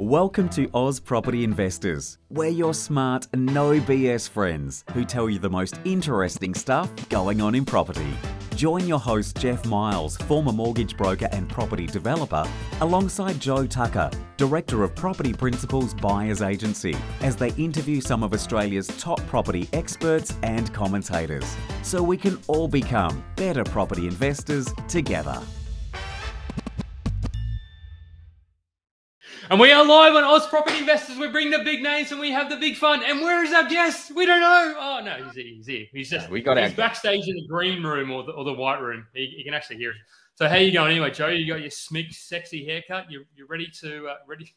[0.00, 2.18] Welcome to Oz Property Investors.
[2.30, 7.56] We're your smart, no BS friends who tell you the most interesting stuff going on
[7.56, 8.14] in property.
[8.54, 12.46] Join your host, Jeff Miles, former mortgage broker and property developer,
[12.80, 18.86] alongside Joe Tucker, Director of Property Principles Buyers Agency, as they interview some of Australia's
[18.98, 25.42] top property experts and commentators, so we can all become better property investors together.
[29.50, 31.16] And we are live on Oz Property Investors.
[31.16, 33.02] We bring the big names and we have the big fun.
[33.02, 34.14] And where is our guest?
[34.14, 34.74] We don't know.
[34.78, 35.44] Oh no, he's here.
[35.46, 35.86] He's here.
[35.90, 38.52] He's just Yeah, we got he's backstage in the green room or the, or the
[38.52, 39.06] white room.
[39.14, 39.96] He, he can actually hear it.
[40.34, 41.28] So how you going anyway, Joe?
[41.28, 43.10] You got your smig, sexy haircut.
[43.10, 44.54] You you ready to uh, ready?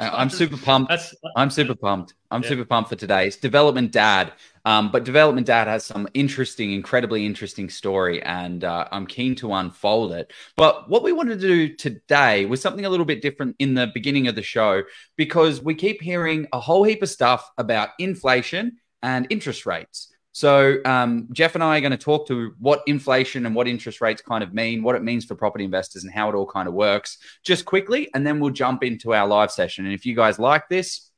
[0.00, 0.92] I'm super pumped.
[1.36, 2.14] I'm super pumped.
[2.30, 2.48] I'm Yeah.
[2.48, 3.26] super pumped for today.
[3.26, 4.32] It's Development Dad.
[4.64, 9.52] Um, but Development Dad has some interesting, incredibly interesting story, and uh, I'm keen to
[9.52, 10.32] unfold it.
[10.56, 13.90] But what we wanted to do today was something a little bit different in the
[13.92, 14.82] beginning of the show
[15.16, 20.08] because we keep hearing a whole heap of stuff about inflation and interest rates.
[20.34, 24.00] So um, Jeff and I are going to talk to what inflation and what interest
[24.00, 26.66] rates kind of mean, what it means for property investors, and how it all kind
[26.66, 29.84] of works, just quickly, and then we'll jump into our live session.
[29.84, 31.08] And if you guys like this,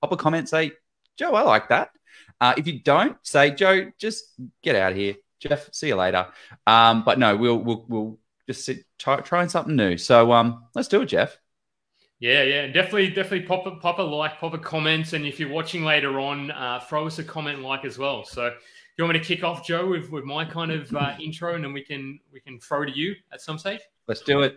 [0.00, 0.70] pop a comment, say,
[1.18, 1.90] Joe, I like that.
[2.40, 4.24] Uh, if you don't, say, Joe, just
[4.62, 5.16] get out of here.
[5.40, 6.28] Jeff, see you later.
[6.64, 9.98] Um, but no, we'll we'll we'll just sit, try, trying something new.
[9.98, 11.36] So um, let's do it, Jeff.
[12.24, 15.38] Yeah, yeah, and definitely, definitely pop a pop a like, pop a comment, and if
[15.38, 18.24] you're watching later on, uh, throw us a comment like as well.
[18.24, 18.56] So, do
[18.96, 21.62] you want me to kick off, Joe, with, with my kind of uh, intro, and
[21.62, 23.80] then we can we can throw to you at some stage.
[24.08, 24.56] Let's do it.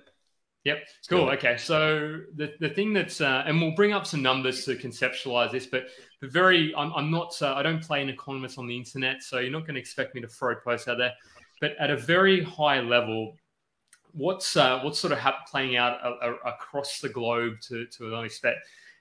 [0.63, 1.29] Yep, cool.
[1.31, 5.51] Okay, so the, the thing that's uh, and we'll bring up some numbers to conceptualize
[5.51, 5.87] this, but
[6.21, 9.39] the very I'm, I'm not uh, I don't play an economist on the internet, so
[9.39, 11.11] you're not going to expect me to throw posts out there.
[11.59, 13.35] But at a very high level,
[14.13, 15.19] what's uh, what's sort of
[15.49, 18.55] playing out a, a, across the globe to to an extent.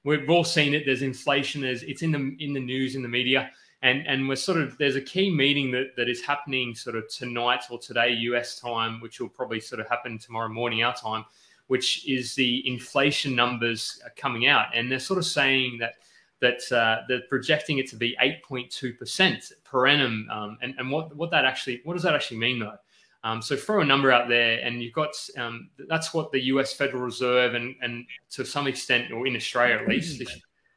[0.04, 0.84] We've all seen it.
[0.86, 1.62] There's inflation.
[1.62, 3.50] There's it's in the in the news in the media,
[3.82, 7.08] and and we're sort of there's a key meeting that that is happening sort of
[7.08, 11.24] tonight or today US time, which will probably sort of happen tomorrow morning our time,
[11.66, 15.94] which is the inflation numbers coming out, and they're sort of saying that
[16.40, 21.14] that uh, they're projecting it to be 8.2 percent per annum, um, and and what
[21.16, 22.76] what that actually what does that actually mean though?
[23.24, 26.72] Um, so throw a number out there, and you've got um, that's what the U.S.
[26.72, 30.28] Federal Reserve and and to some extent, or in Australia at least, the,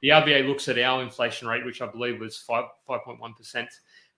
[0.02, 3.34] the RBA looks at our inflation rate, which I believe was five five point one
[3.34, 3.70] percent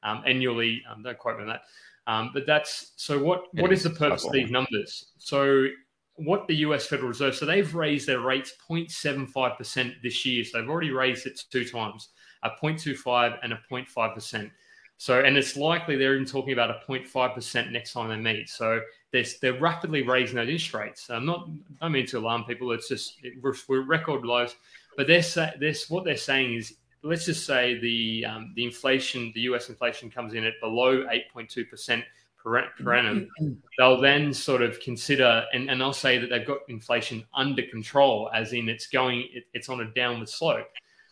[0.04, 0.82] annually.
[0.90, 1.62] Um, don't quote me on that.
[2.08, 3.20] Um, but that's so.
[3.22, 5.12] What It what is is the purpose of these numbers?
[5.18, 5.68] So
[6.16, 10.44] what the US Federal Reserve, so they've raised their rates 0.75% this year.
[10.44, 12.10] So they've already raised it two times,
[12.44, 14.52] a 0.25 and a 0.5%.
[15.02, 18.48] So, and it's likely they're even talking about a 0.5% next time they meet.
[18.50, 18.82] So
[19.12, 21.10] they're, they're rapidly raising those interest rates.
[21.10, 21.50] I'm not,
[21.82, 22.72] I don't mean to alarm people.
[22.72, 24.56] It's just, it, we're, we're record lows,
[24.96, 29.32] but they're, sa- this, what they're saying is, let's just say the, um, the inflation,
[29.34, 31.04] the US inflation comes in at below
[31.36, 32.04] 8.2%
[32.38, 33.28] per, per annum
[33.80, 38.32] they'll then sort of consider and, and they'll say that they've got inflation under control
[38.34, 40.68] as in it's going it, it's on a downward slope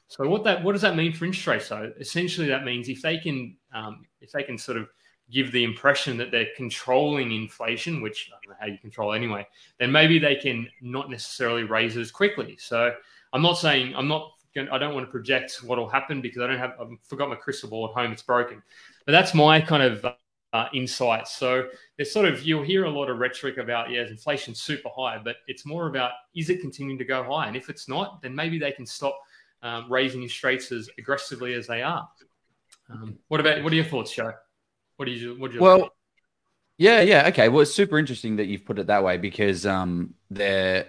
[0.09, 1.93] so what that what does that mean for interest rates though?
[1.99, 4.89] Essentially that means if they can um, if they can sort of
[5.31, 9.45] give the impression that they're controlling inflation which i don't know how you control anyway
[9.77, 12.57] then maybe they can not necessarily raise it as quickly.
[12.59, 12.91] So
[13.33, 14.31] i'm not saying i'm not
[14.71, 17.35] i don't want to project what will happen because i don't have i've forgot my
[17.35, 18.63] crystal ball at home it's broken.
[19.05, 20.05] But that's my kind of
[20.51, 21.35] uh, insights.
[21.35, 25.19] So there's sort of you'll hear a lot of rhetoric about yeah, inflation's super high,
[25.23, 28.33] but it's more about is it continuing to go high, and if it's not, then
[28.33, 29.19] maybe they can stop
[29.61, 32.07] um, raising interest rates as aggressively as they are.
[32.89, 34.33] Um, what about what are your thoughts, Joe?
[34.97, 35.91] What do you what do you Well,
[36.77, 37.49] yeah, yeah, okay.
[37.49, 40.87] Well, it's super interesting that you've put it that way because um, they're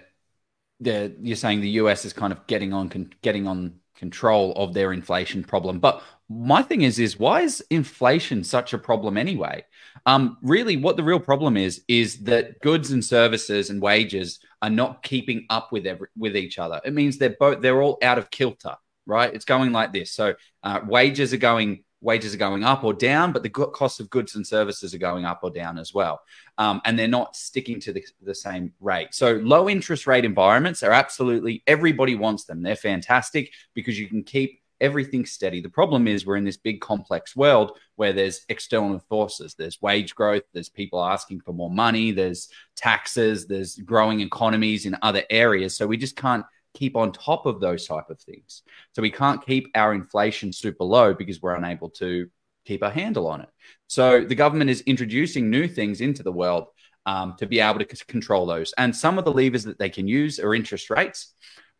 [0.79, 4.73] they're you're saying the US is kind of getting on con- getting on control of
[4.73, 5.79] their inflation problem.
[5.79, 9.65] But my thing is, is why is inflation such a problem anyway?
[10.05, 14.69] Um, really, what the real problem is is that goods and services and wages are
[14.69, 16.79] not keeping up with every, with each other.
[16.85, 18.75] It means they're both they're all out of kilter,
[19.05, 19.33] right?
[19.33, 20.11] It's going like this.
[20.11, 24.09] So uh, wages are going wages are going up or down, but the cost of
[24.09, 26.19] goods and services are going up or down as well.
[26.57, 29.13] Um, and they're not sticking to the, the same rate.
[29.13, 32.63] So low interest rate environments are absolutely everybody wants them.
[32.63, 35.61] They're fantastic because you can keep everything steady.
[35.61, 39.53] The problem is we're in this big complex world where there's external forces.
[39.53, 44.97] There's wage growth, there's people asking for more money, there's taxes, there's growing economies in
[45.01, 45.77] other areas.
[45.77, 48.63] So we just can't keep on top of those type of things.
[48.93, 52.29] So we can't keep our inflation super low because we're unable to
[52.65, 53.49] keep a handle on it.
[53.87, 56.67] So the government is introducing new things into the world
[57.05, 58.73] um, to be able to c- control those.
[58.77, 61.33] And some of the levers that they can use are interest rates.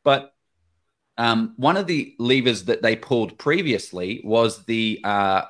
[0.03, 0.31] But
[1.17, 5.43] um, one of the levers that they pulled previously was the uh,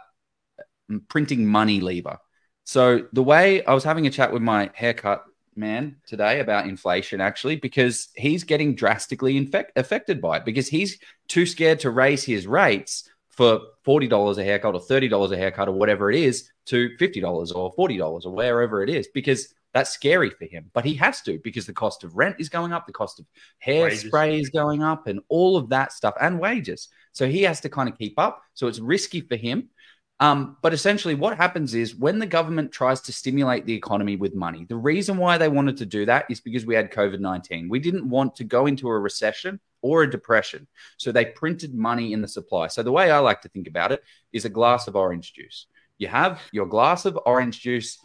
[1.08, 2.18] printing money lever.
[2.63, 5.24] So the way I was having a chat with my haircut
[5.56, 10.98] man today about inflation actually because he's getting drastically infect- affected by it because he's
[11.28, 15.74] too scared to raise his rates for $40 a haircut or $30 a haircut or
[15.74, 20.45] whatever it is to $50 or $40 or wherever it is because that's scary for
[20.45, 20.69] him.
[20.73, 23.25] But he has to because the cost of rent is going up, the cost of
[23.65, 26.89] hairspray is going up, and all of that stuff and wages.
[27.13, 28.41] So he has to kind of keep up.
[28.53, 29.69] So it's risky for him.
[30.19, 34.35] Um, but essentially, what happens is when the government tries to stimulate the economy with
[34.35, 37.69] money, the reason why they wanted to do that is because we had COVID 19.
[37.69, 40.67] We didn't want to go into a recession or a depression.
[40.97, 42.67] So they printed money in the supply.
[42.67, 45.65] So the way I like to think about it is a glass of orange juice.
[45.97, 47.97] You have your glass of orange juice.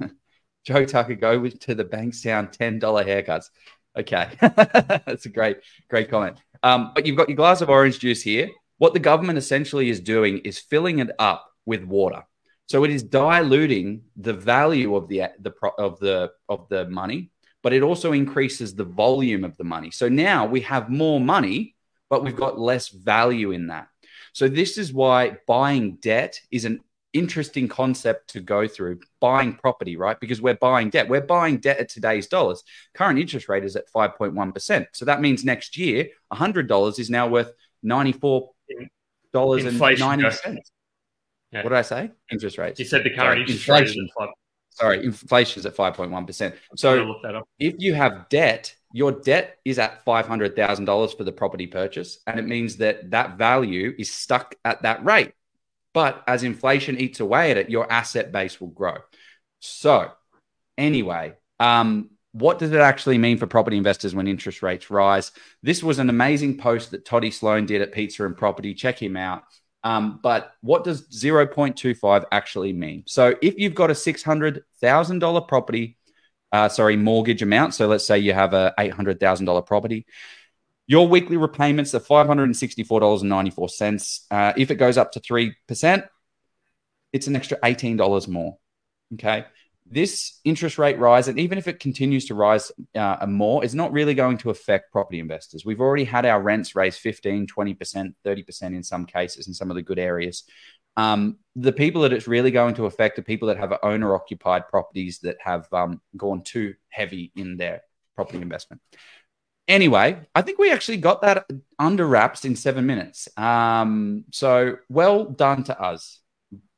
[0.64, 3.50] Joe Tucker, go with, to the Bankstown $10 haircuts.
[3.96, 4.28] Okay.
[4.40, 5.58] That's a great,
[5.88, 6.38] great comment.
[6.62, 8.50] Um, but you've got your glass of orange juice here.
[8.78, 12.24] What the government essentially is doing is filling it up with water.
[12.66, 17.30] So it is diluting the value of the the of the of the money,
[17.62, 19.90] but it also increases the volume of the money.
[19.90, 21.76] So now we have more money,
[22.08, 23.88] but we've got less value in that.
[24.32, 26.80] So this is why buying debt is an
[27.14, 30.18] interesting concept to go through buying property, right?
[30.20, 31.08] Because we're buying debt.
[31.08, 32.62] We're buying debt at today's dollars.
[32.92, 34.86] Current interest rate is at 5.1%.
[34.92, 37.52] So that means next year, $100 is now worth
[37.82, 38.50] 94
[39.32, 40.70] dollars and ninety cents.
[41.50, 41.62] Yeah.
[41.62, 42.10] What did I say?
[42.32, 42.78] Interest rates.
[42.78, 44.08] You said the current Sorry, inflation.
[44.70, 46.54] Sorry, inflation is at five point one percent.
[46.76, 47.16] So
[47.58, 51.66] if you have debt, your debt is at five hundred thousand dollars for the property
[51.66, 55.32] purchase, and it means that that value is stuck at that rate.
[55.94, 58.96] But as inflation eats away at it, your asset base will grow.
[59.60, 60.10] So,
[60.76, 65.30] anyway, um, what does it actually mean for property investors when interest rates rise?
[65.62, 68.74] This was an amazing post that Toddy Sloan did at Pizza and Property.
[68.74, 69.44] Check him out.
[69.84, 73.04] Um, but what does 0.25 actually mean?
[73.06, 75.96] So if you've got a $600,000 property,
[76.50, 80.06] uh, sorry, mortgage amount, so let's say you have a $800,000 property,
[80.86, 84.20] your weekly repayments are $564.94.
[84.30, 86.08] Uh, if it goes up to 3%,
[87.12, 88.56] it's an extra $18 more.
[89.14, 89.44] Okay
[89.86, 93.92] this interest rate rise, and even if it continues to rise uh, more, is not
[93.92, 95.64] really going to affect property investors.
[95.64, 99.76] We've already had our rents raise 15, 20%, 30% in some cases in some of
[99.76, 100.44] the good areas.
[100.96, 104.68] Um, the people that it's really going to affect are people that have owner occupied
[104.68, 107.82] properties that have um, gone too heavy in their
[108.14, 108.80] property investment.
[109.66, 111.46] Anyway, I think we actually got that
[111.78, 113.28] under wraps in seven minutes.
[113.36, 116.20] Um, so well done to us.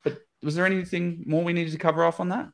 [0.04, 2.48] But was there anything more we needed to cover off on that?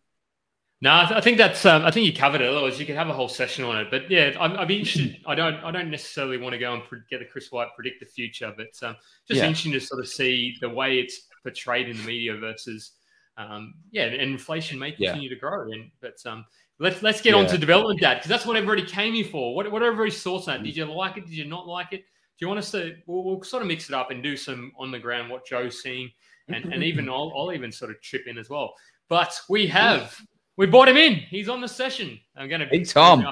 [0.83, 1.65] No, I, th- I think that's.
[1.65, 2.49] Um, I think you covered it.
[2.49, 3.87] Otherwise, you could have a whole session on it.
[3.89, 5.17] But yeah, I'm, I'd be interested.
[5.27, 5.55] I don't.
[5.63, 8.53] I don't necessarily want to go and pre- get a Chris White predict the future,
[8.57, 8.97] but um,
[9.29, 9.47] just yeah.
[9.47, 12.93] interesting to sort of see the way it's portrayed in the media versus,
[13.37, 15.35] um, yeah, and inflation may continue yeah.
[15.37, 15.71] to grow.
[15.71, 16.45] And but um,
[16.83, 17.41] let's let's get yeah.
[17.41, 19.55] on to development dad because that's what everybody came here for.
[19.55, 20.63] What what everybody's thoughts on?
[20.63, 21.27] Did you like it?
[21.27, 22.01] Did you not like it?
[22.01, 22.97] Do you want us to?
[23.07, 25.83] We'll, we'll sort of mix it up and do some on the ground what Joe's
[25.83, 26.11] seeing,
[26.49, 28.75] and and even I'll, I'll even sort of chip in as well.
[29.09, 30.21] But we have
[30.57, 31.15] we brought him in.
[31.15, 32.19] He's on the session.
[32.37, 33.25] I'm going to be Tom.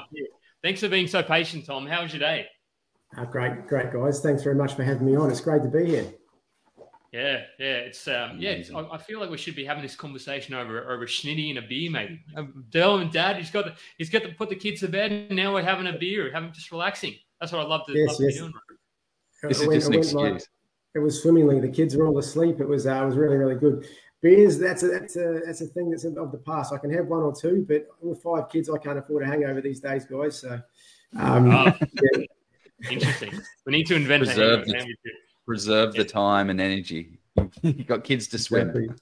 [0.63, 1.87] Thanks for being so patient, Tom.
[1.87, 2.47] How was your day?
[3.17, 4.21] Uh, great, great guys.
[4.21, 5.31] Thanks very much for having me on.
[5.31, 6.13] It's great to be here.
[7.13, 8.51] Yeah, yeah, it's um, yeah.
[8.51, 11.59] It's, I, I, feel like we should be having this conversation over over schnitty and
[11.59, 12.23] a beer, maybe.
[12.71, 15.37] Dell and Dad, he's got to, he's got to put the kids to bed, and
[15.37, 17.17] now we're having a beer, having just relaxing.
[17.41, 18.37] That's what I love to, yes, love yes.
[18.37, 18.53] to be doing.
[19.43, 20.15] This is just an excuse.
[20.15, 20.43] Like,
[20.95, 21.59] it was swimmingly.
[21.59, 22.61] The kids were all asleep.
[22.61, 23.87] It was uh, it was really really good
[24.23, 26.73] beers that's a that's a that's a thing that's of the past.
[26.73, 29.61] I can have one or two, but with five kids, I can't afford a hangover
[29.61, 30.39] these days, guys.
[30.39, 30.61] So,
[31.19, 31.73] um, oh,
[32.15, 32.25] yeah.
[32.91, 33.33] interesting.
[33.67, 34.95] We need to invent preserve, the,
[35.51, 36.05] preserve yeah.
[36.05, 37.19] the time and energy.
[37.63, 38.71] You've got kids to swim.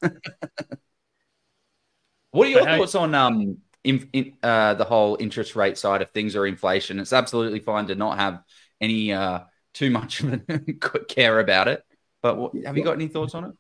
[2.31, 5.77] what are your but thoughts hey, on um in, in, uh, the whole interest rate
[5.77, 7.01] side of things or inflation?
[7.01, 8.43] It's absolutely fine to not have
[8.81, 9.41] any uh,
[9.75, 10.39] too much of a
[11.09, 11.85] care about it.
[12.23, 13.53] But what, have you got any thoughts on it?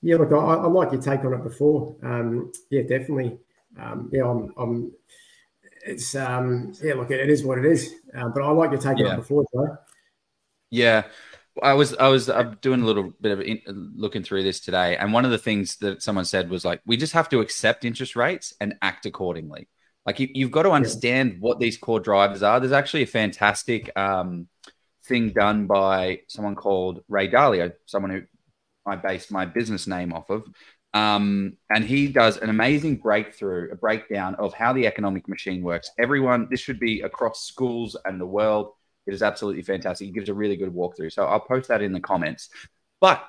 [0.00, 1.96] Yeah, look, I, I like your take on it before.
[2.04, 3.36] Um, yeah, definitely.
[3.76, 4.92] Um, yeah, I'm, I'm.
[5.84, 7.94] It's um, yeah, look, it is what it is.
[8.16, 9.06] Uh, but I like your take yeah.
[9.06, 9.76] on it before, though.
[10.70, 11.04] Yeah,
[11.62, 14.96] I was I was I'm doing a little bit of in, looking through this today,
[14.96, 17.84] and one of the things that someone said was like, we just have to accept
[17.84, 19.68] interest rates and act accordingly.
[20.06, 22.60] Like you, have got to understand what these core drivers are.
[22.60, 24.48] There's actually a fantastic um,
[25.04, 28.22] thing done by someone called Ray Dalio, someone who
[28.86, 30.44] I base my business name off of.
[30.94, 35.90] Um, and he does an amazing breakthrough, a breakdown of how the economic machine works.
[35.98, 38.72] Everyone, this should be across schools and the world.
[39.08, 40.06] It is absolutely fantastic.
[40.06, 41.10] He gives a really good walkthrough.
[41.12, 42.50] So I'll post that in the comments.
[43.00, 43.24] But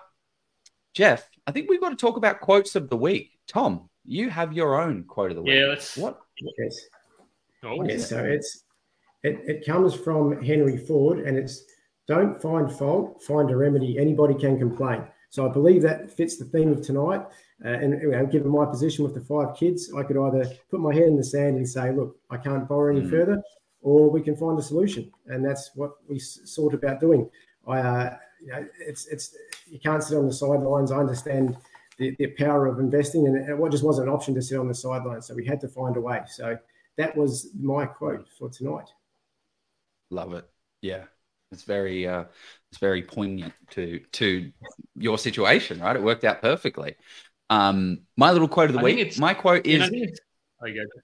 [0.94, 3.32] Jeff, I think we've got to talk about quotes of the week.
[3.48, 5.54] Tom, you have your own quote of the week.
[5.56, 5.96] Yeah, let's.
[5.96, 6.20] What?
[6.58, 6.78] Yes.
[7.64, 8.66] Oh, Yes, so it's
[9.24, 11.64] it, it comes from Henry Ford, and it's
[12.10, 13.98] don't find fault, find a remedy.
[14.00, 15.04] Anybody can complain.
[15.30, 17.22] So I believe that fits the theme of tonight.
[17.64, 20.82] Uh, and you know, given my position with the five kids, I could either put
[20.82, 23.10] my head in the sand and say, "Look, I can't borrow any Mm.
[23.10, 23.42] further,"
[23.82, 27.30] or we can find a solution, and that's what we s- sought about doing.
[27.68, 29.36] I, uh, you know, it's it's
[29.70, 30.92] you can't sit on the sidelines.
[30.92, 31.58] I understand
[31.98, 34.74] the, the power of investing, and it just wasn't an option to sit on the
[34.74, 35.28] sidelines.
[35.28, 36.22] So we had to find a way.
[36.28, 36.58] So
[36.98, 38.90] that was my quote for tonight.
[40.10, 40.50] Love it.
[40.82, 41.06] Yeah.
[41.52, 42.26] It's very uh
[42.72, 44.52] it's very poignant to to
[44.96, 45.96] your situation, right?
[45.96, 46.96] It worked out perfectly.
[47.50, 49.00] Um my little quote of the I week.
[49.00, 50.20] it's- My quote Yeah, is I think it's-
[50.62, 51.02] oh, you go.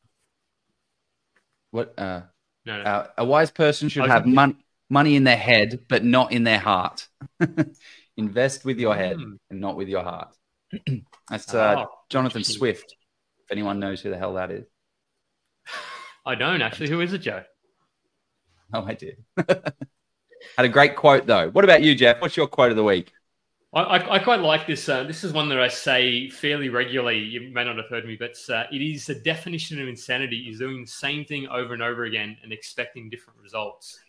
[1.72, 2.22] what uh,
[2.66, 2.84] No, no.
[2.84, 4.58] uh a wise person should have mon-
[4.90, 7.08] money in their head but not in their heart.
[8.18, 9.38] Invest with your head Mm.
[9.50, 10.34] and not with your heart.
[11.30, 12.44] That's uh Oh, Jonathan.
[12.44, 12.96] Swift.
[13.44, 14.66] If anyone knows who the hell that is.
[16.26, 16.90] I don't actually.
[16.90, 17.44] Who is it, Joe?
[18.74, 19.24] Oh, I did.
[19.38, 21.50] Had a great quote though.
[21.50, 22.22] What about you, Jeff?
[22.22, 23.12] What's your quote of the week?
[23.76, 24.88] I, I, quite like this.
[24.88, 27.20] Uh, this is one that I say fairly regularly.
[27.20, 30.60] You may not have heard me, but uh, it is the definition of insanity is
[30.60, 34.00] doing the same thing over and over again and expecting different results.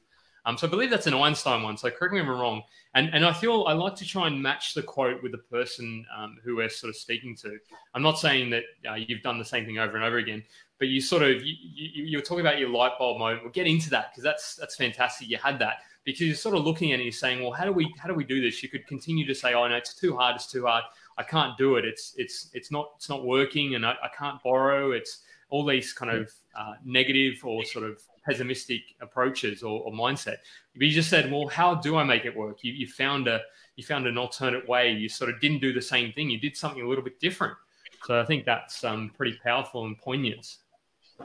[0.45, 1.77] Um, so I believe that's an Einstein one.
[1.77, 2.63] So correct me if I'm wrong.
[2.95, 6.07] And and I feel I like to try and match the quote with the person
[6.17, 7.59] um, who we're sort of speaking to.
[7.93, 10.45] I'm not saying that uh, you've done the same thing over and over again,
[10.79, 13.43] but you sort of you, you, you're talking about your light bulb moment.
[13.43, 15.29] We'll get into that because that's that's fantastic.
[15.29, 17.65] You had that because you're sort of looking at it and you're saying, well, how
[17.65, 18.63] do we how do we do this?
[18.63, 20.85] You could continue to say, oh no, it's too hard, it's too hard.
[21.19, 21.85] I can't do it.
[21.85, 24.93] It's it's it's not it's not working, and I, I can't borrow.
[24.93, 30.37] It's all these kind of uh, negative or sort of pessimistic approaches or, or mindset.
[30.75, 32.63] But you just said, well, how do I make it work?
[32.63, 33.41] You, you found a
[33.75, 34.93] you found an alternate way.
[34.93, 36.31] You sort of didn't do the same thing.
[36.31, 37.57] You did something a little bit different.
[38.05, 40.59] So I think that's um, pretty powerful and poignant.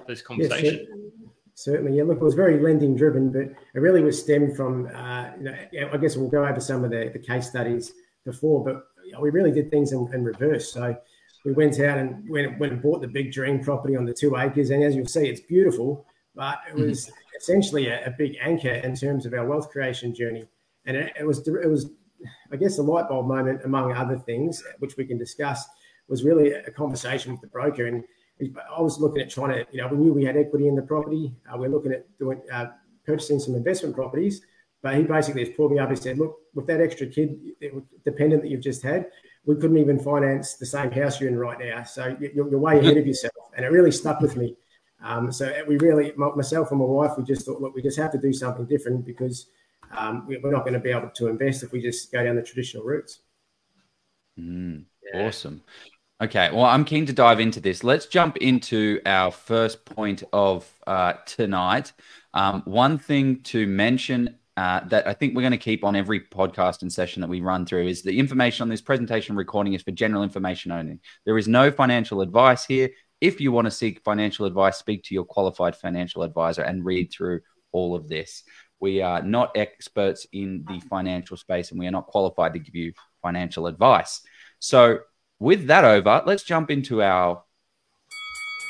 [0.08, 0.88] This conversation.
[0.88, 1.32] cer-
[1.64, 1.98] certainly.
[1.98, 5.82] Yeah, look, it was very lending driven, but it really was stemmed from, uh, you
[5.82, 7.94] know, I guess we'll go over some of the, the case studies
[8.26, 10.74] before, but you know, we really did things in, in reverse.
[10.74, 10.96] So
[11.46, 14.38] we went out and went, went and bought the big dream property on the two
[14.38, 14.70] acres.
[14.70, 18.96] And as you'll see, it's beautiful, but it was essentially a, a big anchor in
[18.96, 20.46] terms of our wealth creation journey.
[20.86, 21.90] And it, it was, it was,
[22.52, 25.68] I guess, a light bulb moment, among other things, which we can discuss,
[26.08, 27.88] was really a conversation with the broker.
[27.88, 28.04] And
[28.76, 30.82] I was looking at trying to, you know, we knew we had equity in the
[30.82, 31.34] property.
[31.52, 32.68] Uh, we're looking at doing uh,
[33.06, 34.42] purchasing some investment properties.
[34.82, 37.40] But he basically just pulled me up and said, "Look, with that extra kid
[38.04, 39.08] dependent that you've just had,
[39.46, 41.84] we couldn't even finance the same house you're in right now.
[41.84, 44.56] So you're, you're way ahead of yourself." And it really stuck with me.
[45.04, 48.12] Um, so we really, myself and my wife, we just thought, look, we just have
[48.12, 49.48] to do something different because
[49.92, 52.36] um, we, we're not going to be able to invest if we just go down
[52.36, 53.22] the traditional routes.
[54.40, 55.28] Mm, Yeah.
[55.28, 55.62] Awesome.
[56.22, 57.84] Okay, well, I'm keen to dive into this.
[57.84, 61.94] Let's jump into our first point of uh, tonight.
[62.36, 66.20] Um, one thing to mention uh, that I think we're going to keep on every
[66.20, 69.82] podcast and session that we run through is the information on this presentation recording is
[69.82, 71.00] for general information only.
[71.26, 72.92] There is no financial advice here.
[73.20, 77.12] If you want to seek financial advice, speak to your qualified financial advisor and read
[77.12, 78.44] through all of this.
[78.80, 82.76] We are not experts in the financial space and we are not qualified to give
[82.76, 84.22] you financial advice.
[84.60, 85.00] So,
[85.42, 87.44] with that over, let's jump into our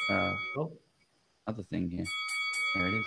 [0.09, 0.71] uh, Oh.
[1.45, 2.05] other thing here.
[2.75, 3.05] There it is.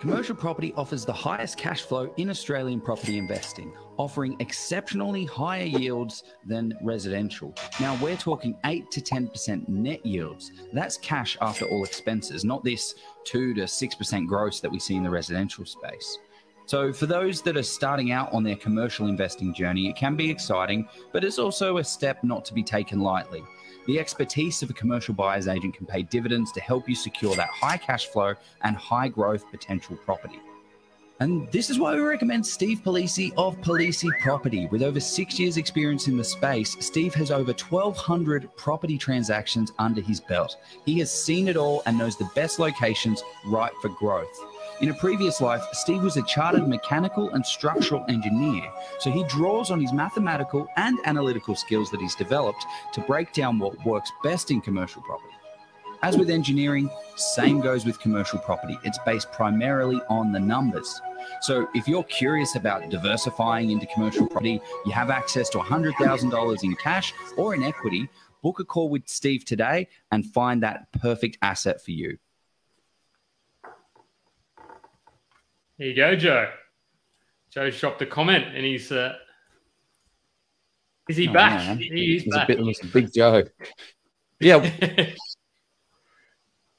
[0.00, 6.22] Commercial property offers the highest cash flow in Australian property investing, offering exceptionally higher yields
[6.44, 7.54] than residential.
[7.80, 10.52] Now, we're talking 8 to 10% net yields.
[10.74, 12.94] That's cash after all expenses, not this
[13.24, 16.18] 2 to 6% gross that we see in the residential space.
[16.66, 20.28] So, for those that are starting out on their commercial investing journey, it can be
[20.28, 23.44] exciting, but it's also a step not to be taken lightly.
[23.86, 27.48] The expertise of a commercial buyer's agent can pay dividends to help you secure that
[27.50, 30.40] high cash flow and high growth potential property.
[31.20, 34.66] And this is why we recommend Steve Polizzi of Polizzi Property.
[34.66, 40.00] With over six years' experience in the space, Steve has over 1,200 property transactions under
[40.00, 40.56] his belt.
[40.84, 44.36] He has seen it all and knows the best locations right for growth.
[44.82, 49.70] In a previous life, Steve was a chartered mechanical and structural engineer, so he draws
[49.70, 54.50] on his mathematical and analytical skills that he's developed to break down what works best
[54.50, 55.32] in commercial property.
[56.02, 58.78] As with engineering, same goes with commercial property.
[58.84, 61.00] It's based primarily on the numbers.
[61.40, 66.76] So if you're curious about diversifying into commercial property, you have access to $100,000 in
[66.76, 68.10] cash or in equity,
[68.42, 72.18] book a call with Steve today and find that perfect asset for you.
[75.78, 76.50] Here you go, Joe.
[77.50, 79.14] Joe's dropped a comment, and he's uh,
[81.08, 81.66] is he oh, back?
[81.66, 81.78] Man.
[81.78, 82.48] He is back.
[82.48, 83.44] A bit, a big Joe.
[84.40, 84.68] Yeah.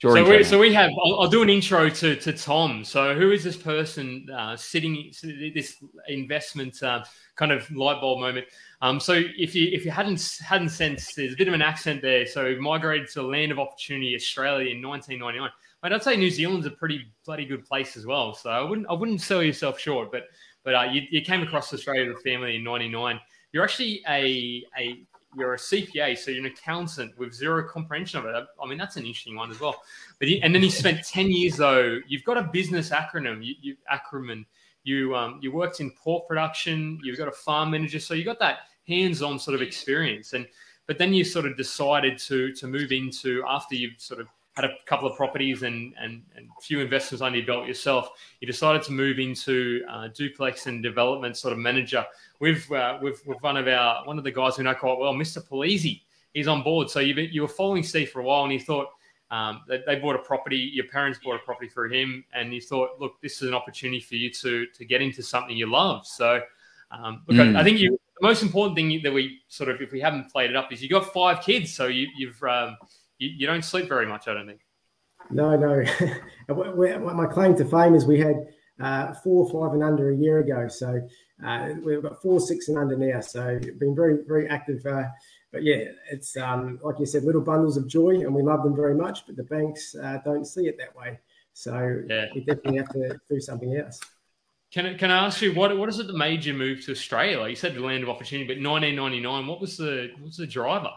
[0.01, 0.91] so we, so we have.
[1.03, 2.83] I'll, I'll, do an intro to to Tom.
[2.83, 5.13] So who is this person uh, sitting
[5.53, 5.75] this
[6.07, 7.03] investment uh,
[7.35, 8.47] kind of light bulb moment?
[8.81, 12.01] Um, so if you if you hadn't hadn't sensed, there's a bit of an accent
[12.01, 12.25] there.
[12.25, 15.49] So migrated to the land of opportunity, Australia in 1999.
[15.87, 18.33] But I'd say New Zealand's a pretty bloody good place as well.
[18.33, 20.11] So I wouldn't I wouldn't sell yourself short.
[20.11, 20.23] But
[20.65, 23.17] but uh, you, you came across Australia with a family in '99.
[23.53, 25.05] You're actually a a
[25.37, 28.47] you're a CPA, so you're an accountant with zero comprehension of it.
[28.61, 29.81] I mean, that's an interesting one as well.
[30.19, 32.01] But and then you spent ten years though.
[32.05, 33.41] You've got a business acronym.
[33.41, 34.45] You, you acronym.
[34.83, 36.99] You um, you worked in pork production.
[37.01, 38.57] You've got a farm manager, so you got that
[38.89, 40.33] hands-on sort of experience.
[40.33, 40.47] And
[40.85, 44.27] but then you sort of decided to to move into after you've sort of
[44.57, 48.09] had a couple of properties and and, and a few investments under your belt yourself.
[48.41, 52.05] You decided to move into uh, duplex and development sort of manager
[52.39, 55.13] with uh, with with one of our one of the guys who know quite well,
[55.13, 55.47] Mr.
[55.47, 56.01] Polizzi.
[56.33, 56.89] He's on board.
[56.89, 58.87] So you you were following Steve for a while, and he thought
[59.29, 60.57] um, they, they, bought a property.
[60.73, 63.99] Your parents bought a property through him, and you thought, look, this is an opportunity
[63.99, 66.07] for you to to get into something you love.
[66.07, 66.41] So,
[66.91, 67.55] um, look, mm.
[67.55, 70.31] I, I, think you the most important thing that we sort of, if we haven't
[70.31, 72.77] played it up, is you got five kids, so you, you've um,
[73.17, 74.27] you, you don't sleep very much.
[74.27, 74.61] I don't think.
[75.29, 75.83] No, no.
[77.13, 78.47] My claim to fame is we had
[78.79, 80.67] uh, four, five, and under a year ago.
[80.67, 81.01] So
[81.45, 83.21] uh, we've got four, six, and under now.
[83.21, 84.85] So been very, very active.
[84.85, 85.03] Uh,
[85.51, 88.75] but yeah, it's um, like you said, little bundles of joy, and we love them
[88.75, 89.25] very much.
[89.25, 91.19] But the banks uh, don't see it that way.
[91.53, 92.27] So yeah.
[92.35, 93.99] we definitely have to do something else.
[94.71, 96.91] Can I, can I ask you what what is it that made you move to
[96.91, 97.39] Australia?
[97.39, 99.47] Like you said, the land of opportunity, but 1999.
[99.47, 100.91] What was the what was the driver?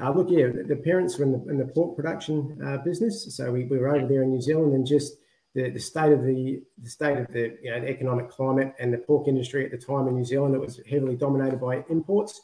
[0.00, 3.52] Uh, look, yeah, the parents were in the, in the pork production uh, business, so
[3.52, 5.18] we, we were over there in New Zealand, and just
[5.54, 8.92] the, the state of the the state of the you know the economic climate and
[8.92, 12.40] the pork industry at the time in New Zealand, it was heavily dominated by imports,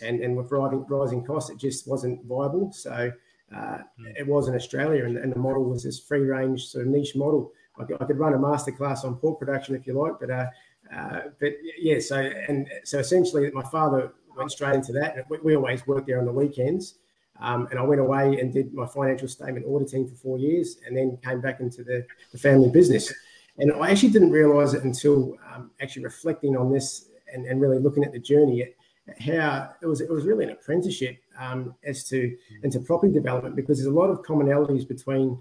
[0.00, 2.72] and and with rising rising costs, it just wasn't viable.
[2.72, 3.12] So
[3.54, 3.78] uh,
[4.16, 7.16] it was in Australia, and, and, the model was this free range sort of niche
[7.16, 7.52] model.
[7.78, 10.46] I could, I could run a masterclass on pork production if you like, but uh,
[10.94, 15.28] uh, but yeah, so and so essentially, my father went straight into that.
[15.28, 16.94] We, we always worked there on the weekends.
[17.40, 20.96] Um, and I went away and did my financial statement auditing for four years and
[20.96, 23.12] then came back into the, the family business.
[23.58, 27.78] And I actually didn't realize it until um, actually reflecting on this and, and, really
[27.78, 28.74] looking at the journey at
[29.20, 33.78] how it was it was really an apprenticeship um, as to into property development because
[33.78, 35.38] there's a lot of commonalities between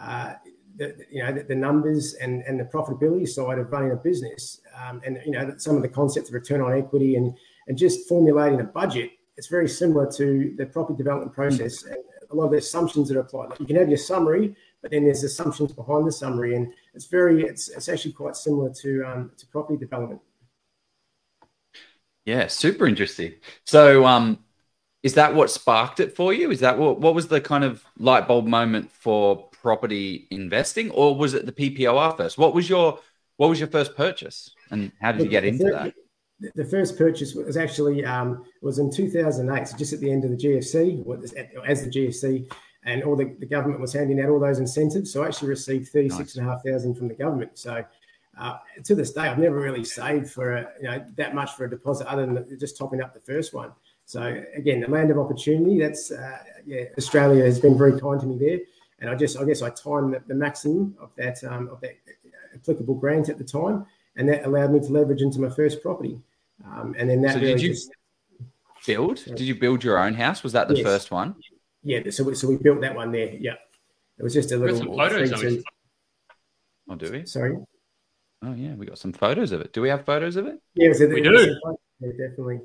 [0.00, 0.34] uh,
[0.76, 4.60] the, you know the, the, numbers and, and the profitability side of running a business
[4.82, 7.36] um, and you know some of the concepts of return on equity and
[7.68, 11.84] and just formulating a budget, it's very similar to the property development process.
[11.84, 11.96] And
[12.32, 13.50] a lot of the assumptions that are applied.
[13.50, 17.06] Like you can have your summary, but then there's assumptions behind the summary, and it's
[17.06, 20.20] very it's it's actually quite similar to um, to property development.
[22.24, 23.34] Yeah, super interesting.
[23.64, 24.38] So, um,
[25.02, 26.50] is that what sparked it for you?
[26.50, 31.16] Is that what what was the kind of light bulb moment for property investing, or
[31.16, 32.38] was it the PPOR first?
[32.38, 32.98] What was your
[33.36, 35.94] what was your first purchase, and how did you get into that?
[36.54, 40.30] The first purchase was actually um, was in 2008, so just at the end of
[40.30, 41.04] the GFC,
[41.66, 42.50] as the GFC,
[42.84, 45.12] and all the, the government was handing out all those incentives.
[45.12, 47.58] So I actually received thirty six and a half thousand from the government.
[47.58, 47.84] So
[48.38, 51.64] uh, to this day, I've never really saved for a, you know that much for
[51.64, 53.72] a deposit, other than just topping up the first one.
[54.04, 55.78] So again, the land of opportunity.
[55.78, 58.58] That's uh, yeah, Australia has been very kind to me there,
[59.00, 61.96] and I just I guess I timed the, the maximum of that um, of that
[62.54, 66.20] applicable grant at the time, and that allowed me to leverage into my first property.
[66.64, 67.90] Um, and then that so really did you just,
[68.86, 69.24] build?
[69.24, 70.42] Did you build your own house?
[70.42, 70.84] Was that the yes.
[70.84, 71.34] first one?
[71.82, 72.10] Yeah.
[72.10, 73.34] So we, so we built that one there.
[73.34, 73.54] Yeah.
[74.18, 74.78] It was just a little.
[74.78, 75.62] Some photos
[76.88, 77.26] Oh, do we?
[77.26, 77.56] Sorry.
[78.44, 79.72] Oh yeah, we got some photos of it.
[79.72, 80.60] Do we have photos of it?
[80.74, 81.56] Yeah, it we do.
[82.00, 82.60] Yeah, definitely.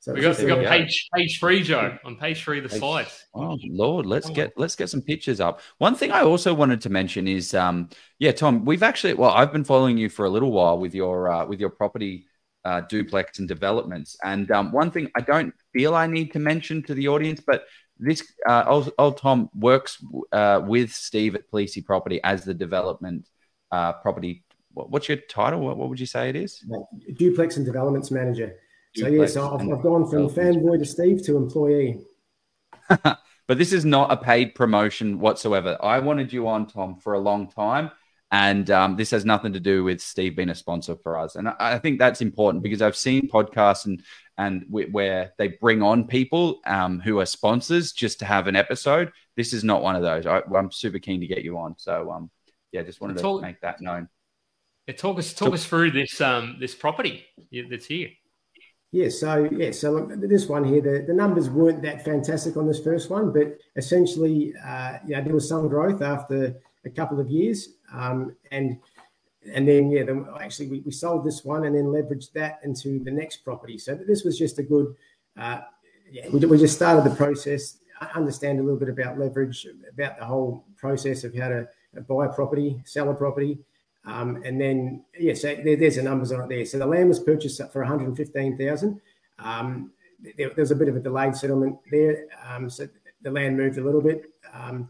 [0.00, 1.96] So we got, we got page page three, Joe.
[2.04, 3.26] On page three of the page, slides.
[3.34, 4.32] Oh Lord, let's oh.
[4.32, 5.60] get let's get some pictures up.
[5.78, 7.88] One thing I also wanted to mention is, um,
[8.18, 11.30] yeah, Tom, we've actually well, I've been following you for a little while with your
[11.30, 12.26] uh, with your property
[12.64, 14.16] uh, duplex and developments.
[14.22, 17.64] And um, one thing I don't feel I need to mention to the audience, but
[17.98, 23.28] this uh, old, old, Tom works uh, with Steve at Polizzi Property as the development
[23.70, 24.44] uh, property.
[24.74, 25.60] What's your title?
[25.60, 26.64] What, what, would you say it is?
[27.14, 28.56] Duplex and developments manager.
[28.94, 32.00] Duplex so yes, I've, I've gone from fanboy to Steve to employee.
[32.88, 35.78] but this is not a paid promotion whatsoever.
[35.82, 37.90] I wanted you on, Tom, for a long time
[38.32, 41.36] and um, this has nothing to do with Steve being a sponsor for us.
[41.36, 44.02] And I, think that's important because I've seen podcasts and
[44.38, 49.12] and where they bring on people um, who are sponsors just to have an episode.
[49.36, 50.24] This is not one of those.
[50.24, 51.74] I, am super keen to get you on.
[51.76, 52.30] So um,
[52.72, 54.08] yeah, just wanted to make that known.
[54.86, 57.26] Yeah, talk us talk us through this um this property
[57.68, 58.08] that's here.
[58.92, 62.66] Yeah, so yeah, so look, this one here, the, the numbers weren't that fantastic on
[62.66, 67.20] this first one, but essentially, uh, you know, there was some growth after a couple
[67.20, 68.78] of years, um, and
[69.52, 73.02] and then yeah, then actually we, we sold this one and then leveraged that into
[73.02, 73.76] the next property.
[73.76, 74.94] So this was just a good,
[75.36, 75.60] uh,
[76.10, 77.78] yeah, we, we just started the process,
[78.14, 81.68] understand a little bit about leverage, about the whole process of how to
[82.08, 83.58] buy a property, sell a property,
[84.04, 86.64] um, and then, yeah, so there, there's the numbers on it there.
[86.64, 89.00] So the land was purchased for 115,000.
[89.38, 92.88] Um, there, there, was a bit of a delayed settlement there, um, so
[93.22, 94.24] the land moved a little bit.
[94.52, 94.88] Um,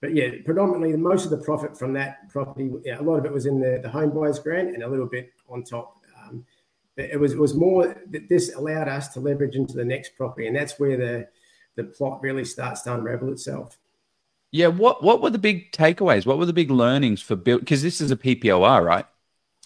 [0.00, 3.32] but yeah, predominantly most of the profit from that property, yeah, a lot of it
[3.32, 5.96] was in the, the home buyers grant and a little bit on top.
[6.22, 6.44] Um,
[6.96, 10.16] but it was it was more that this allowed us to leverage into the next
[10.16, 11.28] property, and that's where the
[11.76, 13.78] the plot really starts to unravel itself.
[14.50, 16.26] Yeah, what what were the big takeaways?
[16.26, 17.60] What were the big learnings for build?
[17.60, 19.06] Because this is a PPOR, right?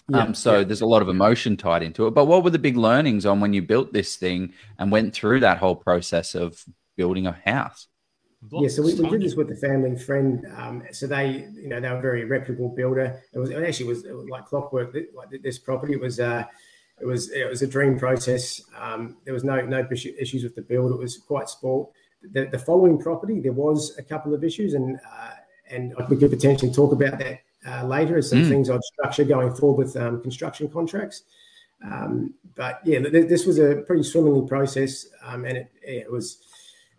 [0.09, 0.63] Yeah, um, so yeah.
[0.65, 2.11] there's a lot of emotion tied into it.
[2.11, 5.39] But what were the big learnings on when you built this thing and went through
[5.41, 6.63] that whole process of
[6.97, 7.87] building a house?
[8.51, 10.45] Yeah, so we, we did this with the family and friend.
[10.57, 13.21] Um, so they, you know, they were a very reputable builder.
[13.33, 14.95] It was it actually was, it was like clockwork.
[15.13, 16.43] Like this property it was, uh,
[16.99, 18.61] it was it was a dream process.
[18.79, 20.91] Um, there was no no issues with the build.
[20.91, 21.89] It was quite sport
[22.31, 25.31] the, the following property, there was a couple of issues, and uh,
[25.69, 28.49] and we could potentially talk about that uh, later as some mm.
[28.49, 31.23] things I'd structure going forward with um, construction contracts.
[31.83, 36.37] Um, but yeah, this was a pretty swimmingly process, um, and it, it was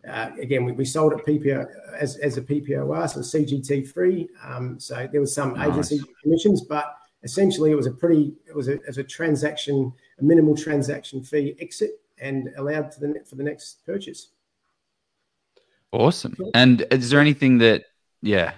[0.08, 1.66] uh, again we, we, sold it PPO
[1.98, 4.28] as, as a PPOR, so CGT free.
[4.42, 5.70] Um, so there was some nice.
[5.70, 10.24] agency commissions, but essentially it was a pretty it was a, as a transaction, a
[10.24, 14.28] minimal transaction fee exit, and allowed to the for the next purchase.
[15.94, 16.36] Awesome.
[16.54, 17.84] And is there anything that,
[18.20, 18.54] yeah,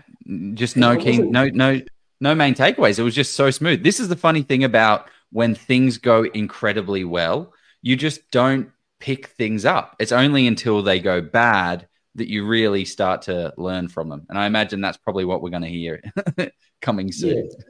[0.55, 1.83] just no key, no, no,
[2.19, 2.99] no main takeaways?
[2.99, 3.85] It was just so smooth.
[3.85, 9.29] This is the funny thing about when things go incredibly well, you just don't pick
[9.29, 9.97] things up.
[9.99, 14.27] It's only until they go bad that you really start to learn from them.
[14.29, 16.01] And I imagine that's probably what we're going to hear
[16.83, 17.49] coming soon.
[17.51, 17.65] Yeah.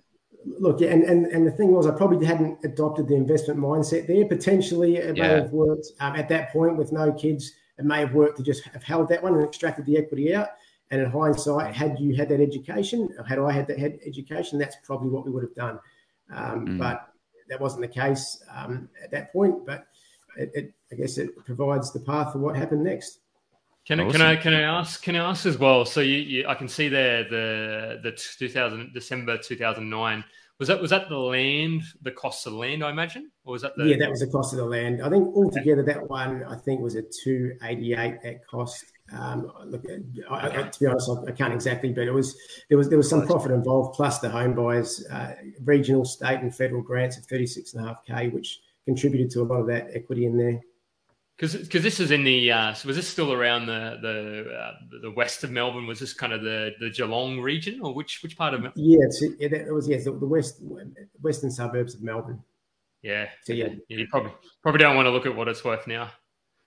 [0.61, 4.25] Look, and, and and the thing was, I probably hadn't adopted the investment mindset there.
[4.27, 8.15] Potentially, it may have worked um, at that point with no kids it may have
[8.15, 10.49] worked to just have held that one and extracted the equity out.
[10.91, 14.77] And in hindsight, had you had that education, had I had that had education, that's
[14.85, 15.81] probably what we would have done.
[16.33, 16.79] Um, mm.
[16.79, 17.09] But
[17.49, 19.67] that wasn't the case um, at that point.
[19.67, 19.87] But
[20.37, 23.21] it, it, I guess it provides the path for what happened next.
[23.87, 25.85] Can I, can I can I ask can I ask as well?
[25.85, 30.25] So you, you I can see there the the 2000 December 2009
[30.59, 33.63] was that was that the land, the cost of the land, I imagine, or was
[33.63, 35.03] that the yeah, that was the cost of the land.
[35.03, 38.85] I think altogether that one I think was a two eighty eight at cost.
[39.13, 39.85] Um, look,
[40.31, 42.37] I, I, to be honest, I, I, can't exactly, but it was
[42.69, 46.55] there was there was some profit involved, plus the home buyers, uh, regional, state, and
[46.55, 49.67] federal grants of thirty six and a half k, which contributed to a lot of
[49.67, 50.61] that equity in there.
[51.37, 54.73] Because because this is in the uh, so was this still around the the uh,
[55.03, 55.87] the west of Melbourne?
[55.87, 58.83] Was this kind of the the Geelong region, or which which part of Melbourne?
[58.83, 60.63] Yeah, it's, it, it was yes, the, the west
[61.21, 62.43] western suburbs of Melbourne.
[63.03, 65.87] Yeah, so yeah, yeah, you probably probably don't want to look at what it's worth
[65.87, 66.11] now.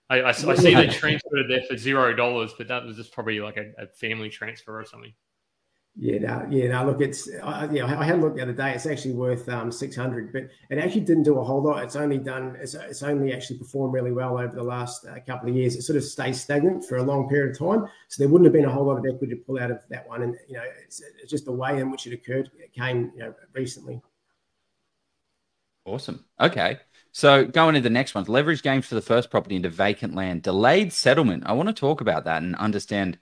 [0.08, 3.40] I, I, I see they transferred there for zero dollars, but that was just probably
[3.40, 5.12] like a, a family transfer or something.
[6.02, 6.86] Yeah, no, yeah, no.
[6.86, 7.84] Look, it's uh, yeah.
[7.84, 8.72] I had a look the other day.
[8.72, 11.84] It's actually worth um, six hundred, but it actually didn't do a whole lot.
[11.84, 12.56] It's only done.
[12.58, 15.76] It's, it's only actually performed really well over the last uh, couple of years.
[15.76, 17.86] It sort of stays stagnant for a long period of time.
[18.08, 20.08] So there wouldn't have been a whole lot of equity to pull out of that
[20.08, 20.22] one.
[20.22, 22.50] And you know, it's, it's just the way in which it occurred.
[22.58, 24.00] It came you know recently.
[25.84, 26.24] Awesome.
[26.40, 26.78] Okay.
[27.12, 30.44] So going to the next one, leverage games for the first property into vacant land,
[30.44, 31.42] delayed settlement.
[31.44, 33.18] I want to talk about that and understand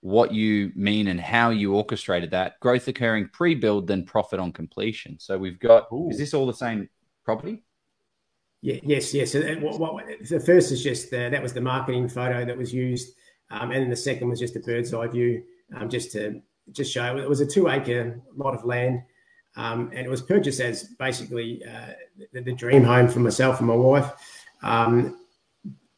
[0.00, 2.60] what you mean and how you orchestrated that.
[2.60, 5.18] Growth occurring pre-build then profit on completion.
[5.18, 6.08] So we've got Ooh.
[6.10, 6.88] is this all the same
[7.24, 7.62] property?
[8.60, 9.32] Yeah yes yes.
[9.32, 12.72] So what, what, the first is just the, that was the marketing photo that was
[12.72, 13.14] used
[13.50, 15.42] um, and then the second was just a bird's eye view
[15.76, 16.40] um, just to
[16.72, 19.02] just show it was a two acre lot of land
[19.56, 21.92] um, and it was purchased as basically uh,
[22.32, 24.12] the, the, dream home for myself and my wife.
[24.62, 25.24] Um,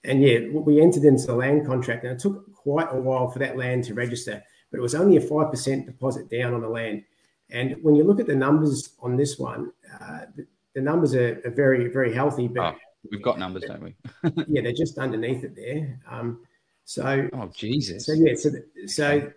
[0.05, 3.38] and yeah we entered into the land contract and it took quite a while for
[3.38, 7.05] that land to register, but it was only a 5% deposit down on the land.
[7.51, 11.40] And when you look at the numbers on this one, uh, the, the, numbers are,
[11.44, 12.46] are, very, very healthy.
[12.46, 12.79] But oh,
[13.11, 13.96] we've got numbers, don't we?
[14.49, 16.01] yeah, they're just underneath it there.
[16.09, 16.40] Um,
[16.85, 18.07] so, oh Jesus.
[18.07, 19.33] So yeah, so the, so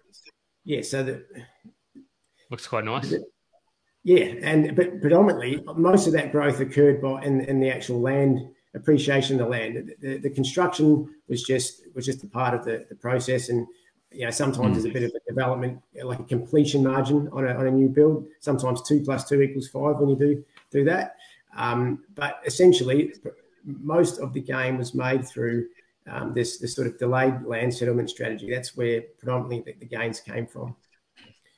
[0.65, 1.23] yeah, so the
[2.49, 3.09] looks quite nice.
[3.09, 3.23] The,
[4.03, 8.52] yeah, and but predominantly most of that growth occurred by in, in the actual land
[8.75, 9.93] appreciation of the land.
[9.99, 13.67] The, the, construction was just was just a part of the, the process, and
[14.11, 14.73] you know sometimes mm.
[14.73, 17.89] there's a bit of a development, like a completion margin on a, on a new
[17.89, 18.27] build.
[18.39, 21.15] Sometimes two plus two equals five when you do do that.
[21.55, 23.13] Um, but essentially,
[23.63, 25.67] most of the game was made through
[26.07, 28.49] um, this, this sort of delayed land settlement strategy.
[28.49, 30.75] That's where predominantly the, the gains came from.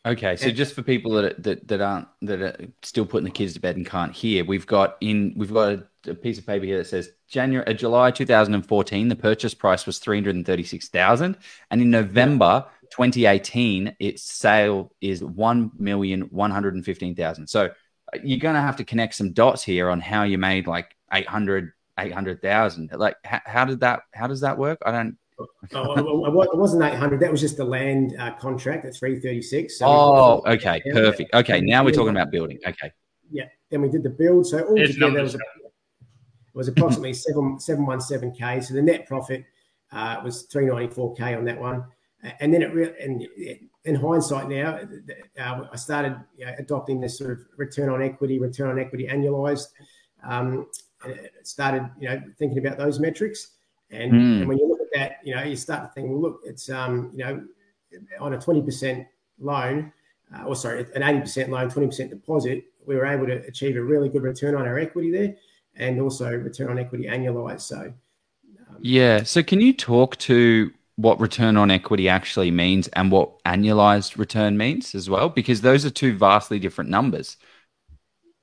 [0.05, 3.55] Okay, so just for people that, that that aren't that are still putting the kids
[3.55, 6.65] to bed and can't hear, we've got in we've got a, a piece of paper
[6.65, 11.37] here that says January uh, July 2014 the purchase price was 336,000
[11.71, 17.49] and in November 2018 its sale is 1,115,000.
[17.49, 17.69] So uh,
[18.23, 21.71] you're going to have to connect some dots here on how you made like 800
[21.97, 22.91] 800,000.
[22.93, 24.79] Like how, how did that how does that work?
[24.85, 25.17] I don't
[25.73, 27.19] oh, it wasn't 800.
[27.19, 29.79] That was just the land uh, contract at 336.
[29.79, 31.33] So oh, okay, perfect.
[31.33, 32.59] Okay, now we're talking about building.
[32.65, 32.91] Okay.
[33.31, 33.45] Yeah.
[33.69, 34.47] Then we did the build.
[34.47, 35.39] So all together was, a,
[36.55, 38.61] was approximately seven seven one seven k.
[38.61, 39.45] So the net profit
[39.91, 41.85] uh, was 394 k on that one.
[42.39, 43.27] And then it really, and
[43.83, 44.79] in hindsight now,
[45.39, 49.05] uh, I started you know, adopting this sort of return on equity, return on equity
[49.05, 49.67] annualized.
[50.23, 50.67] Um,
[51.43, 53.49] started, you know, thinking about those metrics.
[53.91, 54.39] And, mm.
[54.39, 56.67] and when you look at that, you know, you start to think, well, look, it's,
[56.69, 57.43] um, you know,
[58.19, 59.05] on a 20%
[59.39, 59.93] loan,
[60.35, 64.09] uh, or sorry, an 80% loan, 20% deposit, we were able to achieve a really
[64.09, 65.35] good return on our equity there
[65.77, 67.61] and also return on equity annualized.
[67.61, 67.93] So,
[68.69, 69.23] um, yeah.
[69.23, 74.57] So, can you talk to what return on equity actually means and what annualized return
[74.57, 75.29] means as well?
[75.29, 77.37] Because those are two vastly different numbers.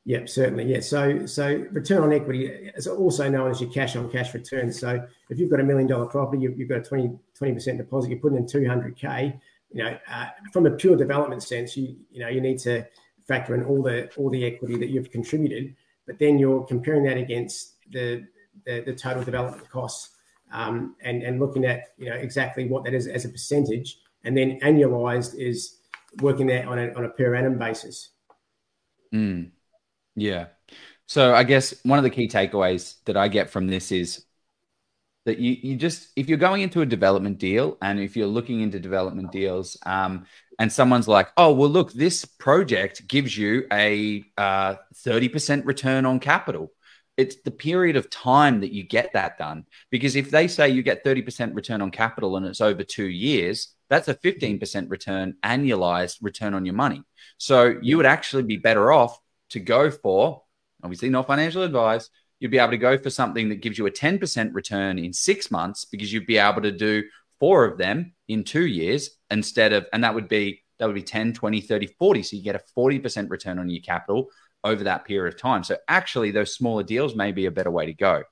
[0.04, 0.64] Yep, certainly.
[0.64, 0.80] Yeah.
[0.80, 4.72] So, so return on equity is also known as your cash on cash return.
[4.72, 8.10] So, if you've got a million dollar property, you, have got a 20 percent deposit,
[8.10, 9.40] you're putting in 200k.
[9.70, 12.84] You know, uh, from a pure development sense, you you know you need to
[13.28, 15.74] factor in all the all the equity that you've contributed,
[16.06, 18.26] but then you're comparing that against the
[18.66, 20.16] the, the total development costs,
[20.52, 24.36] um, and and looking at you know exactly what that is as a percentage, and
[24.36, 25.78] then annualized is
[26.20, 28.10] working that on a on a per annum basis.
[29.12, 29.50] Mm.
[30.14, 30.46] Yeah.
[31.06, 34.24] So I guess one of the key takeaways that I get from this is
[35.24, 38.60] that you, you just if you're going into a development deal and if you're looking
[38.60, 40.26] into development deals um,
[40.58, 46.20] and someone's like oh well look this project gives you a uh, 30% return on
[46.20, 46.72] capital.
[47.16, 49.66] It's the period of time that you get that done.
[49.90, 53.74] Because if they say you get 30% return on capital and it's over two years
[53.92, 57.02] that's a 15% return annualized return on your money.
[57.36, 60.42] So you would actually be better off to go for,
[60.82, 62.08] obviously not financial advice,
[62.42, 65.50] you'd be able to go for something that gives you a 10% return in six
[65.50, 67.04] months because you'd be able to do
[67.38, 71.02] four of them in two years instead of, and that would be, that would be
[71.04, 72.22] 10, 20, 30, 40.
[72.24, 74.28] So you get a 40% return on your capital
[74.64, 75.62] over that period of time.
[75.62, 78.24] So actually, those smaller deals may be a better way to go.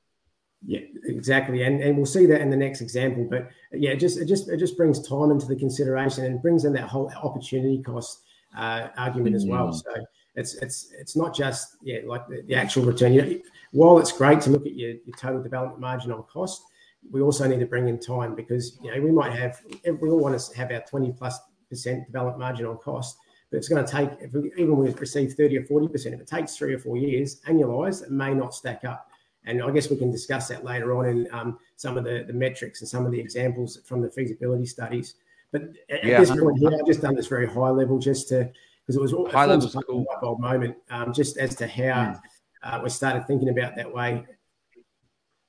[0.66, 3.27] Yeah, exactly, and and we'll see that in the next example.
[3.31, 6.66] But yeah, it just it just it just brings time into the consideration and brings
[6.66, 8.20] in that whole opportunity cost
[8.55, 9.68] uh, argument as well.
[9.68, 9.75] Mm.
[9.75, 13.12] So it's it's it's not just yeah like the, the actual return.
[13.12, 13.38] You know,
[13.73, 16.62] while it's great to look at your, your total development margin on cost,
[17.11, 19.61] we also need to bring in time because you know we might have
[20.01, 21.38] we all want to have our 20 plus
[21.69, 23.19] percent development margin on cost,
[23.51, 26.21] but it's going to take if we, even we receive 30 or 40 percent, if
[26.21, 29.09] it takes three or four years annualized, it may not stack up.
[29.45, 32.33] And I guess we can discuss that later on in um, some of the, the
[32.33, 35.14] metrics and some of the examples from the feasibility studies.
[35.51, 38.51] But at, yeah, this point here, I've just done this very high level just to
[38.90, 40.05] because it was all high level cool.
[40.20, 42.20] bulb moment, um, just as to how mm.
[42.64, 44.24] uh, we started thinking about that way.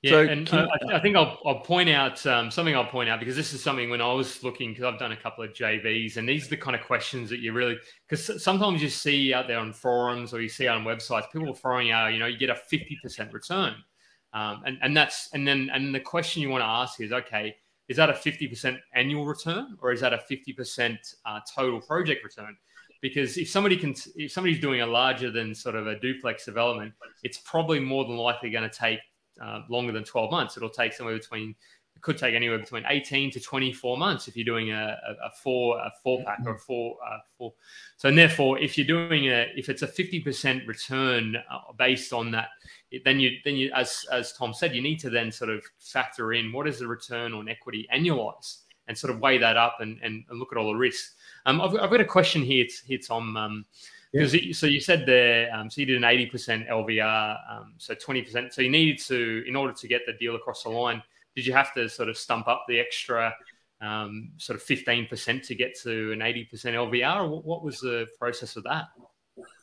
[0.04, 2.76] Yeah, so and uh, I, I, think I'll, I'll point out um, something.
[2.76, 5.18] I'll point out because this is something when I was looking because I've done a
[5.18, 7.78] couple of JVs, and these are the kind of questions that you really
[8.08, 11.92] because sometimes you see out there on forums or you see on websites people throwing
[11.92, 13.76] out, you know, you get a fifty percent return,
[14.34, 17.56] um, and and that's and then and the question you want to ask is, okay,
[17.88, 21.82] is that a fifty percent annual return or is that a fifty percent uh, total
[21.82, 22.56] project return?
[23.02, 26.94] Because if somebody can if somebody's doing a larger than sort of a duplex development
[27.24, 29.00] it's probably more than likely going to take
[29.42, 30.58] uh, longer than 12 months.
[30.58, 31.56] It'll take somewhere between
[31.96, 35.32] it could take anywhere between 18 to 24 months if you're doing a, a, a
[35.44, 37.54] four a four pack or a four uh, four.
[37.98, 42.32] So and therefore if you're doing a if it's a 50% return uh, based on
[42.32, 42.50] that
[43.04, 46.34] then you then you as as tom said you need to then sort of factor
[46.34, 50.00] in what is the return on equity annualized and sort of weigh that up and,
[50.02, 53.00] and, and look at all the risks um, I've, I've, got a question here, here
[53.00, 53.36] Tom.
[53.38, 53.66] Um,
[54.12, 54.54] because yeah.
[54.54, 58.22] so you said there, um, so you did an eighty percent LVR, um, so twenty
[58.22, 58.54] percent.
[58.54, 61.02] So you needed to, in order to get the deal across the line,
[61.36, 63.34] did you have to sort of stump up the extra
[63.80, 67.30] um, sort of fifteen percent to get to an eighty percent LVR?
[67.30, 68.90] What, what, was the process of that?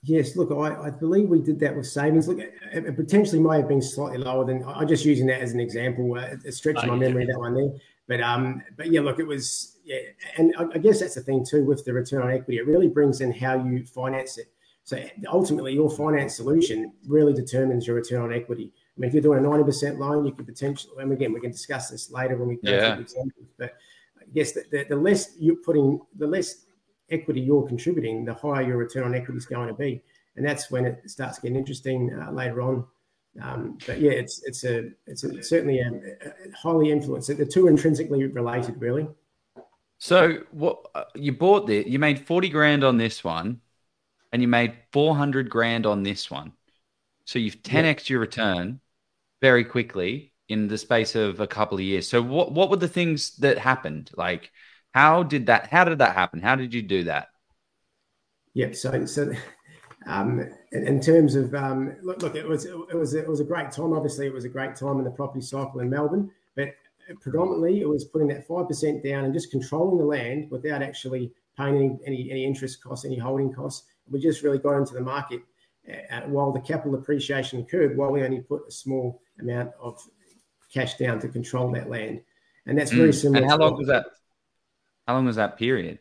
[0.03, 2.27] Yes, look, I, I, believe we did that with savings.
[2.27, 4.65] Look, it potentially might have been slightly lower than.
[4.65, 6.15] I'm just using that as an example.
[6.15, 7.01] Uh, it stretched oh, my yeah.
[7.01, 7.71] memory that one there,
[8.07, 10.01] but um, but yeah, look, it was yeah,
[10.37, 12.59] and I, I guess that's the thing too with the return on equity.
[12.59, 14.53] It really brings in how you finance it.
[14.85, 18.71] So ultimately, your finance solution really determines your return on equity.
[18.75, 21.51] I mean, if you're doing a 90% loan, you could potentially, and again, we can
[21.51, 22.95] discuss this later when we go yeah.
[22.95, 23.77] through examples, but
[24.21, 26.67] I guess the, the, the less you're putting, the less
[27.11, 30.03] equity you're contributing, the higher your return on equity is going to be.
[30.37, 32.85] And that's when it starts getting interesting uh, later on.
[33.43, 37.29] Um, but yeah, it's it's a it's a, certainly a, a highly influenced.
[37.37, 39.07] The two are intrinsically related, really.
[39.99, 41.87] So what uh, you bought this?
[41.87, 43.61] You made forty grand on this one,
[44.33, 46.53] and you made four hundred grand on this one.
[47.25, 48.81] So you've ten x your return
[49.41, 52.09] very quickly in the space of a couple of years.
[52.09, 54.11] So what what were the things that happened?
[54.17, 54.51] Like
[54.93, 56.41] how did that how did that happen?
[56.41, 57.29] How did you do that?
[58.55, 58.75] Yep.
[58.77, 59.33] So so
[60.07, 60.41] um,
[60.73, 63.71] in, in, terms of um, look, look, it was it was it was a great
[63.71, 63.93] time.
[63.93, 66.75] Obviously, it was a great time in the property cycle in Melbourne, but
[67.21, 71.33] predominantly it was putting that five percent down and just controlling the land without actually
[71.57, 73.87] paying any, any, any interest costs, any holding costs.
[74.11, 75.43] We just really got into the market
[75.89, 80.01] uh, while the capital appreciation occurred, while we only put a small amount of
[80.73, 82.21] cash down to control that land.
[82.67, 83.15] And that's very mm.
[83.15, 83.43] similar.
[83.43, 84.07] And how long was that?
[85.07, 85.99] How long was that period?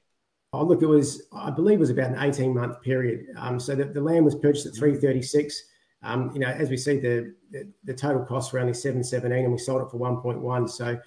[0.53, 3.27] Oh, look, it was, I believe it was about an 18 month period.
[3.37, 5.63] Um, so the, the land was purchased at 336.
[6.03, 9.51] Um, you know, as we see, the, the, the total costs were only 717 and
[9.51, 10.69] we sold it for 1.1.
[10.69, 10.99] So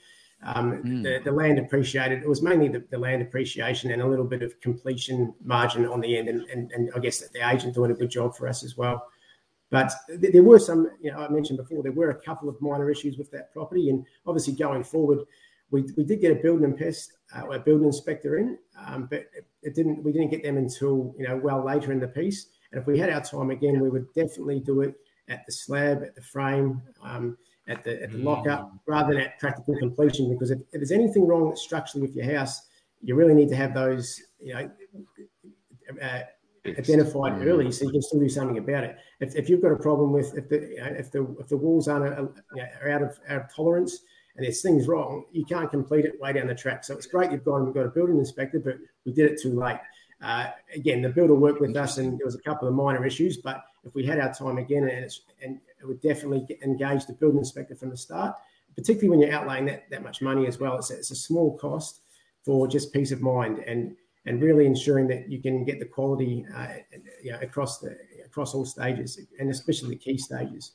[0.42, 1.03] um, mm.
[1.03, 2.22] the, the, land appreciated.
[2.22, 6.00] It was mainly the, the, land appreciation and a little bit of completion margin on
[6.00, 6.29] the end.
[6.29, 8.76] And, and, and I guess that the agent doing a good job for us as
[8.76, 9.07] well.
[9.70, 12.61] But th- there were some, you know, I mentioned before, there were a couple of
[12.61, 13.90] minor issues with that property.
[13.90, 15.20] And obviously going forward,
[15.70, 19.20] we, we did get a building and pest, uh, a building inspector in, um, but
[19.37, 20.03] it, it, didn't.
[20.03, 22.46] We didn't get them until you know well later in the piece.
[22.72, 24.94] And if we had our time again, we would definitely do it
[25.28, 27.37] at the slab, at the frame, um,
[27.68, 28.24] at the at the mm.
[28.24, 30.30] lockup, rather than at practical completion.
[30.33, 32.68] Because if, if, there's anything wrong structurally with your house,
[33.02, 34.70] you really need to have those you know
[36.02, 36.20] uh,
[36.66, 37.46] identified mm.
[37.46, 38.96] early, so you can still do something about it.
[39.20, 41.56] If, if you've got a problem with if the you know, if the if the
[41.56, 44.00] walls aren't a, uh, you know, are out of out of tolerance
[44.37, 46.85] and there's things wrong, you can't complete it way down the track.
[46.85, 49.59] So it's great you've gone and got a building inspector, but we did it too
[49.59, 49.78] late.
[50.22, 53.38] Uh, again, the builder worked with us, and there was a couple of minor issues.
[53.38, 55.11] But if we had our time again, and
[55.42, 58.37] and it would definitely engage the building inspector from the start,
[58.76, 60.76] particularly when you're outlaying that that much money as well.
[60.76, 62.02] It's a, it's a small cost
[62.44, 66.44] for just peace of mind and and really ensuring that you can get the quality
[66.54, 66.68] uh,
[67.22, 70.72] you know, across the across all stages and especially the key stages.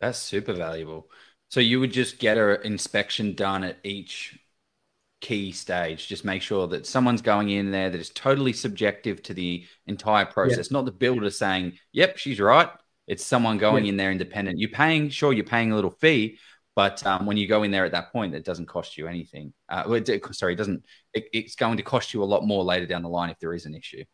[0.00, 1.08] That's super valuable.
[1.48, 4.38] So you would just get an inspection done at each
[5.24, 6.06] key stage.
[6.06, 10.26] Just make sure that someone's going in there that is totally subjective to the entire
[10.26, 10.76] process, yeah.
[10.76, 12.68] not the builder saying, "Yep, she's right."
[13.06, 13.90] It's someone going yeah.
[13.90, 14.58] in there independent.
[14.58, 16.38] You're paying, sure, you're paying a little fee,
[16.76, 19.54] but um, when you go in there at that point, it doesn't cost you anything.
[19.68, 20.84] Uh, it, sorry, it doesn't.
[21.14, 23.54] It, it's going to cost you a lot more later down the line if there
[23.54, 24.04] is an issue.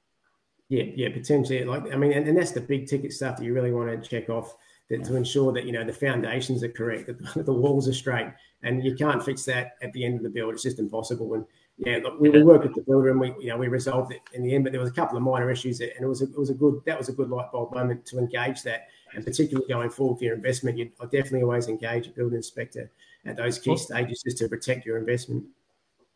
[0.69, 1.65] Yeah, yeah, potentially.
[1.65, 4.09] Like I mean, and, and that's the big ticket stuff that you really want to
[4.09, 4.55] check off
[4.91, 8.29] that, to ensure that you know the foundations are correct, that the walls are straight,
[8.63, 10.55] and you can't fix that at the end of the build.
[10.55, 11.35] It's just impossible.
[11.35, 11.45] And
[11.79, 14.21] yeah, look, we, we worked with the builder and we you know we resolved it
[14.35, 16.25] in the end, but there was a couple of minor issues, and it was a,
[16.25, 19.25] it was a good that was a good light bulb moment to engage that, and
[19.25, 22.91] particularly going forward for your investment, you I definitely always engage a building inspector
[23.25, 25.45] at those key stages just to protect your investment.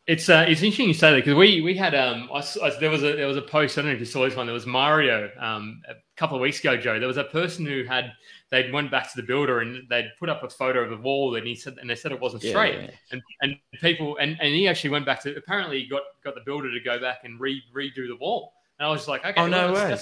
[0.07, 2.91] It's uh, it's interesting you say that because we we had um I, I, there
[2.91, 4.53] was a there was a post I don't know if you saw this one there
[4.53, 8.11] was Mario um a couple of weeks ago Joe there was a person who had
[8.55, 11.35] they went back to the builder and they'd put up a photo of the wall
[11.35, 12.89] and he said and they said it wasn't straight yeah.
[13.11, 16.41] and and people and, and he actually went back to apparently he got got the
[16.45, 19.47] builder to go back and re redo the wall and I was like okay oh
[19.47, 19.97] no well, way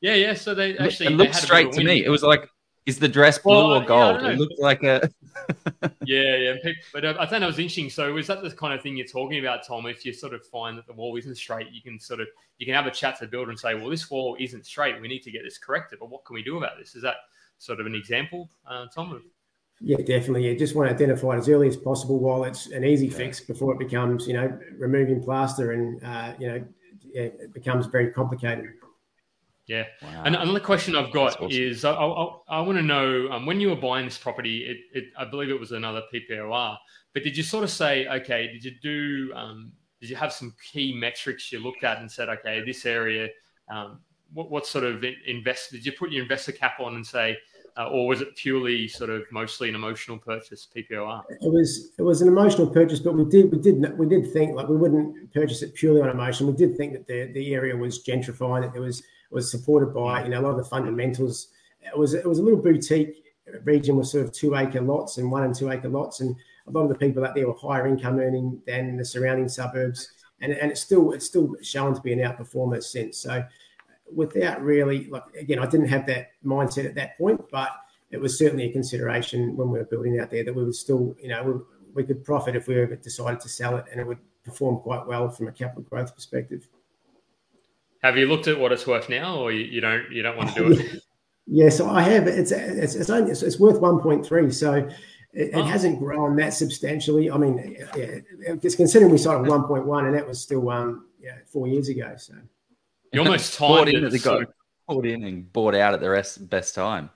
[0.00, 2.48] yeah yeah so they actually it looked straight to me it was like
[2.88, 4.22] is the dress blue well, or gold?
[4.22, 5.10] Yeah, it looked like a.
[6.06, 6.54] yeah, yeah,
[6.90, 7.90] but uh, I thought that was interesting.
[7.90, 9.84] So, is that the kind of thing you're talking about, Tom?
[9.84, 12.64] If you sort of find that the wall isn't straight, you can sort of you
[12.64, 14.98] can have a chat to the builder and say, "Well, this wall isn't straight.
[15.02, 15.98] We need to get this corrected.
[15.98, 17.16] But what can we do about this?" Is that
[17.58, 19.22] sort of an example, uh, Tom?
[19.80, 20.46] Yeah, definitely.
[20.46, 23.40] You just want to identify it as early as possible while it's an easy fix
[23.40, 26.64] before it becomes, you know, removing plaster and, uh, you know,
[27.14, 28.66] it becomes very complicated.
[29.68, 29.84] Yeah.
[30.02, 30.22] Wow.
[30.24, 31.50] And another question I've got awesome.
[31.50, 34.98] is I, I, I, want to know um, when you were buying this property, it,
[34.98, 36.76] it, I believe it was another PPOR,
[37.12, 40.54] but did you sort of say, okay, did you do, um, did you have some
[40.72, 43.28] key metrics you looked at and said, okay, this area,
[43.70, 44.00] um,
[44.32, 47.36] what, what sort of invest, did you put your investor cap on and say,
[47.78, 51.22] uh, or was it purely sort of mostly an emotional purchase PPOR?
[51.30, 54.56] It was it was an emotional purchase, but we did we did we did think
[54.56, 56.48] like we wouldn't purchase it purely on emotion.
[56.48, 60.24] We did think that the the area was gentrifying, that there was was supported by
[60.24, 61.48] you know a lot of the fundamentals.
[61.80, 63.24] It was it was a little boutique
[63.62, 66.34] region with sort of two acre lots and one and two acre lots, and
[66.66, 70.10] a lot of the people out there were higher income earning than the surrounding suburbs,
[70.40, 73.18] and and it's still it's still shown to be an outperformer since.
[73.18, 73.44] So
[74.14, 77.70] without really like again, I didn't have that mindset at that point, but
[78.10, 81.14] it was certainly a consideration when we were building out there that we would still,
[81.20, 81.42] you know,
[81.94, 84.78] we, we could profit if we ever decided to sell it, and it would perform
[84.80, 86.68] quite well from a capital growth perspective.
[88.02, 90.54] Have you looked at what it's worth now, or you, you don't you don't want
[90.54, 91.02] to do it?
[91.46, 92.26] yeah, so I have.
[92.26, 94.50] It's it's it's, only, it's, it's worth one point three.
[94.50, 94.90] So it,
[95.32, 95.62] it oh.
[95.62, 97.30] hasn't grown that substantially.
[97.30, 101.06] I mean, yeah, it's considering we started one point one, and that was still um
[101.20, 102.14] yeah four years ago.
[102.16, 102.34] So
[103.12, 104.44] you almost timed in at the go,
[104.86, 107.10] bought in and bought out at the rest best time.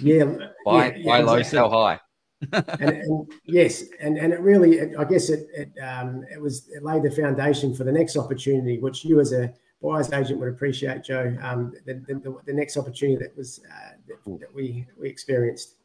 [0.00, 0.24] Yeah,
[0.64, 1.44] buy, yeah, buy yeah, low, exactly.
[1.44, 2.00] sell high.
[2.52, 6.68] and, and, yes, and, and it really, it, I guess it it, um, it was
[6.68, 9.52] it laid the foundation for the next opportunity, which you as a
[9.82, 11.36] buyer's agent would appreciate, Joe.
[11.42, 15.76] Um, the, the, the, next opportunity that was uh, that, that, we we experienced.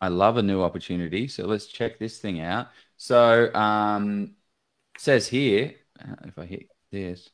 [0.00, 2.68] I love a new opportunity, so let's check this thing out.
[2.96, 4.34] So um,
[4.98, 7.30] says here, uh, if I hit this,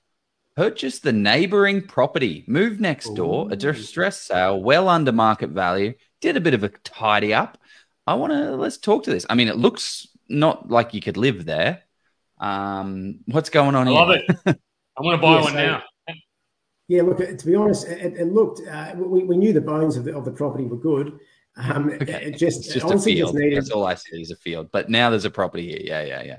[0.56, 3.50] purchase the neighboring property, move next door, Ooh.
[3.50, 5.94] a distressed sale, well under market value.
[6.20, 7.56] Did a bit of a tidy up
[8.10, 9.24] I want to let's talk to this.
[9.30, 11.82] I mean, it looks not like you could live there.
[12.38, 13.96] Um, what's going on here?
[13.96, 14.24] I here?
[14.28, 14.60] love it.
[14.98, 15.82] I want to buy yeah, one so, now.
[16.88, 17.18] Yeah, look.
[17.18, 18.66] To be honest, it, it looked.
[18.66, 21.20] Uh, we, we knew the bones of the, of the property were good.
[21.56, 22.24] Um, okay.
[22.24, 23.34] It just, it's just a field.
[23.34, 24.70] Needed, That's all I see is a field.
[24.72, 25.82] But now there's a property here.
[25.82, 26.38] Yeah, yeah, yeah.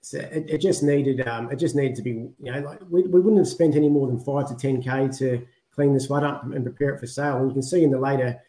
[0.00, 1.26] So it, it just needed.
[1.26, 2.10] Um, it just needed to be.
[2.10, 5.08] You know, like we, we wouldn't have spent any more than five to ten k
[5.18, 7.38] to clean this one up and prepare it for sale.
[7.38, 8.40] And you can see in the later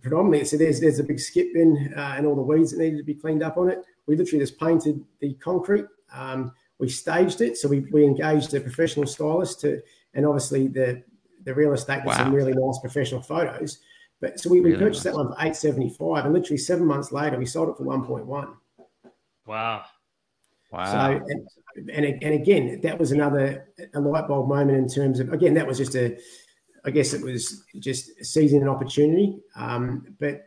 [0.00, 2.98] predominantly, so there's there's a big skip bin uh, and all the weeds that needed
[2.98, 3.84] to be cleaned up on it.
[4.06, 5.86] We literally just painted the concrete.
[6.12, 9.82] Um, we staged it, so we, we engaged a professional stylist to,
[10.14, 11.02] and obviously the
[11.44, 12.24] the real estate with wow.
[12.24, 13.78] some really nice professional photos.
[14.20, 15.14] But so we, we really purchased nice.
[15.14, 17.84] that one for eight seventy five, and literally seven months later, we sold it for
[17.84, 18.54] one point one.
[19.46, 19.84] Wow.
[20.70, 20.84] Wow.
[20.84, 21.48] So, and,
[21.90, 25.66] and, and again, that was another a light bulb moment in terms of again, that
[25.66, 26.16] was just a
[26.84, 29.38] I guess it was just seizing an opportunity.
[29.56, 30.44] Um, but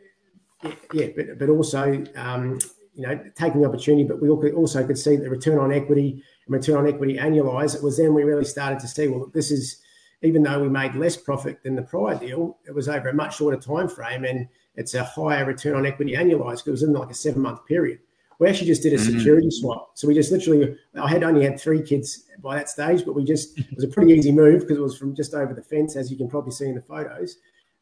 [0.92, 2.58] yeah, but but also um,
[2.94, 4.04] you know taking the opportunity.
[4.04, 7.76] But we also could see the return on equity and return on equity annualized.
[7.76, 9.80] It was then we really started to see well, this is
[10.22, 13.36] even though we made less profit than the prior deal, it was over a much
[13.36, 16.92] shorter time frame and it's a higher return on equity annualized because it was in
[16.94, 18.00] like a seven month period.
[18.44, 19.16] We actually just did a mm-hmm.
[19.16, 19.62] security mm-hmm.
[19.62, 19.92] swap.
[19.94, 23.24] So we just literally, I had only had three kids by that stage, but we
[23.24, 25.96] just, it was a pretty easy move because it was from just over the fence,
[25.96, 27.38] as you can probably see in the photos.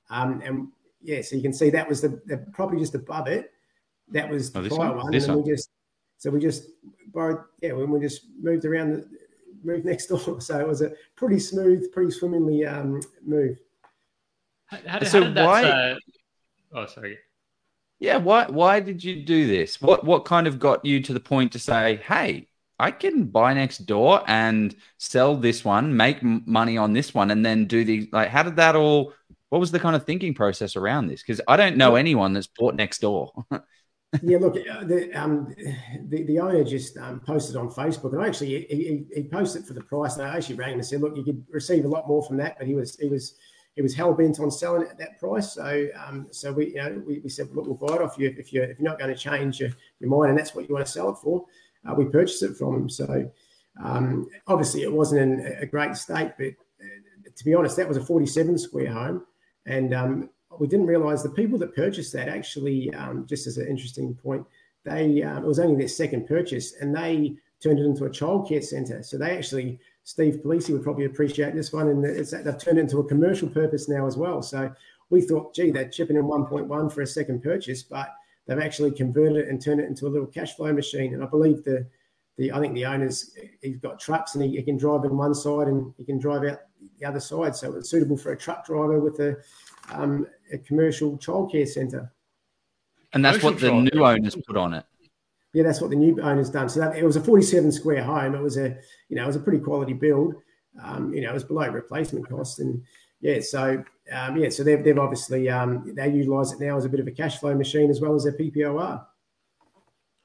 [0.09, 0.69] Um, and
[1.03, 3.51] yeah, so you can see that was the, the property just above it.
[4.13, 5.07] That was the oh, prior one.
[5.07, 5.15] one.
[5.15, 5.43] and one.
[5.43, 5.69] we just,
[6.19, 6.69] so we just
[7.09, 9.09] borrowed, yeah, when we just moved around, the,
[9.65, 10.41] moved next door.
[10.41, 13.59] So it was a pretty smooth, pretty swimmingly um, move.
[14.67, 15.65] How, how, so how did that, why?
[15.65, 15.97] Uh,
[16.75, 17.19] oh, sorry.
[18.03, 19.81] Yeah, why why did you do this?
[19.81, 23.55] What what kind of got you to the point to say, "Hey, I can buy
[23.55, 28.09] next door and sell this one, make money on this one, and then do the
[28.13, 28.29] like?
[28.29, 29.13] How did that all?
[29.51, 31.23] What was the kind of thinking process around this?
[31.23, 33.31] Because I don't know anyone that's bought next door.
[34.23, 35.55] yeah, look, uh, the, um,
[36.09, 39.65] the, the owner just um, posted on Facebook, and I actually he, he, he posted
[39.65, 40.17] for the price.
[40.17, 42.59] And I actually rang and said, "Look, you could receive a lot more from that,"
[42.59, 43.37] but he was he was
[43.75, 45.53] he was hell bent on selling it at that price.
[45.53, 48.35] So, um, so we, you know, we, we, said, look, we'll buy it off you
[48.37, 49.71] if you're if you're not going to change your,
[50.01, 51.47] your mind and that's what you want to sell it for.
[51.89, 52.91] Uh, we purchased it from him.
[52.91, 53.31] So,
[53.83, 57.97] um, obviously, it wasn't in a great state, but uh, to be honest, that was
[57.97, 59.25] a 47 square home,
[59.67, 63.69] and um, we didn't realise the people that purchased that actually, um, just as an
[63.69, 64.45] interesting point,
[64.85, 68.63] they um, it was only their second purchase, and they turned it into a childcare
[68.63, 69.03] centre.
[69.03, 72.79] So they actually Steve Polizzi would probably appreciate this one, and it's, that they've turned
[72.79, 74.43] it into a commercial purpose now as well.
[74.43, 74.73] So
[75.11, 78.09] we thought, gee, they're chipping in 1.1 for a second purchase, but
[78.47, 81.15] they've actually converted it and turned it into a little cash flow machine.
[81.15, 81.87] And I believe the
[82.39, 85.35] the I think the owners he's got trucks and he, he can drive in one
[85.35, 86.61] side and he can drive out
[86.99, 87.55] the other side.
[87.55, 89.37] So it's suitable for a truck driver with a
[89.93, 92.11] um, a commercial childcare centre.
[93.13, 94.87] And that's what the new owners put on it
[95.53, 96.69] yeah, that's what the new owner's done.
[96.69, 98.35] So that, it was a 47 square home.
[98.35, 98.77] It was a,
[99.09, 100.35] you know, it was a pretty quality build.
[100.83, 102.83] Um, you know, it was below replacement cost, and
[103.21, 106.89] yeah, so um, yeah, so they've, they've obviously um, they utilise it now as a
[106.89, 109.05] bit of a cash flow machine as well as their PPOR.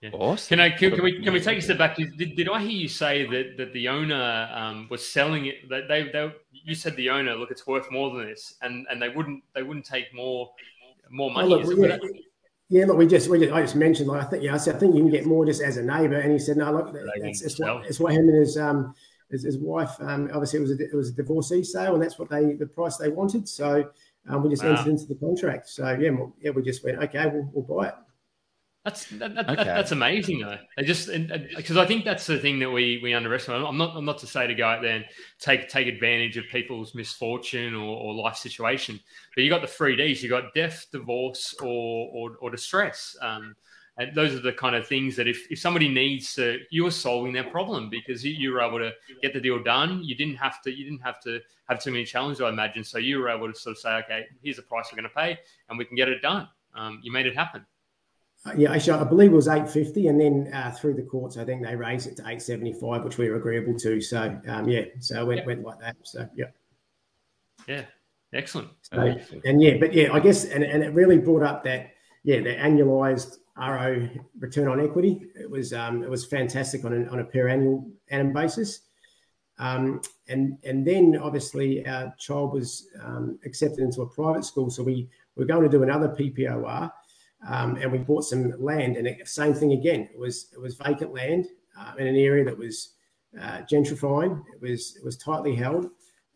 [0.01, 0.11] Yeah.
[0.13, 0.49] Awesome.
[0.49, 1.95] Can I can, can, we can we take a step back?
[1.95, 5.67] Did, did I hear you say that that the owner um, was selling it?
[5.69, 9.01] That they, they you said the owner, look, it's worth more than this, and and
[9.01, 10.51] they wouldn't they wouldn't take more
[11.09, 11.51] more money.
[11.51, 11.97] Oh, look, yeah,
[12.69, 14.75] yeah, look, we just, we just, I just mentioned, like, I think, yeah, I said,
[14.75, 16.19] I think you can get more just as a neighbour.
[16.19, 18.93] And he said, no, look, it's, it's, what, it's what him and his, um,
[19.31, 22.19] his, his wife, um, obviously it was a, it was a divorcee sale and that's
[22.19, 23.47] what they, the price they wanted.
[23.47, 23.89] So
[24.27, 24.71] um, we just wow.
[24.71, 25.69] entered into the contract.
[25.69, 26.11] So yeah,
[26.41, 27.95] yeah, we just went, okay, we'll, we'll buy it.
[28.87, 29.63] That's that, that, okay.
[29.65, 30.57] that's amazing though.
[30.77, 33.61] They just because I think that's the thing that we we underestimate.
[33.67, 35.05] I'm not I'm not to say to go out there and
[35.41, 38.97] take take advantage of people's misfortune or, or life situation,
[39.35, 40.23] but you got the three Ds.
[40.23, 43.13] You got death, divorce, or or, or distress.
[43.21, 43.57] Um,
[43.97, 46.91] and those are the kind of things that if, if somebody needs to, you are
[46.91, 50.01] solving their problem because you, you were able to get the deal done.
[50.01, 52.85] You didn't have to you didn't have to have too many challenges, I imagine.
[52.85, 55.15] So you were able to sort of say, okay, here's the price we're going to
[55.15, 56.47] pay, and we can get it done.
[56.73, 57.65] Um, you made it happen.
[58.55, 61.65] Yeah, actually, I believe it was 850, and then uh, through the courts, I think
[61.65, 63.99] they raised it to 875, which we were agreeable to.
[63.99, 65.95] So, um, yeah, so it went, went like that.
[66.03, 66.45] So, yeah.
[67.67, 67.85] Yeah,
[68.33, 68.69] excellent.
[68.81, 71.91] So, and yeah, but yeah, I guess, and, and it really brought up that,
[72.23, 74.07] yeah, the annualized RO
[74.39, 75.21] return on equity.
[75.35, 78.81] It was um, it was fantastic on, an, on a per annual annum basis.
[79.59, 84.83] Um, and and then obviously our child was um, accepted into a private school, so
[84.83, 86.91] we were going to do another PPOR
[87.47, 90.09] um, and we bought some land, and it, same thing again.
[90.13, 91.47] It was it was vacant land
[91.79, 92.93] uh, in an area that was
[93.39, 94.43] uh, gentrifying.
[94.53, 95.89] It was it was tightly held.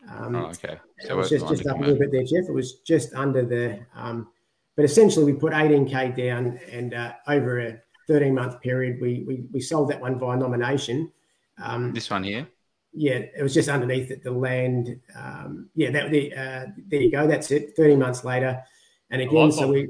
[0.10, 0.78] Um, oh, okay.
[1.02, 2.50] So it was just, just up a little bit there, Jeff.
[2.50, 3.80] It was just under the.
[3.96, 4.30] Um,
[4.76, 9.44] but essentially, we put 18k down, and uh, over a 13 month period, we, we
[9.52, 11.12] we sold that one via nomination.
[11.62, 12.48] Um, this one here.
[12.94, 15.00] Yeah, it was just underneath it, the land.
[15.16, 17.28] Um, yeah, that the, uh, there you go.
[17.28, 17.74] That's it.
[17.76, 18.64] 30 months later,
[19.10, 19.90] and again, so we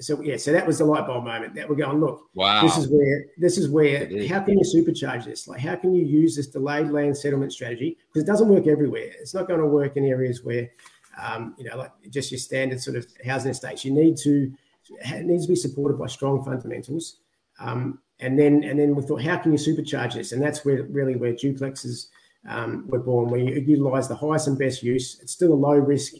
[0.00, 2.76] so yeah, so that was the light bulb moment that we're going, look, wow, this
[2.76, 5.48] is where this is where how can you supercharge this?
[5.48, 7.98] Like how can you use this delayed land settlement strategy?
[8.08, 9.10] Because it doesn't work everywhere.
[9.20, 10.70] It's not going to work in areas where
[11.20, 13.84] um, you know, like just your standard sort of housing estates.
[13.84, 14.52] You need to
[14.90, 17.18] it needs to be supported by strong fundamentals.
[17.60, 20.32] Um, and then and then we thought, how can you supercharge this?
[20.32, 22.06] And that's where really where duplexes
[22.48, 25.18] um, were born, where you utilize the highest and best use.
[25.20, 26.14] It's still a low risk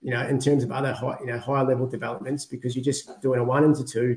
[0.00, 3.20] you know, in terms of other high, you know, higher level developments, because you're just
[3.20, 4.16] doing a one into two.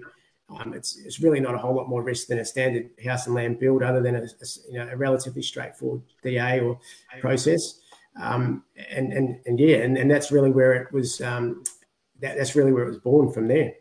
[0.50, 3.36] Um, it's, it's really not a whole lot more risk than a standard house and
[3.36, 6.80] land build, other than a, a you know a relatively straightforward DA or
[7.20, 7.80] process.
[8.22, 11.22] Um, and and and yeah, and, and that's really where it was.
[11.22, 11.64] Um,
[12.20, 13.74] that, that's really where it was born from there.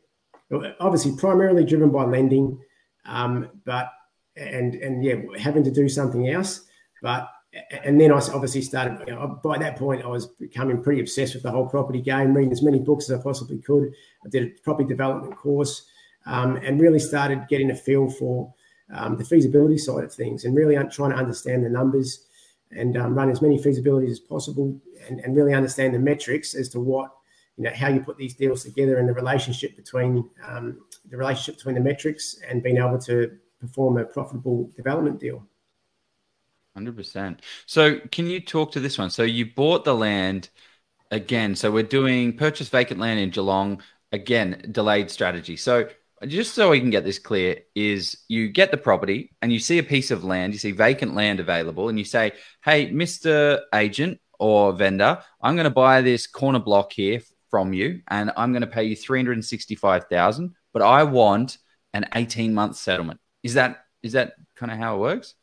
[0.80, 2.58] Obviously, primarily driven by lending,
[3.06, 3.90] um, but
[4.36, 6.62] and and yeah, having to do something else.
[7.00, 7.28] But
[7.84, 9.02] and then I obviously started.
[9.06, 12.34] You know, by that point, I was becoming pretty obsessed with the whole property game,
[12.34, 13.92] reading as many books as I possibly could.
[14.24, 15.86] I did a property development course,
[16.26, 18.52] um, and really started getting a feel for
[18.92, 22.26] um, the feasibility side of things, and really trying to understand the numbers
[22.70, 26.70] and um, run as many feasibilities as possible, and, and, really understand the metrics as
[26.70, 27.10] to what
[27.58, 30.80] you know how you put these deals together and the relationship between um,
[31.10, 35.46] the relationship between the metrics and being able to perform a profitable development deal.
[36.74, 37.42] Hundred percent.
[37.66, 39.10] So, can you talk to this one?
[39.10, 40.48] So, you bought the land
[41.10, 41.54] again.
[41.54, 44.68] So, we're doing purchase vacant land in Geelong again.
[44.72, 45.56] Delayed strategy.
[45.56, 45.88] So,
[46.26, 49.78] just so we can get this clear, is you get the property and you see
[49.78, 52.32] a piece of land, you see vacant land available, and you say,
[52.64, 57.20] "Hey, Mister Agent or vendor, I'm going to buy this corner block here
[57.50, 61.02] from you, and I'm going to pay you three hundred and sixty-five thousand, but I
[61.02, 61.58] want
[61.92, 65.34] an eighteen-month settlement." Is that is that kind of how it works?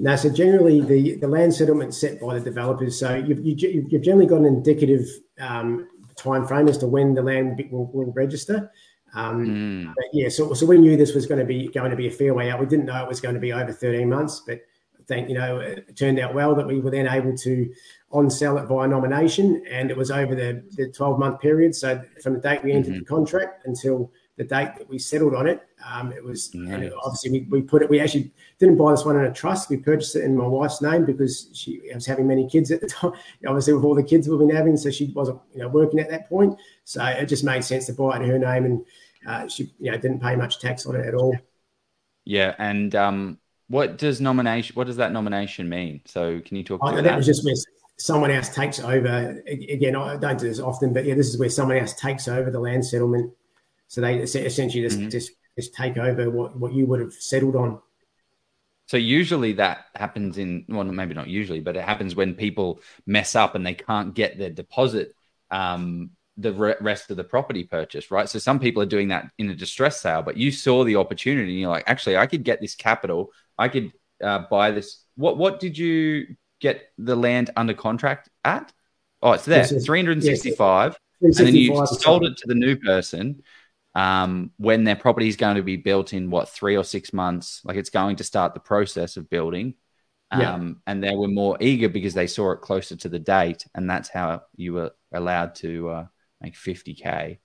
[0.00, 2.98] Now, so generally the, the land settlement set by the developers.
[2.98, 5.08] So you've, you, have you have generally got an indicative
[5.40, 8.70] um, time frame as to when the land will, will register.
[9.14, 9.94] Um, mm.
[9.94, 12.10] But yeah, so, so we knew this was going to be going to be a
[12.10, 12.60] fair way out.
[12.60, 14.60] We didn't know it was going to be over 13 months, but
[14.98, 17.72] I think, you know, it turned out well that we were then able to
[18.10, 21.74] on sell it via nomination and it was over the, the 12 month period.
[21.74, 23.00] So from the date we entered mm-hmm.
[23.00, 25.68] the contract until the date that we settled on it.
[25.84, 26.92] Um, it was nice.
[27.04, 27.90] obviously we, we put it.
[27.90, 28.30] We actually
[28.60, 29.68] didn't buy this one in a trust.
[29.68, 32.86] We purchased it in my wife's name because she was having many kids at the
[32.88, 33.12] time.
[33.46, 36.08] Obviously, with all the kids we've been having, so she wasn't you know working at
[36.10, 36.56] that point.
[36.84, 38.86] So it just made sense to buy it in her name, and
[39.26, 41.36] uh, she you know didn't pay much tax on it at all.
[42.24, 44.74] Yeah, and um, what does nomination?
[44.76, 46.00] What does that nomination mean?
[46.04, 46.80] So can you talk?
[46.84, 47.54] Oh, that, that was just where
[47.98, 49.42] someone else takes over.
[49.48, 52.52] Again, I don't do this often, but yeah, this is where someone else takes over
[52.52, 53.32] the land settlement
[53.88, 55.08] so they essentially just mm-hmm.
[55.08, 57.80] just just take over what what you would have settled on.
[58.86, 63.34] So usually that happens in well, maybe not usually, but it happens when people mess
[63.34, 65.14] up and they can't get their deposit,
[65.50, 68.28] um, the re- rest of the property purchase, right?
[68.28, 71.50] So some people are doing that in a distress sale, but you saw the opportunity
[71.50, 75.02] and you're like, actually, I could get this capital, I could uh, buy this.
[75.16, 78.72] What what did you get the land under contract at?
[79.20, 82.54] Oh, it's there, three hundred and sixty-five, yes, and then you sold it to the
[82.54, 83.42] new person
[83.98, 87.60] um, when their property is going to be built in what three or six months,
[87.64, 89.74] like it's going to start the process of building.
[90.30, 90.72] Um, yeah.
[90.86, 94.08] And they were more eager because they saw it closer to the date, and that's
[94.08, 96.06] how you were allowed to uh,
[96.40, 97.38] make 50k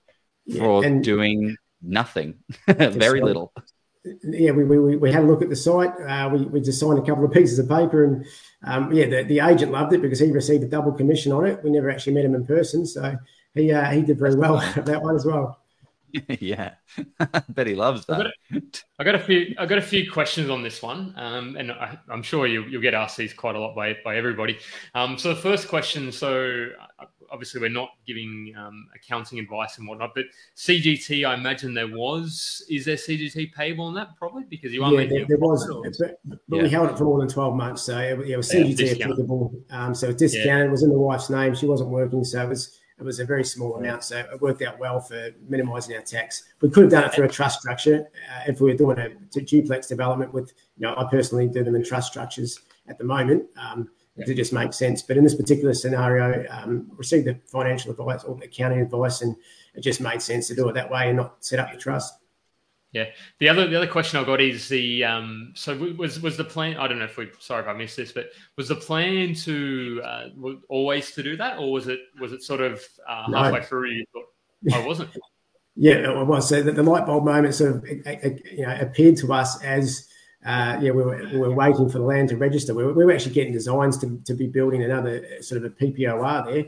[0.56, 2.38] for and doing nothing,
[2.68, 3.52] very little.
[4.22, 5.90] yeah, we, we, we had a look at the site.
[6.06, 8.24] Uh, we, we just signed a couple of pieces of paper, and
[8.62, 11.64] um, yeah, the, the agent loved it because he received a double commission on it.
[11.64, 13.16] We never actually met him in person, so
[13.54, 15.63] he uh, he did very well that one as well.
[16.40, 16.74] yeah,
[17.48, 18.32] bet he loves that.
[18.98, 19.54] I got, a few.
[19.58, 22.80] I got a few questions on this one, um, and I, am sure you, will
[22.80, 24.58] get asked these quite a lot by by everybody.
[24.94, 26.12] Um, so the first question.
[26.12, 26.68] So
[27.30, 32.64] obviously, we're not giving um, accounting advice and whatnot, but CGT, I imagine there was.
[32.70, 34.16] Is there CGT payable on that?
[34.16, 35.66] Probably because you are yeah, there, there was,
[35.98, 36.62] but, but yeah.
[36.62, 39.52] we held it for more than 12 months, so it, it was CGT yeah, applicable.
[39.70, 40.46] Um, so it discounted.
[40.46, 40.64] Yeah.
[40.64, 41.54] It was in the wife's name.
[41.54, 44.62] She wasn't working, so it was it was a very small amount, so it worked
[44.62, 46.44] out well for minimising our tax.
[46.60, 49.40] We could have done it through a trust structure uh, if we were doing a,
[49.40, 50.32] duplex development.
[50.32, 53.46] With you know, I personally do them in trust structures at the moment.
[53.56, 54.26] Um, yeah.
[54.28, 55.02] It just makes sense.
[55.02, 59.34] But in this particular scenario, um, received the financial advice or the accounting advice, and
[59.74, 62.14] it just made sense to do it that way and not set up the trust.
[62.94, 63.06] Yeah.
[63.40, 66.76] The other the other question I got is the um, so was was the plan?
[66.76, 68.26] I don't know if we sorry if I missed this, but
[68.56, 70.28] was the plan to uh,
[70.68, 74.04] always to do that, or was it was it sort of uh, halfway through you
[74.12, 74.26] thought
[74.72, 75.10] oh, I wasn't?
[75.76, 76.48] yeah, it was.
[76.48, 80.08] So the, the light bulb moment sort of you know appeared to us as.
[80.46, 82.74] Uh, yeah, we were, we were waiting for the land to register.
[82.74, 85.74] We were, we were actually getting designs to, to be building another sort of a
[85.74, 86.64] PPOR there,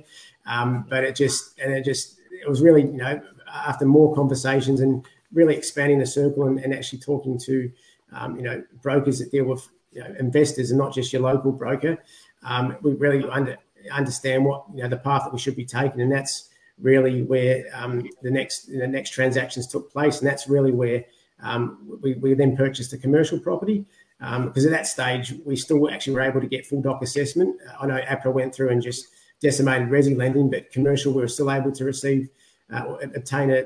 [0.47, 3.21] um, but it just and it just it was really you know
[3.55, 7.71] after more conversations and really expanding the circle and, and actually talking to
[8.13, 11.53] um, you know brokers that deal with you know, investors and not just your local
[11.53, 11.99] broker.
[12.45, 13.57] Um, we really under,
[13.93, 16.51] understand what you know the path that we should be taking, and that's
[16.81, 21.05] really where um, the next the next transactions took place, and that's really where
[21.43, 23.85] um, we, we then purchased the commercial property.
[24.19, 27.55] Because um, at that stage, we still actually were able to get full doc assessment.
[27.79, 29.09] I know APRA went through and just
[29.43, 32.31] decimated resi lending, but commercial we were still able to receive
[32.73, 33.65] uh, obtain a,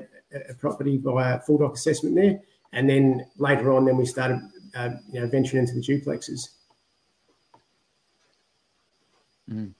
[0.49, 2.41] a property via full doc assessment there,
[2.73, 4.39] and then later on, then we started
[4.75, 6.49] uh, you know venturing into the duplexes.
[9.49, 9.73] Mm.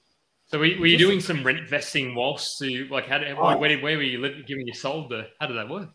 [0.48, 3.58] So were, were, you doing some rent vesting whilst you like how did, oh.
[3.58, 5.90] where, where were you living, giving your sold the how did that work?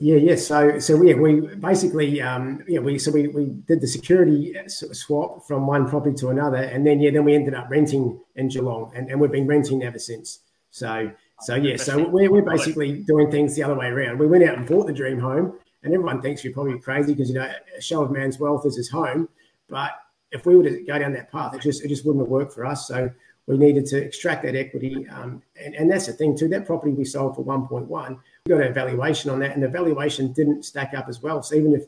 [0.00, 0.36] Yeah, yeah.
[0.36, 5.46] So, so yeah, we basically, um, yeah, we so we, we did the security swap
[5.46, 8.92] from one property to another, and then yeah, then we ended up renting in Geelong,
[8.94, 10.40] and, and we've been renting ever since.
[10.70, 11.10] So,
[11.40, 14.18] so yeah, so we're, we're basically doing things the other way around.
[14.18, 17.28] We went out and bought the dream home, and everyone thinks you're probably crazy because
[17.28, 19.28] you know a show of man's wealth is his home.
[19.68, 19.92] But
[20.30, 22.52] if we were to go down that path, it just it just wouldn't have worked
[22.52, 22.86] for us.
[22.86, 23.10] So
[23.46, 26.48] we needed to extract that equity, um, and, and that's the thing too.
[26.48, 30.32] That property we sold for 1.1, we got a valuation on that, and the valuation
[30.32, 31.42] didn't stack up as well.
[31.42, 31.84] So even if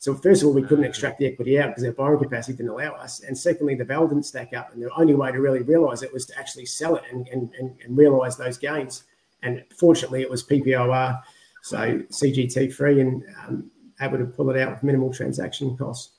[0.00, 2.70] so first of all, we couldn't extract the equity out because our borrowing capacity didn't
[2.70, 3.20] allow us.
[3.20, 4.72] And secondly, the val didn't stack up.
[4.72, 7.52] And the only way to really realize it was to actually sell it and, and,
[7.58, 9.04] and, and realize those gains.
[9.42, 11.20] And fortunately, it was PPOR,
[11.62, 13.70] so CGT free and um,
[14.00, 16.14] able to pull it out with minimal transaction costs.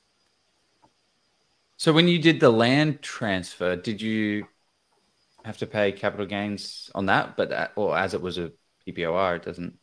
[1.77, 4.45] So when you did the land transfer, did you
[5.43, 7.35] have to pay capital gains on that?
[7.35, 8.51] But that, or as it was a
[8.87, 9.79] PPOR, it doesn't.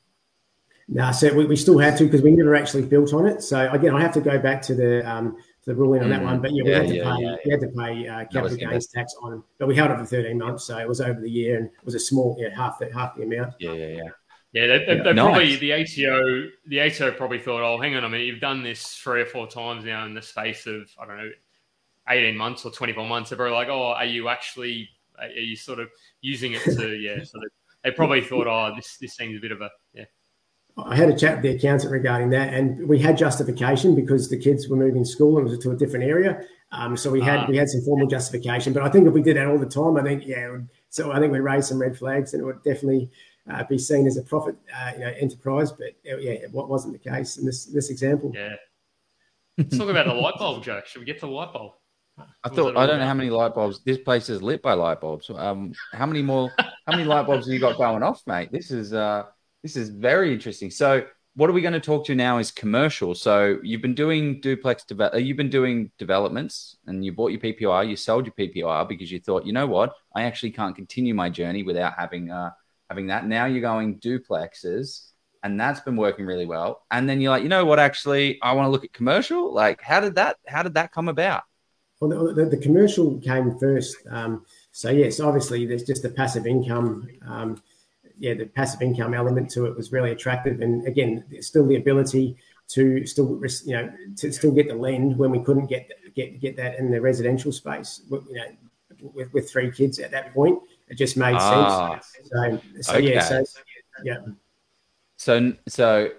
[0.90, 3.42] No, so we, we still had to because we never actually built on it.
[3.42, 6.22] So again, I have to go back to the um, to the ruling on that
[6.22, 6.40] one.
[6.40, 7.36] But yeah, we yeah, had to yeah, pay yeah.
[7.44, 10.06] we had to pay uh, capital gains tax on, it, but we held it for
[10.06, 12.78] thirteen months, so it was over the year and it was a small, yeah, half
[12.78, 13.54] the half the amount.
[13.58, 14.02] Yeah, yeah, yeah.
[14.52, 15.24] Yeah, they, they, they nice.
[15.26, 18.94] probably the ATO the ATO probably thought, oh, hang on a minute, you've done this
[18.94, 21.30] three or four times now in the space of I don't know,
[22.08, 23.28] eighteen months or twenty four months.
[23.28, 25.90] They're very like, oh, are you actually are you sort of
[26.22, 27.22] using it to yeah?
[27.24, 30.04] So they, they probably thought, oh, this this seems a bit of a yeah
[30.86, 34.38] I had a chat with the accountant regarding that, and we had justification because the
[34.38, 36.44] kids were moving school and it was to a different area.
[36.70, 38.72] Um, so we had uh, we had some formal justification.
[38.72, 40.58] But I think if we did that all the time, I think yeah.
[40.90, 43.10] So I think we raised some red flags, and it would definitely
[43.50, 45.72] uh, be seen as a profit uh, you know enterprise.
[45.72, 48.32] But uh, yeah, what wasn't the case in this this example.
[48.34, 48.54] Yeah.
[49.56, 50.82] Let's talk about the light bulb, Joe.
[50.86, 51.72] Should we get to the light bulb?
[52.44, 53.80] I thought I don't know how many light bulbs.
[53.84, 55.30] This place is lit by light bulbs.
[55.34, 56.52] Um, how many more?
[56.58, 58.52] how many light bulbs have you got going off, mate?
[58.52, 59.24] This is uh
[59.62, 60.70] this is very interesting.
[60.70, 63.14] So, what are we going to talk to now is commercial.
[63.14, 65.14] So, you've been doing duplex develop.
[65.14, 67.88] Uh, you've been doing developments, and you bought your PPR.
[67.88, 71.30] You sold your PPR because you thought, you know what, I actually can't continue my
[71.30, 72.50] journey without having uh,
[72.88, 73.26] having that.
[73.26, 75.10] Now you're going duplexes,
[75.42, 76.84] and that's been working really well.
[76.90, 79.52] And then you're like, you know what, actually, I want to look at commercial.
[79.52, 80.36] Like, how did that?
[80.46, 81.42] How did that come about?
[82.00, 83.96] Well, the, the, commercial came first.
[84.08, 87.08] Um, so yes, obviously, there's just the passive income.
[87.26, 87.60] Um,
[88.18, 90.60] yeah, the passive income element to it was really attractive.
[90.60, 92.36] And again, still the ability
[92.68, 96.56] to still you know to still get the lend when we couldn't get get get
[96.56, 98.02] that in the residential space.
[98.10, 100.58] You know, with, with three kids at that point,
[100.88, 102.30] it just made ah, sense.
[102.30, 103.14] So, so okay.
[103.14, 103.42] yeah, so
[104.04, 104.16] yeah.
[105.16, 106.10] So so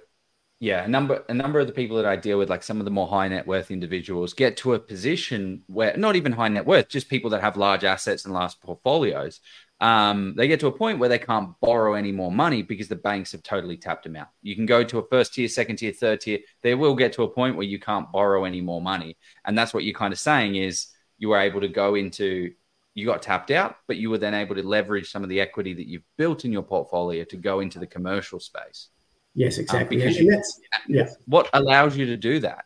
[0.59, 2.85] yeah, a number a number of the people that I deal with, like some of
[2.85, 6.65] the more high net worth individuals, get to a position where not even high net
[6.65, 9.39] worth, just people that have large assets and large portfolios,
[9.81, 12.95] um, they get to a point where they can't borrow any more money because the
[12.95, 14.27] banks have totally tapped them out.
[14.41, 16.39] You can go to a first tier, second tier, third tier.
[16.61, 19.73] They will get to a point where you can't borrow any more money, and that's
[19.73, 22.53] what you're kind of saying is you were able to go into
[22.95, 25.73] you got tapped out, but you were then able to leverage some of the equity
[25.73, 28.89] that you've built in your portfolio to go into the commercial space.
[29.35, 30.01] Yes, exactly.
[30.01, 30.43] Um, and you,
[30.87, 31.07] yeah.
[31.25, 32.65] What allows you to do that?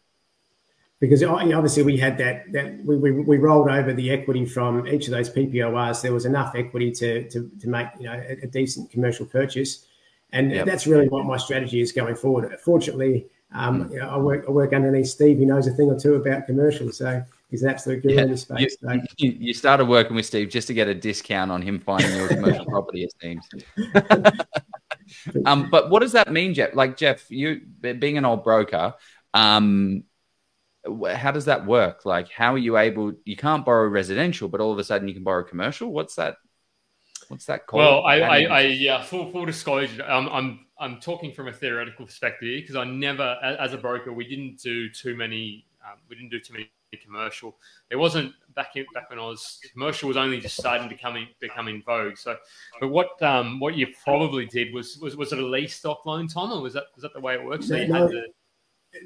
[1.04, 5.08] Because obviously we had that that we, we, we rolled over the equity from each
[5.08, 6.02] of those PPORs.
[6.02, 9.86] There was enough equity to to, to make you know a, a decent commercial purchase,
[10.32, 10.66] and yep.
[10.66, 12.58] that's really what my strategy is going forward.
[12.64, 13.92] Fortunately, um, mm.
[13.92, 15.40] you know, I work I work underneath Steve.
[15.40, 18.22] He knows a thing or two about commercials, so he's an absolute guru yeah.
[18.22, 18.78] in the space.
[18.82, 19.02] You, so.
[19.18, 22.64] you, started working with Steve just to get a discount on him finding your commercial
[22.64, 23.46] property, it seems.
[25.46, 26.74] um, but what does that mean, Jeff?
[26.74, 28.94] Like Jeff, you being an old broker,
[29.34, 30.06] um,
[31.16, 32.06] how does that work?
[32.06, 33.14] Like, how are you able?
[33.26, 35.92] You can't borrow residential, but all of a sudden you can borrow commercial.
[35.92, 36.38] What's that?
[37.30, 37.80] What's that called?
[37.80, 42.06] Well, I, I, I, yeah, full, full disclosure, um, I'm, I'm talking from a theoretical
[42.06, 46.32] perspective because I never, as a broker, we didn't do too many, um, we didn't
[46.32, 46.70] do too many
[47.02, 47.56] commercial.
[47.90, 51.16] It wasn't back in, back when I was commercial was only just starting to come
[51.16, 52.18] in, become in vogue.
[52.18, 52.38] So,
[52.80, 56.28] but what um, what you probably did was was was it a lease doc loan,
[56.28, 57.68] Tom, or was that was that the way it works?
[57.68, 58.24] So no, to...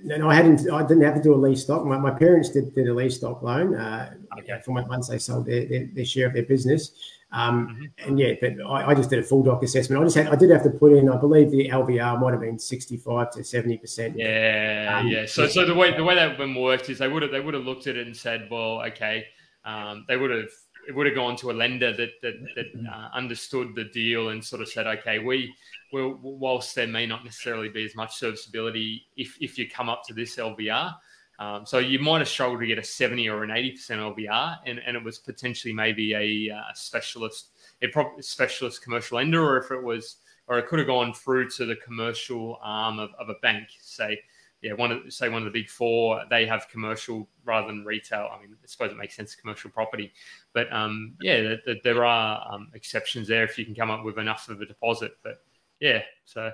[0.03, 0.69] no, no, I hadn't.
[0.69, 1.85] I didn't have to do a lease doc.
[1.85, 3.75] My, my parents did, did a lease doc loan.
[3.75, 4.59] Uh, okay.
[4.63, 6.91] From once they sold their, their, their share of their business.
[7.31, 8.09] Um, mm-hmm.
[8.09, 10.01] And yeah, but I, I, just did a full doc assessment.
[10.01, 12.39] I just had, I did have to put in, I believe the LVR might have
[12.39, 14.17] been sixty-five to seventy percent.
[14.17, 15.25] Yeah, um, yeah.
[15.25, 17.53] So, so the way the way that when worked is they would have they would
[17.53, 19.25] have looked at it and said, well, okay,
[19.65, 20.49] um, they would have
[20.87, 24.43] it would have gone to a lender that that, that uh, understood the deal and
[24.43, 25.53] sort of said, okay, we
[25.91, 30.03] will whilst there may not necessarily be as much serviceability if if you come up
[30.07, 30.95] to this LVR.
[31.39, 34.79] Um, so you might have struggled to get a 70 or an 80% LVR, and,
[34.79, 37.49] and it was potentially maybe a uh, specialist,
[37.83, 40.15] a probably specialist commercial lender, or if it was,
[40.47, 43.67] or it could have gone through to the commercial arm of, of a bank.
[43.81, 44.19] Say,
[44.67, 48.29] yeah, one of say one of the big four, they have commercial rather than retail.
[48.31, 50.11] I mean, I suppose it makes sense commercial property,
[50.53, 54.03] but um, yeah, th- th- there are um, exceptions there if you can come up
[54.03, 55.13] with enough of a deposit.
[55.23, 55.35] But
[55.79, 56.51] yeah, so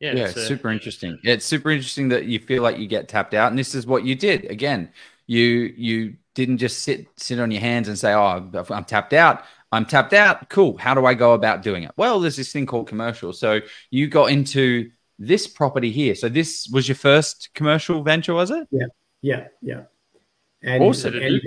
[0.00, 1.18] yeah, yeah, it's super interesting.
[1.22, 4.04] It's super interesting that you feel like you get tapped out, and this is what
[4.04, 4.44] you did.
[4.50, 4.92] Again,
[5.26, 9.44] you you didn't just sit sit on your hands and say, "Oh, I'm tapped out.
[9.72, 10.50] I'm tapped out.
[10.50, 10.76] Cool.
[10.76, 13.32] How do I go about doing it?" Well, there's this thing called commercial.
[13.32, 13.60] So
[13.90, 14.90] you got into
[15.20, 16.14] this property here.
[16.14, 18.66] So this was your first commercial venture, was it?
[18.70, 18.86] Yeah,
[19.20, 19.82] yeah, yeah.
[20.62, 21.14] And, awesome.
[21.14, 21.40] And,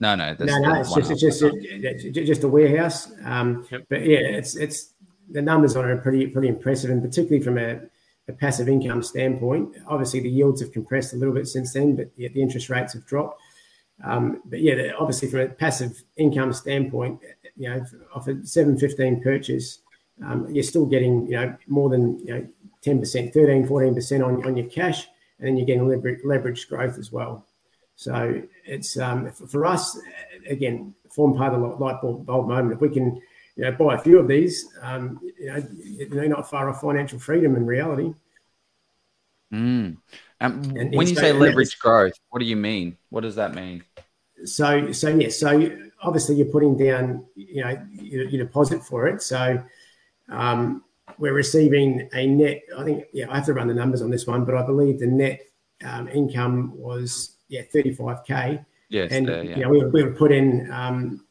[0.00, 0.80] no, no, no, no.
[0.80, 3.10] It's just, it's just, a, just a warehouse.
[3.24, 3.86] Um, yep.
[3.88, 4.92] But yeah, it's it's
[5.30, 7.80] the numbers on it are pretty pretty impressive, and particularly from a,
[8.28, 9.76] a, passive income standpoint.
[9.88, 12.92] Obviously, the yields have compressed a little bit since then, but yet the interest rates
[12.92, 13.40] have dropped.
[14.04, 17.20] Um, but yeah, obviously from a passive income standpoint,
[17.56, 19.80] you know, off a seven fifteen purchase,
[20.24, 22.48] um, you're still getting you know more than you know
[22.82, 25.06] ten percent, 13, 14 percent on on your cash,
[25.38, 27.46] and then you're getting leverage, leverage growth as well.
[27.96, 29.98] So it's um, for us
[30.48, 32.72] again, form part of the light bulb, bulb moment.
[32.74, 33.20] If we can
[33.56, 35.60] you know, buy a few of these, um, you know,
[36.10, 38.14] they're not far off financial freedom in reality.
[39.52, 39.96] Mm.
[40.40, 42.96] Um, and, when you so, say leverage growth, what do you mean?
[43.10, 43.82] What does that mean?
[44.44, 49.22] So, so yeah, so obviously you're putting down, you know, your, your deposit for it.
[49.22, 49.60] So,
[50.28, 50.84] um,
[51.18, 52.62] we're receiving a net.
[52.76, 55.00] I think, yeah, I have to run the numbers on this one, but I believe
[55.00, 55.40] the net
[55.84, 58.64] um, income was yeah 35k.
[58.88, 59.56] Yes, and uh, yeah.
[59.56, 61.24] you know we, we would put in um,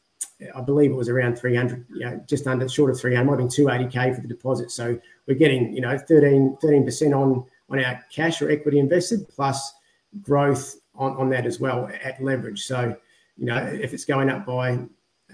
[0.56, 3.50] I believe it was around 300, you know, just under short of 300, might have
[3.50, 4.70] been 280k for the deposit.
[4.70, 9.74] So we're getting, you know, 13 percent on on our cash or equity invested plus
[10.22, 12.66] growth on, on that as well at leverage.
[12.66, 12.95] So
[13.38, 14.80] you know, if it's going up by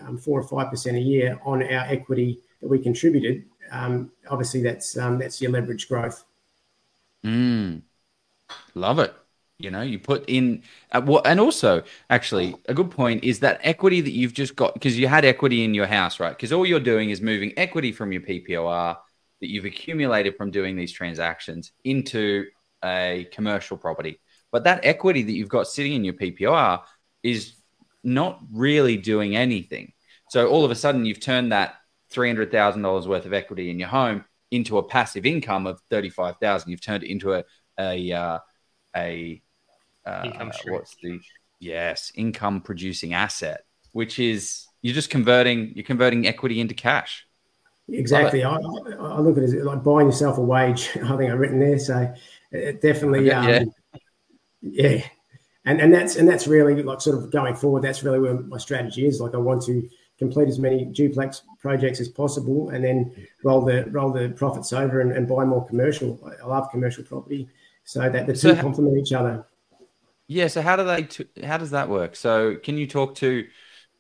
[0.02, 4.62] um, four or five percent a year on our equity that we contributed, um, obviously
[4.62, 6.24] that's um, that's your leverage growth.
[7.26, 7.82] Mm,
[8.76, 9.14] love it.
[9.58, 14.02] You know, you put in, uh, and also, actually, a good point is that equity
[14.02, 16.36] that you've just got because you had equity in your house, right?
[16.36, 18.98] Because all you're doing is moving equity from your PPOR
[19.42, 22.46] that you've accumulated from doing these transactions into
[22.84, 24.20] a commercial property.
[24.52, 26.82] But that equity that you've got sitting in your PPOR
[27.24, 27.54] is
[28.04, 29.94] not really doing anything.
[30.30, 31.76] So all of a sudden, you've turned that
[32.14, 35.82] three hundred thousand dollars worth of equity in your home into a passive income of
[35.90, 36.70] thirty five thousand.
[36.70, 37.44] You've turned it into a
[37.80, 38.40] a uh,
[38.96, 39.42] a
[40.06, 40.76] uh, income stream.
[40.76, 41.20] What's the
[41.60, 47.26] yes income producing asset, which is you're just converting you're converting equity into cash.
[47.90, 48.44] Exactly.
[48.44, 50.90] I, I, look at it as like buying yourself a wage.
[50.96, 51.80] I think I've written there.
[51.80, 52.14] So
[52.52, 53.64] it definitely, um, yeah.
[54.62, 55.04] yeah.
[55.66, 57.84] And, and that's and that's really like sort of going forward.
[57.84, 59.20] That's really where my strategy is.
[59.20, 59.90] Like I want to
[60.20, 65.02] complete as many duplex projects as possible, and then roll the roll the profits over
[65.02, 66.20] and, and buy more commercial.
[66.42, 67.50] I love commercial property,
[67.84, 69.46] so that the two so complement each other.
[70.28, 70.48] Yeah.
[70.48, 71.04] So how do they?
[71.04, 72.16] T- how does that work?
[72.16, 73.46] So can you talk to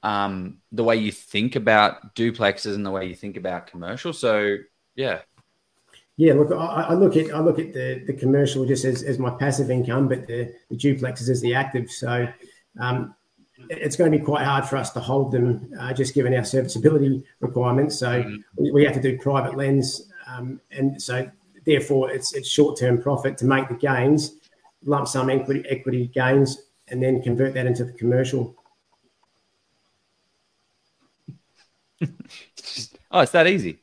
[0.03, 4.13] um, the way you think about duplexes and the way you think about commercial?
[4.13, 4.57] So
[4.95, 5.19] yeah.
[6.15, 9.17] Yeah, look, I, I, look at I look at the, the commercial just as, as
[9.17, 11.89] my passive income, but the, the duplexes as the active.
[11.89, 12.27] So
[12.79, 13.15] um,
[13.69, 16.43] it's going to be quite hard for us to hold them, uh, just given our
[16.43, 17.97] serviceability requirements.
[17.97, 18.35] So mm-hmm.
[18.57, 21.29] we, we, have to do private lens, um, and so
[21.65, 24.35] therefore it's it's short term profit to make the gains,
[24.83, 28.55] lump sum equity equity gains, and then convert that into the commercial.
[33.11, 33.79] oh, it's that easy.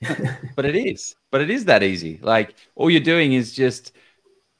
[0.56, 1.14] but it is.
[1.30, 2.18] But it is that easy.
[2.22, 3.92] Like all you're doing is just,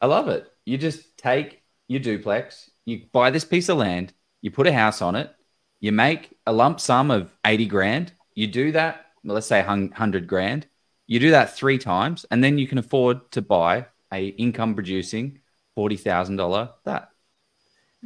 [0.01, 0.51] I love it.
[0.65, 4.13] You just take your duplex, you buy this piece of land,
[4.43, 5.35] you put a house on it,
[5.81, 8.13] you make a lump sum of 80 grand.
[8.35, 10.67] You do that, let's say 100 grand.
[11.07, 15.41] You do that three times, and then you can afford to buy a income producing
[15.77, 17.11] $40,000 that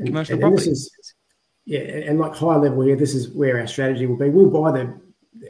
[0.05, 0.70] commercial and, and property.
[0.70, 1.14] Is,
[1.66, 4.28] yeah, and like high level here, this is where our strategy will be.
[4.28, 5.01] We'll buy the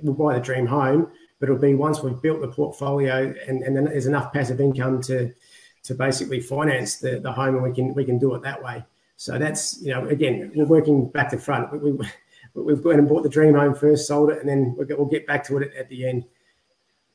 [0.02, 1.10] we'll buy the dream home,
[1.40, 5.02] but it'll be once we've built the portfolio and, and then there's enough passive income
[5.02, 5.32] to
[5.84, 8.84] to basically finance the, the home and we can we can do it that way.
[9.16, 11.72] So that's you know again we're working back to front.
[11.82, 12.06] We, we,
[12.54, 15.44] we've gone and bought the dream home first, sold it, and then we'll get back
[15.44, 16.24] to it at the end.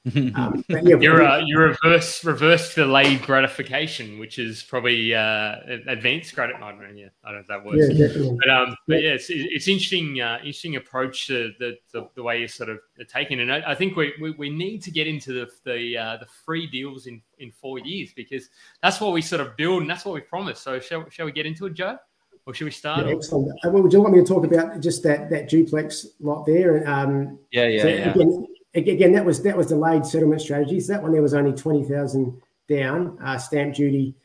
[0.05, 6.55] Um, yeah, you're uh, you're reverse reverse delayed gratification, which is probably uh, advanced credit.
[6.55, 6.87] I don't know.
[6.95, 7.77] Yeah, I don't know if that works.
[7.79, 8.37] Yeah, definitely.
[8.39, 12.39] But um, but yeah, it's, it's interesting uh, interesting approach to the, the, the way
[12.39, 12.79] you're sort of
[13.09, 16.17] taking, and I, I think we, we, we need to get into the the uh,
[16.17, 18.49] the free deals in in four years because
[18.81, 20.61] that's what we sort of build and that's what we promise.
[20.61, 21.97] So shall shall we get into it, Joe?
[22.45, 23.05] Or should we start?
[23.05, 23.51] Yeah, excellent.
[23.63, 26.87] Uh, well, would you want me to talk about just that that duplex lot there?
[26.89, 28.11] Um, yeah, yeah, so yeah.
[28.11, 30.87] Again, again, that was that was delayed settlement strategies.
[30.87, 34.15] That one there was only twenty thousand down, uh, stamp duty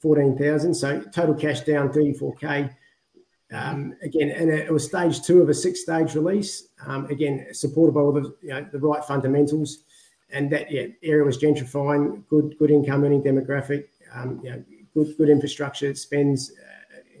[0.00, 2.70] fourteen thousand, so total cash down thirty four k.
[3.52, 6.68] Um, again, and it was stage two of a six stage release.
[6.86, 9.84] Um, again, supported by all the you know, the right fundamentals,
[10.30, 14.64] and that yeah area was gentrifying, good good income earning demographic, um, you know,
[14.94, 16.52] good good infrastructure spends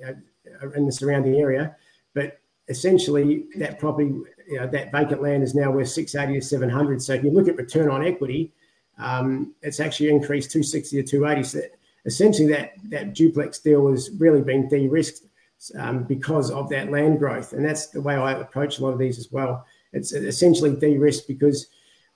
[0.06, 0.12] uh,
[0.44, 1.76] you know, in the surrounding area,
[2.14, 4.12] but essentially that property
[4.48, 7.02] you know, that vacant land is now worth 680 to 700.
[7.02, 8.52] So if you look at return on equity,
[8.98, 11.48] um, it's actually increased 260 to 280.
[11.48, 11.60] So
[12.04, 15.26] essentially, that that duplex deal has really been de-risked
[15.76, 18.98] um, because of that land growth, and that's the way I approach a lot of
[18.98, 19.64] these as well.
[19.92, 21.66] It's essentially de-risked because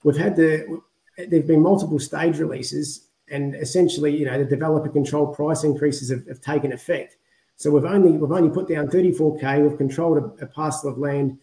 [0.04, 0.80] we've had the
[1.16, 6.26] there've been multiple stage releases, and essentially, you know, the developer control price increases have,
[6.28, 7.16] have taken effect.
[7.56, 9.68] So we've only we've only put down 34k.
[9.68, 11.38] We've controlled a, a parcel of land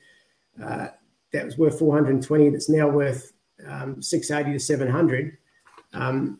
[0.63, 0.87] uh,
[1.31, 3.33] that was worth 420 that's now worth
[3.67, 5.37] um, 680 to 700
[5.93, 6.39] um,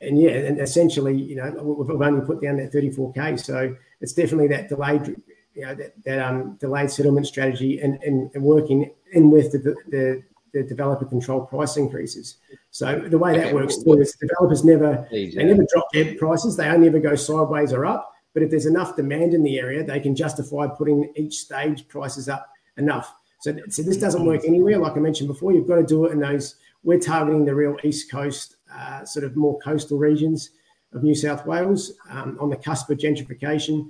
[0.00, 4.48] and yeah and essentially you know we've only put down that 34k so it's definitely
[4.48, 5.14] that delayed
[5.54, 9.58] you know that, that um, delayed settlement strategy and, and, and working in with the,
[9.88, 12.36] the, the developer control price increases.
[12.70, 16.68] So the way that works too is developers never they never drop their prices they
[16.68, 20.00] only ever go sideways or up but if there's enough demand in the area they
[20.00, 24.78] can justify putting each stage prices up enough so, so this doesn't work anywhere.
[24.78, 26.54] Like I mentioned before, you've got to do it in those.
[26.84, 30.50] We're targeting the real east coast, uh, sort of more coastal regions
[30.92, 33.88] of New South Wales, um, on the cusp of gentrification,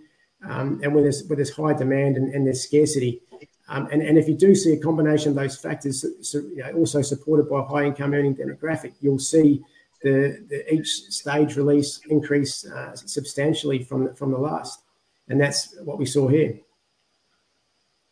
[0.48, 3.20] um, and where there's where there's high demand and, and there's scarcity.
[3.68, 6.72] Um, and, and if you do see a combination of those factors, so, you know,
[6.72, 9.62] also supported by a high income earning demographic, you'll see
[10.03, 14.80] the, the each stage release increase uh, substantially from the, from the last,
[15.28, 16.59] and that's what we saw here.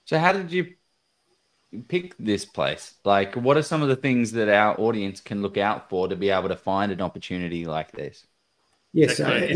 [0.04, 0.74] So, how did you
[1.88, 2.94] pick this place?
[3.04, 6.16] Like, what are some of the things that our audience can look out for to
[6.16, 8.26] be able to find an opportunity like this?
[8.92, 9.48] Yes, uh,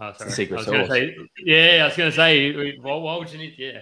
[0.00, 0.30] oh, sorry.
[0.30, 0.88] Secret sauce.
[0.88, 3.54] Say, yeah, I was going to say, why, why, would you need?
[3.56, 3.80] Yeah,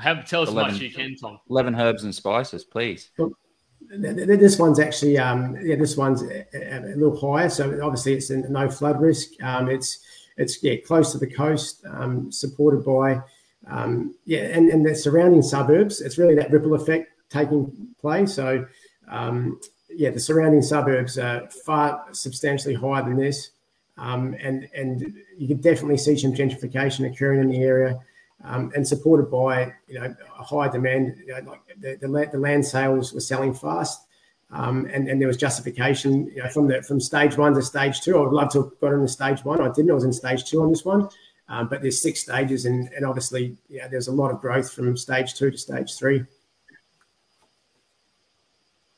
[0.00, 1.38] have tell us 11, much you can, Tom.
[1.48, 3.10] Eleven herbs and spices, please.
[3.16, 3.32] Well,
[3.80, 7.48] this one's actually, um, yeah, this one's a, a, little higher.
[7.48, 9.40] So obviously, it's a no flood risk.
[9.42, 10.00] Um, it's
[10.36, 13.22] it's yeah close to the coast, um, supported by
[13.68, 18.34] um, yeah, and, and the surrounding suburbs, it's really that ripple effect taking place.
[18.34, 18.66] So,
[19.10, 19.60] um,
[19.90, 23.50] yeah, the surrounding suburbs are far substantially higher than this.
[23.98, 28.00] Um, and and you can definitely see some gentrification occurring in the area.
[28.44, 31.16] um, and supported by you know a high demand.
[31.26, 34.04] You know, like the, the, the land sales were selling fast.
[34.50, 38.00] Um, and, and there was justification you know, from the from stage one to stage
[38.00, 38.16] two.
[38.16, 39.60] I would love to have got into stage one.
[39.60, 39.90] I didn't.
[39.90, 41.08] I was in stage two on this one,
[41.48, 45.34] but there's six stages, and, and obviously, yeah, there's a lot of growth from stage
[45.34, 46.24] two to stage three.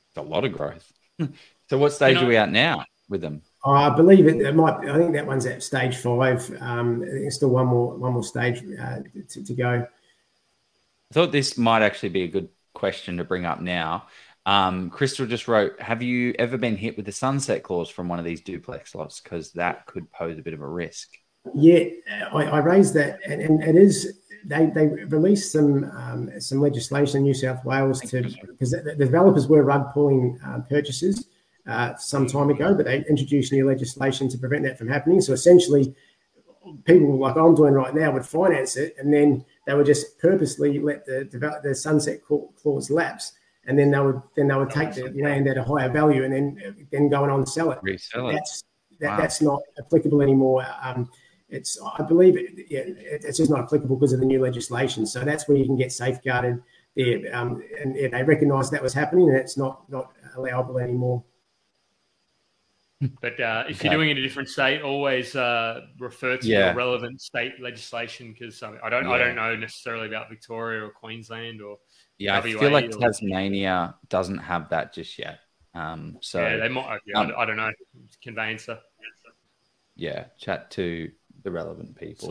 [0.09, 0.93] It's a lot of growth.
[1.69, 3.43] so, what stage you know, are we at now with them?
[3.65, 4.89] I believe it, it, might.
[4.89, 6.51] I think that one's at stage five.
[6.61, 8.99] Um, there's still one more one more stage uh,
[9.29, 9.87] to, to go.
[11.11, 14.07] I thought this might actually be a good question to bring up now.
[14.45, 18.19] Um, Crystal just wrote, "Have you ever been hit with the sunset clause from one
[18.19, 19.21] of these duplex lots?
[19.21, 21.11] Because that could pose a bit of a risk."
[21.55, 21.85] Yeah,
[22.33, 24.19] I, I raised that, and, and, it is.
[24.45, 29.05] They, they released some um, some legislation in New South Wales to because the, the
[29.05, 31.29] developers were rug pulling uh, purchases
[31.67, 35.21] uh, some time ago, but they introduced new legislation to prevent that from happening.
[35.21, 35.95] So essentially,
[36.85, 40.79] people like I'm doing right now would finance it, and then they would just purposely
[40.79, 43.33] let the develop, the sunset clause lapse
[43.67, 46.33] and then they would then they would take the land at a higher value and
[46.33, 47.79] then then go and on sell it.
[47.83, 48.35] Resell it.
[48.35, 48.65] That's
[49.01, 49.17] that, wow.
[49.17, 50.67] that's not applicable anymore.
[50.83, 51.11] Um,
[51.51, 55.07] it's I believe it, yeah, it's just not applicable because of the new legislation.
[55.07, 56.63] So that's where you can get safeguarded
[56.97, 61.25] there, um, and yeah, they recognise that was happening, and it's not not allowable anymore.
[63.23, 63.89] But uh, if okay.
[63.89, 66.73] you're doing it in a different state, always uh, refer to yeah.
[66.73, 69.13] the relevant state legislation because I, I, don't yeah.
[69.13, 71.79] I don't know necessarily about Victoria or Queensland or
[72.19, 72.99] yeah, I feel like or...
[72.99, 75.39] Tasmania doesn't have that just yet.
[75.75, 77.01] Um, so yeah, they might.
[77.07, 77.73] Yeah, um, I don't know.
[78.23, 78.79] Conveyancer.
[79.97, 81.11] Yeah, chat to
[81.43, 82.29] the relevant people.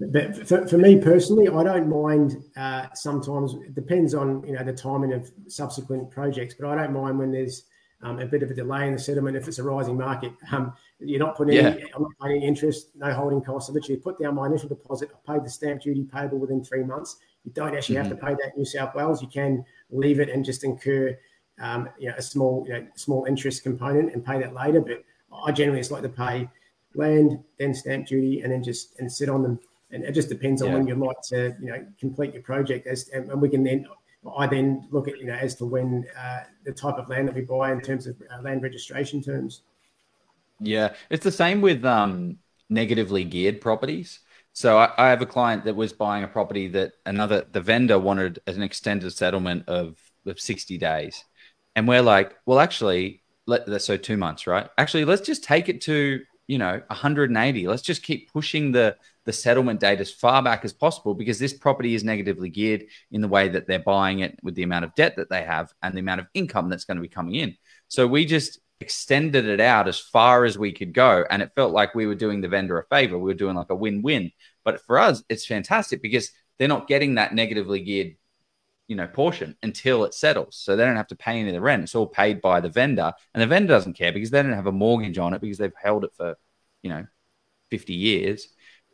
[0.00, 2.42] But for, for me personally, I don't mind.
[2.56, 6.92] Uh, sometimes it depends on you know the timing of subsequent projects, but I don't
[6.92, 7.64] mind when there's
[8.02, 10.32] um, a bit of a delay in the settlement if it's a rising market.
[10.52, 11.70] Um, you're not putting yeah.
[11.70, 13.70] any, I'm not paying any interest, no holding costs.
[13.70, 15.10] I literally put down my initial deposit.
[15.12, 17.16] I paid the stamp duty payable within three months.
[17.44, 18.08] You don't actually mm-hmm.
[18.08, 19.22] have to pay that New South Wales.
[19.22, 21.18] You can leave it and just incur,
[21.60, 24.80] um, you know, a small, you know, small interest component and pay that later.
[24.80, 25.04] But
[25.44, 26.48] I generally just like to pay
[26.94, 29.58] land, then stamp duty, and then just and sit on them.
[29.90, 30.74] And it just depends on yeah.
[30.74, 32.86] when you'd like to, you know, complete your project.
[32.86, 33.86] As and, and we can then,
[34.36, 37.34] I then look at, you know, as to when uh, the type of land that
[37.34, 39.62] we buy in terms of uh, land registration terms.
[40.60, 42.38] Yeah, it's the same with um,
[42.68, 44.20] negatively geared properties.
[44.52, 47.98] So I, I, have a client that was buying a property that another the vendor
[47.98, 51.24] wanted an extended settlement of, of 60 days.
[51.74, 54.68] And we're like, well, actually, let so two months, right?
[54.78, 57.68] Actually, let's just take it to, you know, 180.
[57.68, 61.54] Let's just keep pushing the the settlement date as far back as possible because this
[61.54, 64.94] property is negatively geared in the way that they're buying it with the amount of
[64.94, 67.56] debt that they have and the amount of income that's going to be coming in.
[67.88, 71.24] So we just extended it out as far as we could go.
[71.30, 73.18] And it felt like we were doing the vendor a favor.
[73.18, 74.30] We were doing like a win win.
[74.62, 78.16] But for us, it's fantastic because they're not getting that negatively geared
[78.86, 81.60] you know portion until it settles so they don't have to pay any of the
[81.60, 84.52] rent it's all paid by the vendor and the vendor doesn't care because they don't
[84.52, 86.36] have a mortgage on it because they've held it for
[86.82, 87.06] you know
[87.70, 88.48] 50 years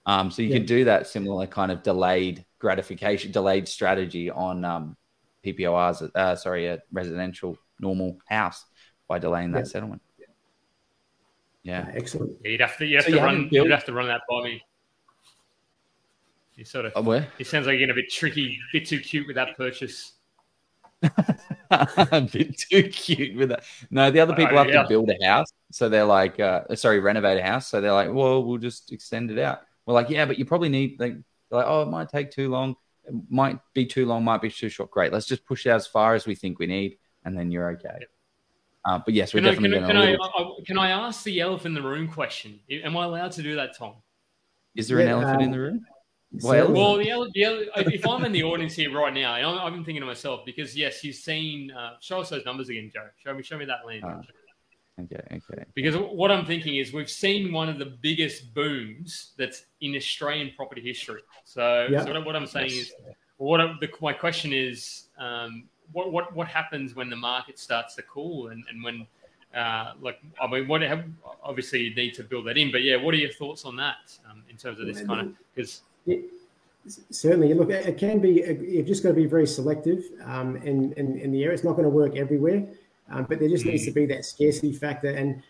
[0.07, 0.57] um, so you yeah.
[0.57, 4.97] can do that similar kind of delayed gratification delayed strategy on um,
[5.45, 8.65] ppors uh, sorry a residential normal house
[9.11, 9.73] by delaying that yeah.
[9.73, 10.03] settlement.
[11.63, 12.37] Yeah, excellent.
[12.45, 13.49] You'd have to, you have so to you run.
[13.51, 14.63] You'd have to run that by me.
[16.61, 16.93] You sort of.
[16.95, 17.27] Oh, where?
[17.39, 20.13] It sounds like you're getting a bit tricky, a bit too cute with that purchase.
[21.71, 23.65] a bit too cute with that.
[23.91, 24.83] No, the other people have yeah.
[24.83, 28.13] to build a house, so they're like, uh, sorry, renovate a house, so they're like,
[28.13, 29.63] well, we'll just extend it out.
[29.87, 31.15] We're like, yeah, but you probably need like,
[31.51, 32.77] like, oh, it might take too long.
[33.07, 34.91] It might be too long, might be too short.
[34.91, 37.51] Great, let's just push it out as far as we think we need, and then
[37.51, 38.05] you're okay.
[38.85, 41.41] Uh, but yes, we're can definitely I, can, I, can, I, can I ask the
[41.41, 42.61] elephant in the room question?
[42.71, 43.95] Am I allowed to do that, Tom?
[44.75, 45.87] Is there yeah, an elephant um, in the room?
[46.33, 50.01] Well, well the, the, if I'm in the audience here right now, I'm, I'm thinking
[50.01, 51.73] to myself because yes, you've seen.
[51.73, 53.07] Uh, show us those numbers again, Joe.
[53.17, 54.05] Show me, show me that land.
[54.05, 55.65] Uh, okay, okay.
[55.75, 60.53] Because what I'm thinking is we've seen one of the biggest booms that's in Australian
[60.57, 61.23] property history.
[61.45, 62.05] So, yeah.
[62.05, 62.87] so what I'm saying yes.
[62.87, 62.93] is,
[63.39, 68.03] what the, my question is, um, what what what happens when the market starts to
[68.03, 69.07] cool and and when
[69.55, 71.05] uh, like I mean, what have,
[71.43, 74.17] obviously you need to build that in, but yeah, what are your thoughts on that
[74.31, 75.83] um, in terms of this kind of because
[77.11, 81.19] certainly look it can be you've just got to be very selective um, in, in,
[81.19, 81.55] in the area.
[81.55, 82.67] It's not going to work everywhere,
[83.11, 85.43] um, but there just needs to be that scarcity factor and.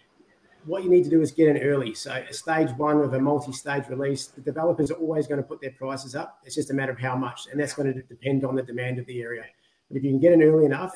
[0.67, 1.95] What you need to do is get in early.
[1.95, 5.59] So, a stage one of a multi-stage release, the developers are always going to put
[5.63, 6.39] their prices up.
[6.45, 8.99] It's just a matter of how much, and that's going to depend on the demand
[8.99, 9.47] of the area.
[9.89, 10.95] But if you can get in early enough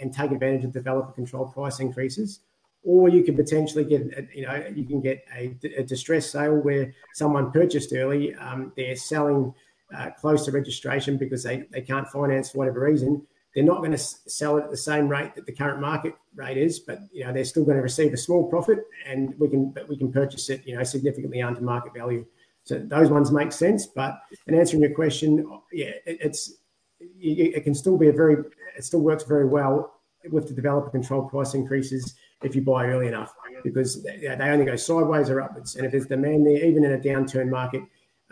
[0.00, 2.40] and take advantage of developer control price increases,
[2.84, 6.92] or you can potentially get, you know, you can get a, a distressed sale where
[7.14, 9.54] someone purchased early, um, they're selling
[9.96, 13.92] uh, close to registration because they, they can't finance for whatever reason, they're not going
[13.92, 17.24] to sell it at the same rate that the current market rate is, but you
[17.24, 20.12] know they're still going to receive a small profit, and we can but we can
[20.12, 22.26] purchase it you know significantly under market value.
[22.64, 23.86] So those ones make sense.
[23.86, 26.54] But in answering your question, yeah, it, it's
[27.00, 28.42] it can still be a very
[28.76, 33.08] it still works very well with the developer control price increases if you buy early
[33.08, 35.76] enough because they, only go sideways or upwards.
[35.76, 37.82] And if there's demand there, even in a downturn market,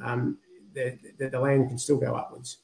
[0.02, 0.38] um,
[0.74, 2.58] the, the, the land can still go upwards.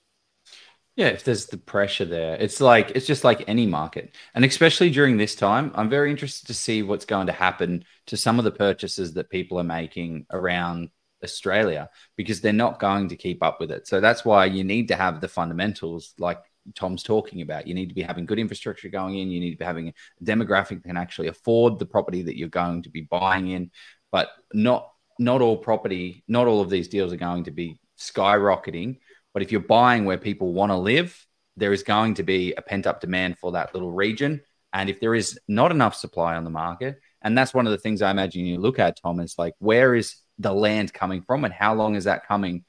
[0.97, 4.91] Yeah, if there's the pressure there, it's like it's just like any market, and especially
[4.91, 8.45] during this time, I'm very interested to see what's going to happen to some of
[8.45, 10.91] the purchases that people are making around
[11.23, 13.87] Australia because they're not going to keep up with it.
[13.87, 16.41] So that's why you need to have the fundamentals, like
[16.75, 17.67] Tom's talking about.
[17.67, 19.31] You need to be having good infrastructure going in.
[19.31, 22.49] You need to be having a demographic that can actually afford the property that you're
[22.49, 23.71] going to be buying in,
[24.13, 24.91] but not
[25.21, 28.99] not all property, not all of these deals are going to be skyrocketing
[29.39, 31.25] but if you're buying where people want to live,
[31.57, 34.41] there is going to be a pent up demand for that little region.
[34.73, 37.79] And if there is not enough supply on the market, and that's one of the
[37.79, 41.45] things I imagine you look at, Tom, is like, where is the land coming from
[41.45, 42.65] and how long is that coming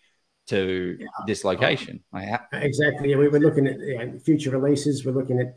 [0.49, 1.07] to yeah.
[1.25, 2.01] this location?
[2.53, 3.11] exactly.
[3.11, 5.05] Yeah, we are looking at you know, future releases.
[5.05, 5.53] We're looking at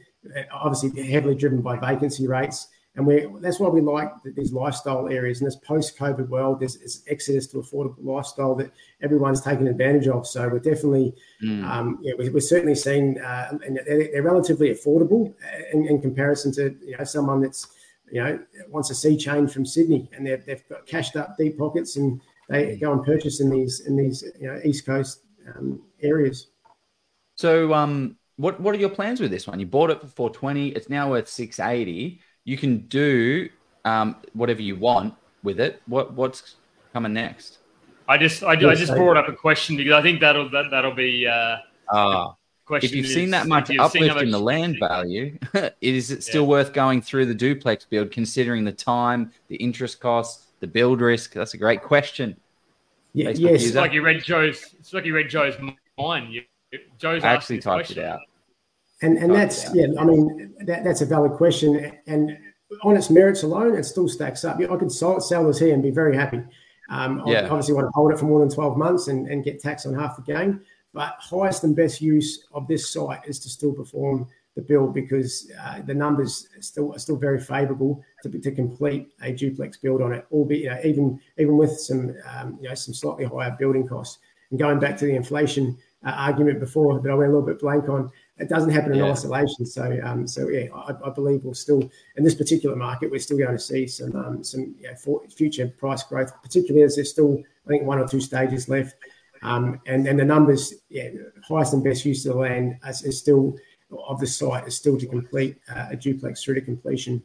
[0.53, 2.69] obviously heavily driven by vacancy rates.
[2.95, 6.61] And we that's why we like these lifestyle areas in this post-COVID world.
[6.61, 8.71] There's, there's, exodus to affordable lifestyle that
[9.03, 10.27] everyone's taking advantage of.
[10.27, 11.65] So we're definitely, mm.
[11.65, 15.33] um, yeah, we, are certainly seeing, uh, and they're, they're, relatively affordable
[15.73, 17.67] in, in, comparison to you know someone that's
[18.11, 18.39] you know
[18.69, 22.21] wants a sea change from Sydney and they've, they've got cashed up deep pockets and
[22.53, 25.23] they go and purchase in these in these you know East Coast
[25.57, 26.49] um, areas.
[27.37, 29.59] So, um, what what are your plans with this one?
[29.59, 30.69] You bought it for four twenty.
[30.69, 33.49] It's now worth six eighty you can do
[33.85, 35.83] um, whatever you want with it.
[35.87, 36.57] What what's
[36.93, 37.59] coming next?
[38.09, 40.95] I just I, I just brought up a question because I think that'll that, that'll
[40.95, 42.33] be uh, uh
[42.71, 45.39] if you've is, seen that much uplift in the land value,
[45.81, 46.49] is it still yeah.
[46.49, 51.35] worth going through the duplex build, considering the time, the interest costs, the build risk?
[51.35, 52.37] That's a great question.
[53.15, 54.75] Yeah, yes, it's like you read Joe's.
[54.79, 55.55] It's like you read Joe's
[55.99, 56.33] mind.
[56.33, 56.43] You,
[56.99, 58.05] Joe's I actually typed question.
[58.05, 58.21] it out.
[59.03, 61.93] And and that's yeah, I mean that, that's a valid question.
[62.07, 62.39] And
[62.83, 64.59] on its merits alone, it still stacks up.
[64.59, 66.43] I could sell, sell this here and be very happy.
[66.89, 67.41] Um, yeah.
[67.41, 69.87] I obviously want to hold it for more than 12 months and, and get tax
[69.87, 70.61] on half the gain.
[70.93, 75.51] But highest and best use of this site is to still perform the build because
[75.63, 80.03] uh, the numbers are still are still very favourable to, to complete a duplex build
[80.03, 83.57] on it, albeit you know, even even with some um, you know some slightly higher
[83.59, 84.19] building costs.
[84.51, 87.61] And going back to the inflation uh, argument before that I went a little bit
[87.61, 89.11] blank on, it doesn't happen in yeah.
[89.11, 89.65] isolation.
[89.65, 93.39] So, um, so yeah, I, I, believe we'll still in this particular market we're still
[93.39, 94.95] going to see some um, some yeah,
[95.35, 98.97] future price growth, particularly as there's still I think one or two stages left,
[99.43, 101.11] um, and and the numbers, yeah,
[101.47, 103.57] highest and best use of the land is, is still
[104.07, 107.23] of the site is still to complete uh, a duplex through to completion.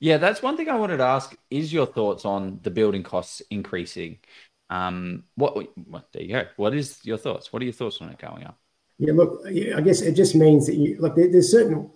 [0.00, 1.36] Yeah, that's one thing I wanted to ask.
[1.50, 4.18] Is your thoughts on the building costs increasing?
[4.70, 5.56] Um, what,
[5.88, 6.44] what there you go.
[6.56, 7.52] What is your thoughts?
[7.52, 8.58] What are your thoughts on it going up?
[8.98, 11.14] Yeah, look, I guess it just means that you look.
[11.14, 11.90] there's certain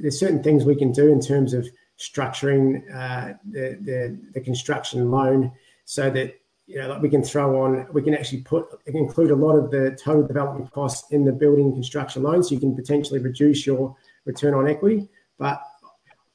[0.00, 5.10] there's certain things we can do in terms of structuring uh, the, the, the construction
[5.10, 5.52] loan
[5.84, 6.34] so that
[6.66, 9.70] you know like we can throw on we can actually put include a lot of
[9.70, 13.96] the total development costs in the building construction loan, so you can potentially reduce your
[14.24, 15.08] return on equity,
[15.38, 15.62] but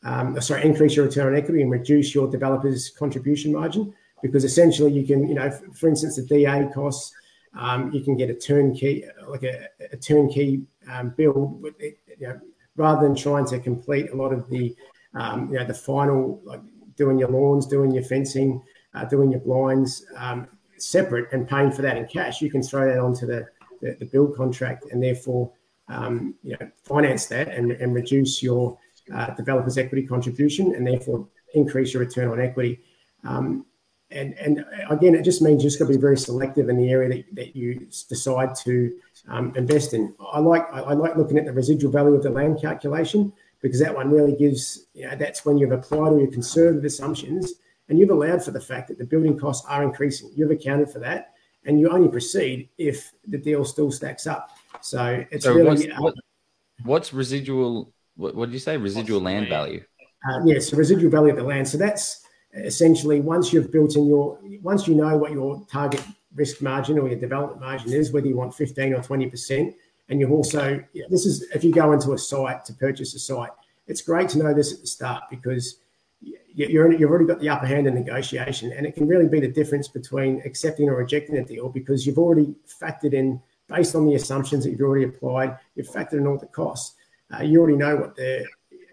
[0.04, 4.92] um, sorry, increase your return on equity and reduce your developer's contribution margin because essentially
[4.92, 7.14] you can you know for instance the DA costs
[7.58, 12.40] um, you can get a turnkey, like a, a turnkey um, build, with, you know,
[12.76, 14.76] rather than trying to complete a lot of the,
[15.16, 16.62] um, you know, the final, like
[16.96, 18.62] doing your lawns, doing your fencing,
[18.94, 20.48] uh, doing your blinds um,
[20.78, 22.42] separate and paying for that in cash.
[22.42, 23.48] You can throw that onto the,
[23.82, 25.52] the, the build contract and therefore,
[25.88, 28.78] um, you know, finance that and, and reduce your
[29.14, 32.80] uh, developer's equity contribution and therefore increase your return on equity.
[33.24, 33.66] Um,
[34.12, 36.90] and and again, it just means you just got to be very selective in the
[36.90, 37.76] area that, that you
[38.10, 38.98] decide to
[39.28, 40.16] um, invest in.
[40.32, 43.94] I like I like looking at the residual value of the land calculation because that
[43.94, 47.54] one really gives you know that's when you've applied all your conservative assumptions
[47.90, 50.32] and you've allowed for the fact that the building costs are increasing.
[50.36, 51.34] You've accounted for that,
[51.66, 54.52] and you only proceed if the deal still stacks up.
[54.82, 56.14] So it's so really what's, what,
[56.84, 57.92] what's residual.
[58.16, 58.78] What, what did you say?
[58.78, 59.84] Residual land value.
[60.30, 61.68] Uh, yes, the residual value of the land.
[61.68, 66.04] So that's essentially once you've built in your once you know what your target
[66.36, 69.76] risk margin or your development margin is whether you want 15 or 20 percent
[70.10, 73.52] and you've also this is if you go into a site to purchase a site
[73.86, 75.78] it's great to know this at the start because
[76.22, 79.48] you're, you've already got the upper hand in negotiation, and it can really be the
[79.48, 84.16] difference between accepting or rejecting a deal because you've already factored in based on the
[84.16, 85.58] assumptions that you've already applied.
[85.76, 86.96] You've factored in all the costs.
[87.32, 88.46] Uh, you already know what the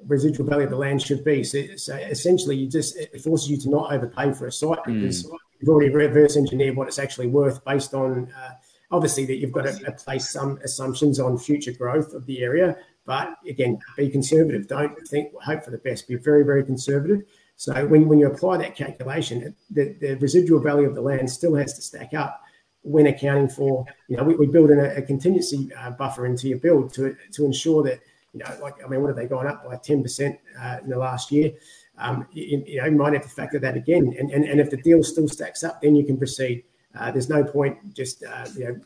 [0.07, 1.43] residual value of the land should be.
[1.43, 5.01] So, so essentially, you just it forces you to not overpay for a site hmm.
[5.01, 5.37] because mm.
[5.59, 8.33] you've already reverse engineered what it's actually worth based on.
[8.37, 8.53] Uh,
[8.91, 12.77] obviously, that you've got to place some assumptions on future growth of the area,
[13.07, 14.67] but again, be conservative.
[14.67, 16.09] Don't think hope for the best.
[16.09, 17.23] Be very, very conservative.
[17.57, 21.55] So when, when you apply that calculation, the, the residual value of the land still
[21.55, 22.43] has to stack up
[22.83, 26.49] when accounting for, you know, we, we build in a, a contingency uh, buffer into
[26.49, 28.01] your build to, to ensure that,
[28.33, 30.99] you know, like, I mean, what have they gone up by 10% uh, in the
[30.99, 31.53] last year?
[31.99, 34.15] Um, you, you, know, you might have to factor that again.
[34.19, 36.65] And, and, and if the deal still stacks up, then you can proceed.
[36.95, 38.81] Uh, there's no point just, uh, you know,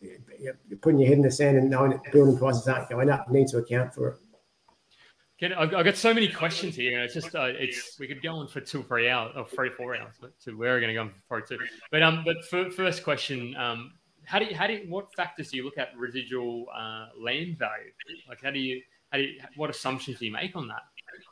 [0.00, 3.26] you're putting your head in the sand and knowing that building prices aren't going up.
[3.28, 4.16] You need to account for it.
[5.56, 7.00] I've, got so many questions here.
[7.00, 9.96] It's just uh, it's we could go on for two, three hours or three, four
[9.96, 11.58] hours, but two, we're going to go on for two.
[11.90, 13.92] But um, but for, first question, um,
[14.26, 17.58] how do you, how do you, what factors do you look at residual uh, land
[17.58, 17.90] value?
[18.28, 20.82] Like how do you how do you, what assumptions do you make on that?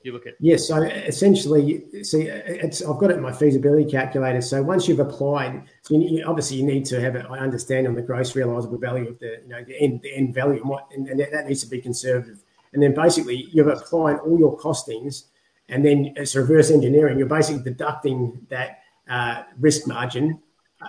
[0.03, 0.69] You look at yes.
[0.69, 4.41] So essentially, see, it's I've got it in my feasibility calculator.
[4.41, 8.03] So once you've applied, so you, obviously you need to have an understanding on the
[8.03, 11.09] gross realizable value of the you know the end the end value and what and,
[11.09, 12.39] and that needs to be conservative
[12.73, 15.25] and then basically you're applying all your costings,
[15.69, 17.19] and then it's reverse engineering.
[17.19, 20.41] You're basically deducting that uh, risk margin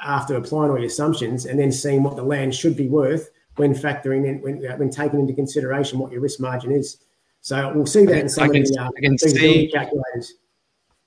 [0.03, 3.73] after applying all your assumptions, and then seeing what the land should be worth when
[3.73, 6.97] factoring in when, when taking into consideration what your risk margin is.
[7.41, 10.35] So we'll see that in some can, of the uh, I can see, calculators.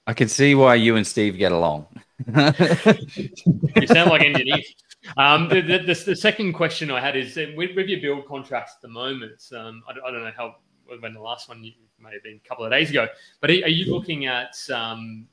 [0.06, 1.86] I can see why you and Steve get along.
[2.26, 4.74] you sound like engineers.
[5.16, 8.26] Um, the, the, the, the, second question I had is uh, with, with your build
[8.26, 9.42] contracts at the moment.
[9.56, 10.56] Um, I, I, don't know how
[11.00, 13.08] when the last one may have been a couple of days ago,
[13.40, 15.26] but are, are you looking at um,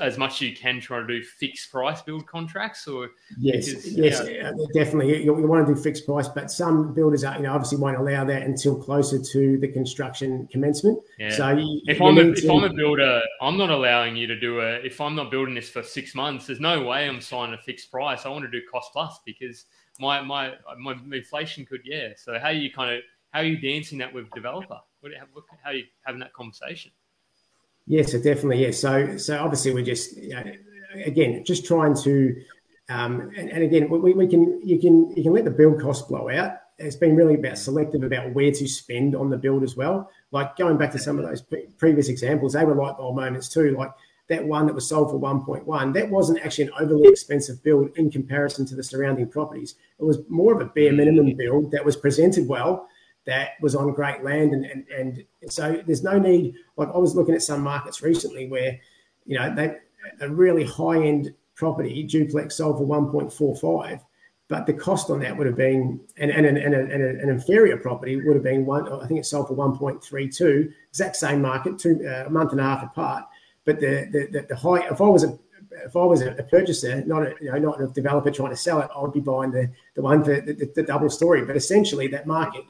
[0.00, 3.92] as much as you can try to do fixed price build contracts or yes because,
[3.92, 4.50] yes yeah.
[4.50, 5.24] Uh, definitely.
[5.24, 7.96] You, you, want to do fixed price but some builders are you know obviously won't
[7.96, 10.98] allow that until closer to the construction commencement.
[11.18, 11.30] Yeah.
[11.30, 14.38] so you, if i'm a, if to, i'm a builder i'm not allowing you to
[14.38, 17.54] do a if i'm not building this for six months there's no way i'm signing
[17.54, 18.24] a fixed price.
[18.24, 19.64] I want to do cost plus because
[19.98, 22.10] my my my inflation could yeah.
[22.16, 24.78] So how are you kind of how are you dancing that with developer?
[25.00, 25.12] What,
[25.62, 26.92] how are you having that conversation
[27.86, 28.62] Yes, so definitely.
[28.62, 28.78] Yes.
[28.80, 30.44] So, so obviously we're just, you know,
[31.04, 32.42] again, just trying to,
[32.88, 36.08] um, and, and, again, we, we can, you can, you can let the build cost
[36.08, 36.58] blow out.
[36.78, 40.10] It's been really about selective about where to spend on the build as well.
[40.32, 43.48] Like going back to some of those pre- previous examples, they were light bulb moments
[43.48, 43.76] too.
[43.76, 43.92] Like
[44.28, 48.10] that one that was sold for 1.1, that wasn't actually an overly expensive build in
[48.10, 49.76] comparison to the surrounding properties.
[50.00, 52.88] It was more of a bare minimum build that was presented well
[53.26, 54.52] that was on great land.
[54.52, 56.54] And, and, and so there's no need.
[56.76, 58.78] Like I was looking at some markets recently where,
[59.24, 59.76] you know, they
[60.20, 64.00] a really high end property duplex sold for 1.45,
[64.48, 67.76] but the cost on that would have been, and, and, and, and, and an inferior
[67.76, 72.04] property would have been one, I think it sold for 1.32, exact same market, two,
[72.06, 73.24] uh, a month and a half apart.
[73.64, 75.38] But the, the, the, the high, if I was a,
[75.86, 78.80] if I was a, purchaser, not a you know not a developer trying to sell
[78.80, 81.44] it, I would be buying the the one for the, the, the double story.
[81.44, 82.62] But essentially, that market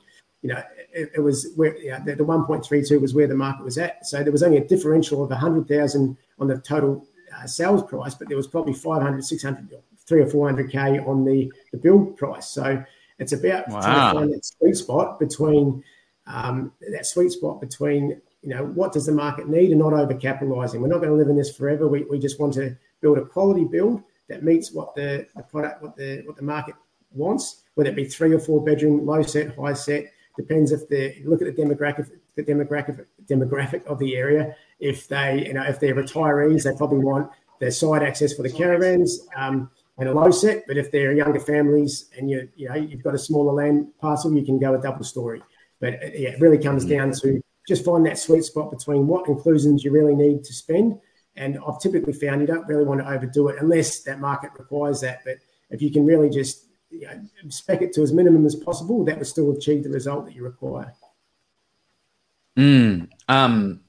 [0.45, 0.63] you know,
[0.93, 4.07] it, it was where you know, the, the 1.32 was where the market was at.
[4.07, 8.29] So there was only a differential of 100,000 on the total uh, sales price, but
[8.29, 9.69] there was probably 500, 600,
[10.07, 12.51] three or 400K on the, the build price.
[12.51, 12.85] So
[13.19, 13.81] it's about wow.
[13.81, 15.83] trying to find that sweet spot between
[16.27, 20.13] um, that sweet spot between, you know, what does the market need and not over
[20.13, 20.83] capitalizing.
[20.83, 21.89] We're not going to live in this forever.
[21.89, 25.83] We, we just want to build a quality build that meets what the, the product,
[25.83, 26.75] what the, what the market
[27.13, 31.23] wants, whether it be three or four bedroom, low set, high set, Depends if they
[31.25, 34.57] look at the demographic, the demographic demographic of the area.
[34.81, 37.31] If they, you know, if they're retirees, they probably want
[37.61, 40.65] their side access for the caravans um, and a low set.
[40.67, 44.35] But if they're younger families and you, you know, you've got a smaller land parcel,
[44.35, 45.41] you can go a double story.
[45.81, 49.29] But uh, yeah, it really comes down to just find that sweet spot between what
[49.29, 50.99] inclusions you really need to spend.
[51.37, 55.01] And I've typically found you don't really want to overdo it unless that market requires
[55.01, 55.21] that.
[55.25, 55.37] But
[55.71, 56.67] if you can really just
[57.01, 60.27] you know, spec it to as minimum as possible, that would still achieve the result
[60.27, 60.95] that you require.
[62.57, 63.81] Mm, um,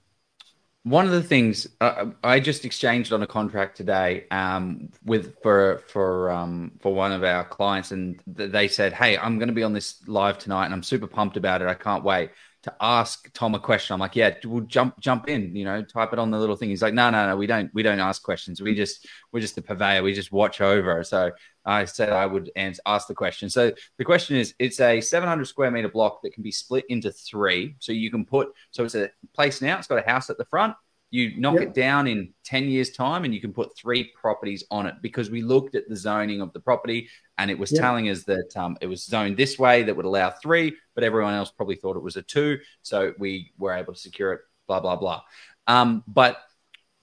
[0.84, 5.84] one of the things uh, I just exchanged on a contract today um, with for
[5.88, 9.64] for um, for one of our clients, and they said, "Hey, I'm going to be
[9.64, 11.68] on this live tonight, and I'm super pumped about it.
[11.68, 12.32] I can't wait."
[12.66, 13.94] to ask Tom a question.
[13.94, 16.70] I'm like, yeah, we'll jump jump in, you know, type it on the little thing.
[16.70, 18.60] He's like, no, no, no, we don't we don't ask questions.
[18.60, 20.02] We just we're just the purveyor.
[20.02, 21.04] We just watch over.
[21.04, 21.32] So
[21.66, 23.50] I said I would answer, ask the question.
[23.50, 27.12] So the question is, it's a 700 square meter block that can be split into
[27.12, 27.76] three.
[27.80, 29.78] So you can put so it's a place now.
[29.78, 30.76] It's got a house at the front.
[31.12, 31.64] You knock Yep.
[31.64, 35.30] it down in 10 years' time and you can put three properties on it because
[35.30, 37.80] we looked at the zoning of the property and it was Yep.
[37.82, 41.34] telling us that um, it was zoned this way that would allow three, but everyone
[41.34, 42.60] else probably thought it was a two.
[42.82, 45.22] So we were able to secure it, blah, blah, blah.
[45.68, 46.38] Um, but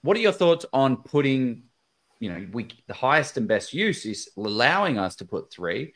[0.03, 1.63] what are your thoughts on putting,
[2.23, 5.93] you know, we the highest and best use is allowing us to put three,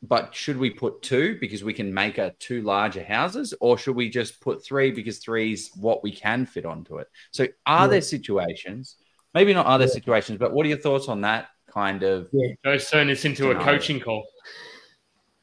[0.00, 3.96] but should we put two because we can make a two larger houses, or should
[3.96, 7.08] we just put three because three is what we can fit onto it?
[7.32, 7.88] So, are Yeah.
[7.88, 8.94] there situations,
[9.34, 9.98] maybe not other Yeah.
[9.98, 12.30] situations, but what are your thoughts on that kind of?
[12.64, 14.24] Joe's turned this into a coaching call.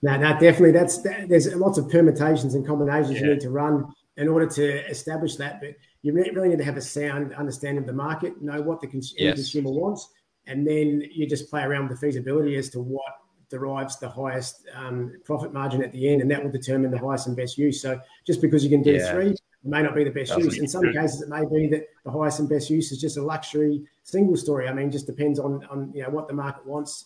[0.04, 0.72] No, no, definitely.
[0.72, 4.90] That's that, there's lots of permutations and combinations you need to run in order to
[4.90, 5.60] establish that.
[5.60, 5.72] But
[6.08, 9.14] you really need to have a sound understanding of the market, know what the cons-
[9.18, 9.36] Yes.
[9.36, 10.10] consumer wants,
[10.46, 13.04] and then you just play around with the feasibility as to what
[13.50, 17.28] derives the highest um, profit margin at the end, and that will determine the highest
[17.28, 17.82] and best use.
[17.82, 19.12] So just because you can do Yeah.
[19.12, 20.60] three, it may not be the best Doesn't use.
[20.60, 20.96] In some good.
[20.96, 24.38] cases, it may be that the highest and best use is just a luxury single
[24.38, 24.68] story.
[24.70, 27.06] I mean, just depends on on you know what the market wants.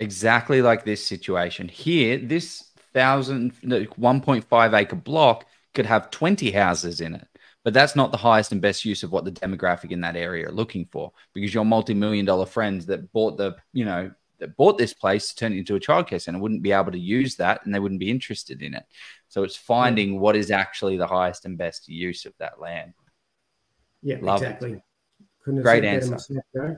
[0.00, 2.62] Exactly like this situation here, this
[2.92, 7.28] thousand, no, 1.5 acre block could have 20 houses in it.
[7.66, 10.46] But that's not the highest and best use of what the demographic in that area
[10.46, 14.78] are looking for because your multi-million dollar friends that bought the, you know, that bought
[14.78, 17.66] this place to turn it into a childcare center wouldn't be able to use that
[17.66, 18.84] and they wouldn't be interested in it.
[19.26, 22.94] So it's finding what is actually the highest and best use of that land.
[24.00, 24.44] Yeah, Love it.
[24.44, 24.80] exactly.
[25.42, 26.10] Couldn't have Great said it answer.
[26.12, 26.76] myself.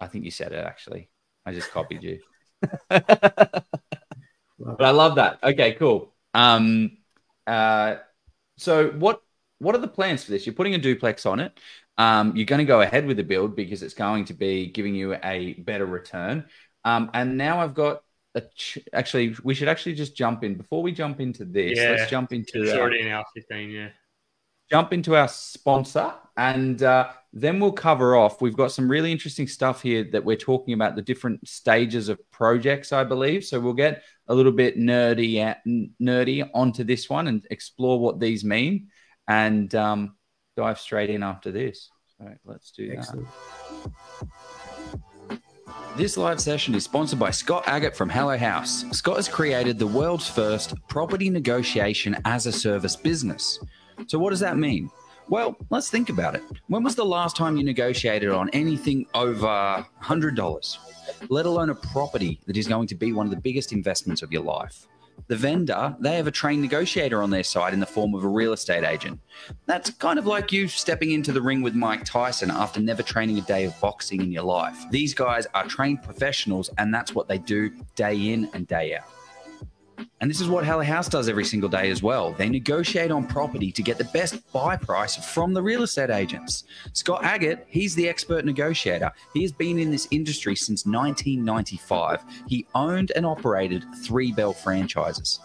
[0.00, 1.10] I think you said it actually.
[1.44, 2.20] I just copied you.
[2.90, 5.40] But I love that.
[5.42, 6.14] Okay, cool.
[6.32, 6.96] Um,
[7.46, 7.96] uh,
[8.56, 9.20] so what
[9.62, 10.44] what are the plans for this?
[10.44, 11.58] You're putting a duplex on it.
[11.98, 14.94] Um, you're going to go ahead with the build because it's going to be giving
[14.94, 16.46] you a better return.
[16.84, 18.02] Um, and now I've got
[18.34, 21.78] a ch- actually we should actually just jump in before we jump into this.
[21.78, 23.88] Yeah, let's jump into It's already in our 15, yeah.
[24.70, 28.40] jump into our sponsor and uh, then we'll cover off.
[28.40, 32.18] We've got some really interesting stuff here that we're talking about the different stages of
[32.30, 33.44] projects, I believe.
[33.44, 35.54] So we'll get a little bit nerdy,
[36.00, 38.88] nerdy onto this one and explore what these mean,
[39.28, 40.16] and um,
[40.56, 41.90] dive straight in after this.
[42.18, 43.26] So let's do that.
[45.96, 48.84] This live session is sponsored by Scott Agate from Hello House.
[48.92, 53.58] Scott has created the world's first property negotiation as a service business.
[54.06, 54.90] So, what does that mean?
[55.28, 56.42] Well, let's think about it.
[56.68, 60.78] When was the last time you negotiated on anything over $100,
[61.28, 64.32] let alone a property that is going to be one of the biggest investments of
[64.32, 64.88] your life?
[65.28, 68.28] The vendor, they have a trained negotiator on their side in the form of a
[68.28, 69.20] real estate agent.
[69.66, 73.38] That's kind of like you stepping into the ring with Mike Tyson after never training
[73.38, 74.76] a day of boxing in your life.
[74.90, 79.04] These guys are trained professionals, and that's what they do day in and day out.
[80.20, 82.32] And this is what Hello House does every single day as well.
[82.32, 86.64] They negotiate on property to get the best buy price from the real estate agents.
[86.92, 89.10] Scott Agate, he's the expert negotiator.
[89.34, 92.22] He has been in this industry since 1995.
[92.46, 95.40] He owned and operated three Belle franchises.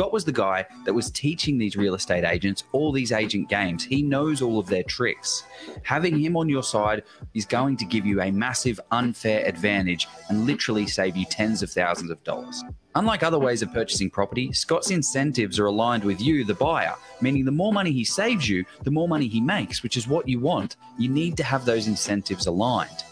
[0.00, 3.84] Scott was the guy that was teaching these real estate agents all these agent games.
[3.84, 5.44] He knows all of their tricks.
[5.82, 7.02] Having him on your side
[7.34, 11.70] is going to give you a massive unfair advantage and literally save you tens of
[11.70, 12.64] thousands of dollars.
[12.94, 17.44] Unlike other ways of purchasing property, Scott's incentives are aligned with you, the buyer, meaning
[17.44, 20.40] the more money he saves you, the more money he makes, which is what you
[20.40, 20.76] want.
[20.96, 23.04] You need to have those incentives aligned.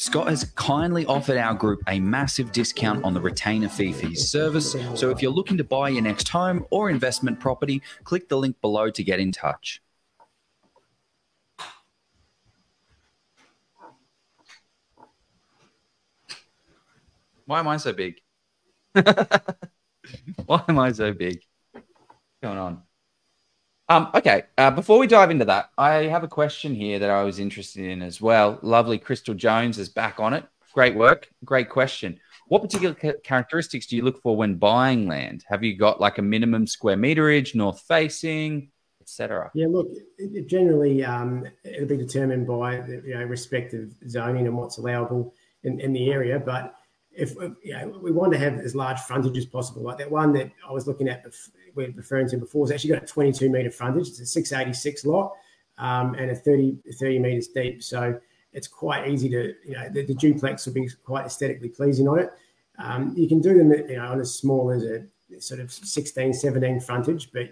[0.00, 4.30] Scott has kindly offered our group a massive discount on the retainer fee for his
[4.30, 4.74] service.
[4.94, 8.58] So if you're looking to buy your next home or investment property, click the link
[8.62, 9.82] below to get in touch.
[17.44, 18.22] Why am I so big?
[18.94, 21.42] Why am I so big?
[21.72, 21.84] What's
[22.42, 22.82] going on?
[23.90, 27.24] Um, okay, uh, before we dive into that, I have a question here that I
[27.24, 28.60] was interested in as well.
[28.62, 30.44] Lovely Crystal Jones is back on it.
[30.72, 31.28] Great work.
[31.44, 32.20] Great question.
[32.46, 35.44] What particular ca- characteristics do you look for when buying land?
[35.48, 39.50] Have you got like a minimum square meterage, north facing, etc.?
[39.54, 39.88] Yeah, look,
[40.18, 45.34] it, generally um, it'll be determined by the you know, respective zoning and what's allowable
[45.64, 46.38] in, in the area.
[46.38, 46.76] But
[47.10, 50.32] if you know, we want to have as large frontage as possible, like that one
[50.34, 51.24] that I was looking at,
[51.74, 54.08] we're referring to before, has actually got a 22 meter frontage.
[54.08, 55.32] It's a 686 lot
[55.78, 57.82] um, and a 30 30 meters deep.
[57.82, 58.18] So
[58.52, 62.18] it's quite easy to you know the, the duplex will be quite aesthetically pleasing on
[62.18, 62.30] it.
[62.78, 65.04] Um, you can do them you know on as small as a
[65.38, 67.50] sort of 16, 17 frontage, but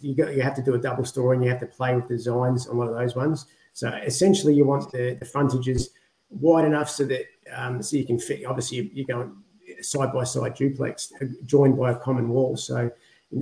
[0.00, 2.08] you got you have to do a double story and you have to play with
[2.08, 3.46] designs on one of those ones.
[3.72, 5.90] So essentially, you want the, the frontages
[6.30, 8.44] wide enough so that um, so you can fit.
[8.46, 9.36] Obviously, you're going
[9.80, 12.56] side by side duplex uh, joined by a common wall.
[12.56, 12.90] So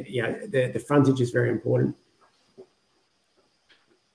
[0.07, 1.97] you know the, the frontage is very important.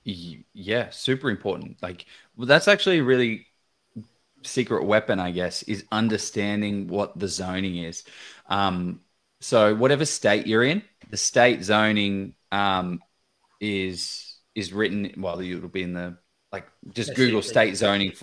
[0.04, 1.82] Yeah, super important.
[1.82, 3.48] Like well, that's actually a really
[4.44, 8.04] secret weapon, I guess, is understanding what the zoning is.
[8.48, 9.02] Um,
[9.42, 13.02] so whatever state you're in, the state zoning um,
[13.60, 15.14] is is written.
[15.18, 16.18] Well, it'll be in the
[16.52, 18.14] like just Google state zoning.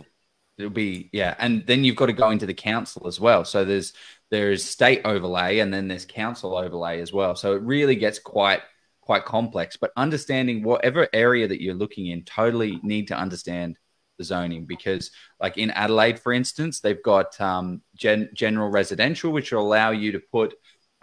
[0.58, 3.44] It'll be yeah, and then you've got to go into the council as well.
[3.44, 3.92] So there's
[4.30, 7.36] there's state overlay and then there's council overlay as well.
[7.36, 8.60] So it really gets quite
[9.06, 9.76] quite complex.
[9.76, 13.78] But understanding whatever area that you're looking in, totally need to understand
[14.18, 19.52] the zoning because, like in Adelaide, for instance, they've got um, gen- general residential, which
[19.52, 20.54] will allow you to put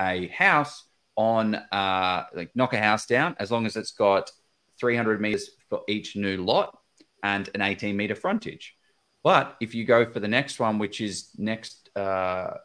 [0.02, 0.84] a house
[1.16, 4.32] on, uh, like knock a house down as long as it's got
[4.80, 6.78] 300 meters for each new lot
[7.24, 8.76] and an 18 meter frontage.
[9.24, 12.56] But if you go for the next one, which is next, uh,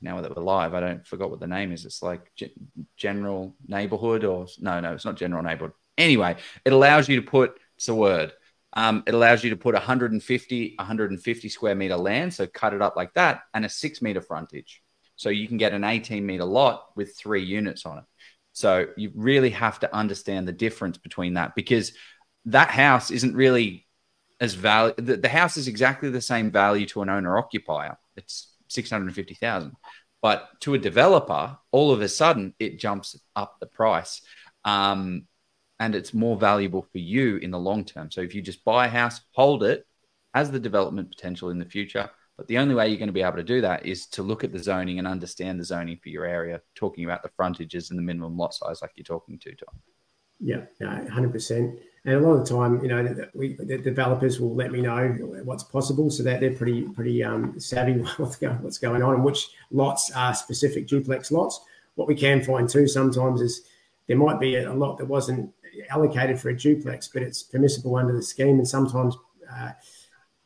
[0.00, 1.84] now that we're live, I don't forgot what the name is.
[1.84, 2.32] It's like
[2.96, 5.72] general neighborhood or no, no, it's not general neighborhood.
[5.96, 8.32] Anyway, it allows you to put it's a word.
[8.72, 12.96] Um, it allows you to put 150 150 square meter land, so cut it up
[12.96, 14.82] like that, and a six meter frontage.
[15.16, 18.04] So you can get an 18 meter lot with three units on it.
[18.52, 21.92] So you really have to understand the difference between that because
[22.46, 23.86] that house isn't really
[24.40, 24.94] as value.
[24.96, 27.96] The, the house is exactly the same value to an owner occupier.
[28.16, 29.72] It's 650,000.
[30.22, 34.22] But to a developer, all of a sudden it jumps up the price.
[34.64, 35.26] Um,
[35.80, 38.10] and it's more valuable for you in the long term.
[38.10, 39.86] So if you just buy a house, hold it,
[40.32, 42.08] has the development potential in the future.
[42.36, 44.42] But the only way you're going to be able to do that is to look
[44.42, 47.98] at the zoning and understand the zoning for your area, talking about the frontages and
[47.98, 49.74] the minimum lot size, like you're talking to, Tom.
[50.40, 50.62] Yeah,
[51.10, 51.78] hundred percent.
[52.06, 55.08] And a lot of the time, you know, we, the developers will let me know
[55.44, 59.24] what's possible, so that they're pretty pretty um, savvy what's going what's going on and
[59.24, 61.60] which lots are specific duplex lots.
[61.94, 63.62] What we can find too sometimes is
[64.06, 65.50] there might be a lot that wasn't
[65.90, 69.16] allocated for a duplex, but it's permissible under the scheme, and sometimes
[69.50, 69.70] uh,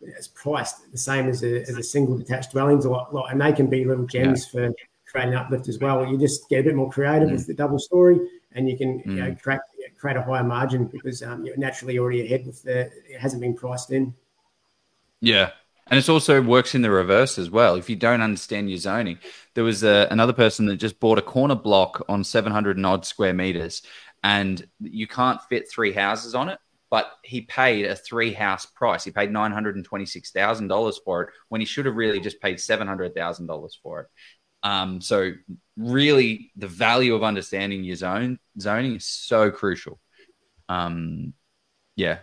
[0.01, 3.41] it's priced the same as a, as a single detached dwellings, a lot, lot, and
[3.41, 4.69] they can be little gems yeah.
[4.69, 4.75] for
[5.07, 6.07] creating uplift as well.
[6.07, 7.33] You just get a bit more creative mm.
[7.33, 8.21] with the double story,
[8.53, 9.07] and you can mm.
[9.07, 9.61] you know, create
[9.99, 13.55] create a higher margin because um, you're naturally already ahead with the it hasn't been
[13.55, 14.15] priced in.
[15.21, 15.51] Yeah.
[15.91, 17.77] And it also works in the reverse as well.
[17.77, 19.19] If you don't understand your zoning,
[19.55, 23.07] there was a, another person that just bought a corner block on 700 and odd
[23.07, 23.83] square meters,
[24.23, 26.59] and you can't fit three houses on it.
[26.91, 29.05] But he paid a three house price.
[29.05, 31.97] He paid nine hundred and twenty six thousand dollars for it when he should have
[31.97, 34.07] really just paid seven hundred thousand dollars for it.
[34.63, 35.33] Um, so
[35.77, 39.99] really, the value of understanding your zone zoning is so crucial.
[40.69, 41.33] Um,
[41.97, 42.19] yeah.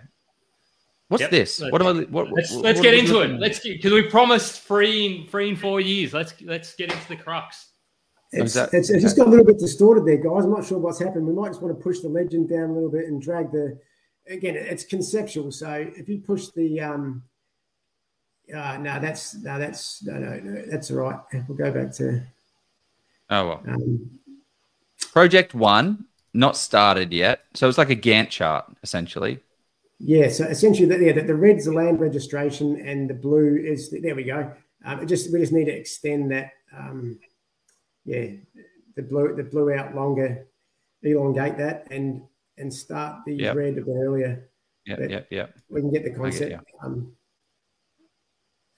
[1.08, 1.32] What's yep.
[1.32, 1.62] this?
[1.62, 2.02] What am I?
[2.04, 3.40] What, let's what, let's what get into it.
[3.40, 6.14] Let's because we promised free in free in four years.
[6.14, 7.68] Let's let's get into the crux.
[8.32, 10.44] It's, that, it's, it's just got a little bit distorted there, guys.
[10.44, 11.26] I'm not sure what's happened.
[11.28, 13.80] We might just want to push the legend down a little bit and drag the.
[14.28, 15.52] Again, it's conceptual.
[15.52, 17.22] So if you push the um,
[18.54, 21.20] uh, no, that's no, that's no, no, no, that's all right.
[21.48, 22.22] We'll go back to.
[23.30, 23.64] Oh well.
[23.68, 24.20] Um,
[25.12, 29.40] Project one not started yet, so it's like a Gantt chart essentially.
[30.00, 33.90] Yeah, so essentially, the, yeah, the, the red's the land registration, and the blue is
[33.90, 34.16] the, there.
[34.16, 34.52] We go.
[34.84, 36.52] Um, it just we just need to extend that.
[36.76, 37.18] Um,
[38.04, 38.28] yeah,
[38.96, 40.48] the blue the blue out longer,
[41.02, 42.22] elongate that, and
[42.58, 43.56] and start the yep.
[43.56, 44.50] red a bit earlier.
[44.86, 45.46] Yeah, yeah, yeah.
[45.70, 46.52] We can get the concept.
[46.52, 46.86] Get, yeah.
[46.86, 47.14] um,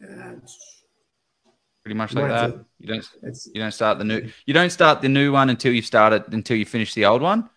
[0.04, 0.34] uh,
[1.88, 2.66] Pretty much like that.
[2.80, 3.08] You don't
[3.54, 6.28] you don't start the new you don't start the new one until you start it
[6.34, 7.50] until you finish the old one.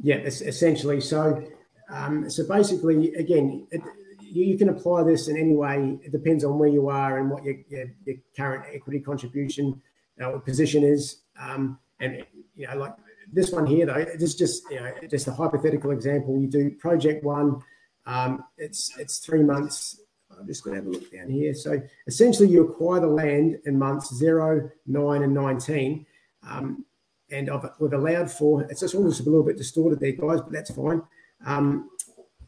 [0.00, 1.00] Yeah, essentially.
[1.00, 1.44] So,
[1.90, 3.80] um, so basically, again, it,
[4.20, 5.98] you, you, can apply this in any way.
[6.04, 9.82] It depends on where you are and what your, your, your current equity contribution
[10.22, 11.22] uh, position is.
[11.40, 12.24] Um, and
[12.54, 12.94] you know, like
[13.32, 16.40] this one here, though, is just you know just a hypothetical example.
[16.40, 17.60] You do project one.
[18.06, 20.01] Um, it's it's three months
[20.42, 21.54] I'm just going to have a look down here.
[21.54, 26.06] So essentially, you acquire the land in months 0, 9, and 19.
[26.48, 26.84] Um,
[27.30, 30.52] and I've, we've allowed for, it's just almost a little bit distorted there, guys, but
[30.52, 31.02] that's fine.
[31.46, 31.90] Um,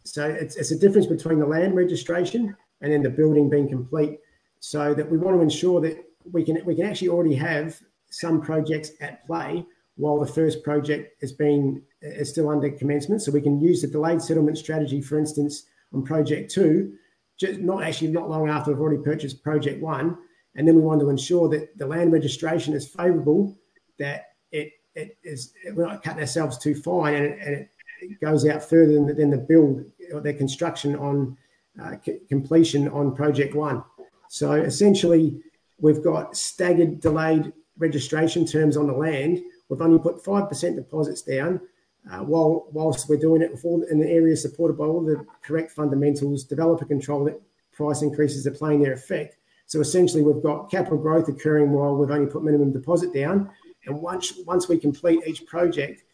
[0.03, 4.19] so it's, it's a difference between the land registration and then the building being complete
[4.59, 7.81] so that we want to ensure that we can, we can actually already have
[8.11, 9.65] some projects at play
[9.97, 13.23] while the first project is being is still under commencement.
[13.23, 16.95] So we can use the delayed settlement strategy, for instance, on project two,
[17.39, 20.16] just not actually not long after we've already purchased project one.
[20.56, 23.59] And then we want to ensure that the land registration is favourable,
[23.98, 27.69] that it, it is we're not cutting ourselves too fine, and it, and
[28.01, 31.36] it goes out further than the, than the build or the construction on
[31.82, 33.82] uh, c- completion on project one.
[34.28, 35.40] So essentially,
[35.81, 39.43] we've got staggered delayed registration terms on the land.
[39.69, 41.61] We've only put five percent deposits down
[42.10, 43.52] uh, while whilst we're doing it
[43.90, 47.31] in the area supported by all the correct fundamentals, developer control
[47.72, 49.36] price increases are playing their effect.
[49.66, 53.51] So essentially, we've got capital growth occurring while we've only put minimum deposit down.
[53.86, 56.05] And once once we complete each project,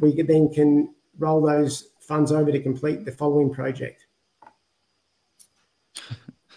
[0.00, 4.06] we then can roll those funds over to complete the following project.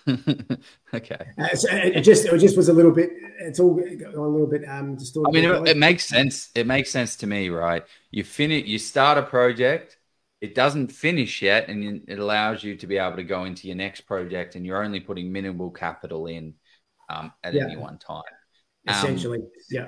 [0.94, 1.26] okay.
[1.38, 3.11] Uh, so it just it just was a little bit.
[3.40, 5.30] It's all a little bit um distorted.
[5.30, 6.49] I mean, it, it, makes sense.
[6.56, 7.84] It makes sense to me, right?
[8.10, 9.98] You finish, you start a project,
[10.41, 13.76] it doesn't finish yet, and it allows you to be able to go into your
[13.76, 16.56] next project, and you're only putting minimal capital in
[17.10, 17.65] um, at yeah.
[17.65, 18.23] any one time.
[18.88, 19.88] Essentially, um, yeah.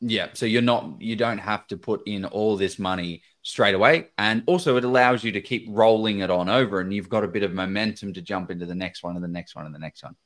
[0.00, 4.08] Yeah, so you're not you don't have to put in all this money straight away,
[4.18, 7.28] and also it allows you to keep rolling it on over, and you've got a
[7.28, 9.78] bit of momentum to jump into the next one and the next one and the
[9.78, 10.16] next one.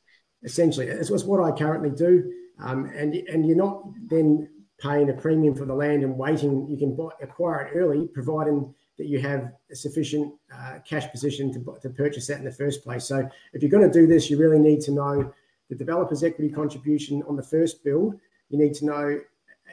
[0.42, 2.32] Essentially, it's what I currently do,
[2.62, 4.48] um, and and you're not then
[4.78, 6.66] paying a premium for the land and waiting.
[6.66, 11.52] You can buy, acquire it early, providing that you have a sufficient uh, cash position
[11.52, 13.04] to, to purchase that in the first place.
[13.04, 15.30] So if you're going to do this, you really need to know
[15.68, 18.14] the developer's equity contribution on the first build.
[18.48, 19.20] You need to know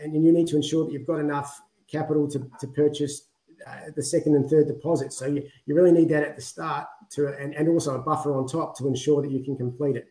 [0.01, 3.26] and you need to ensure that you've got enough capital to, to purchase
[3.65, 5.13] uh, the second and third deposit.
[5.13, 8.35] So you, you really need that at the start to and, and also a buffer
[8.35, 10.07] on top to ensure that you can complete it.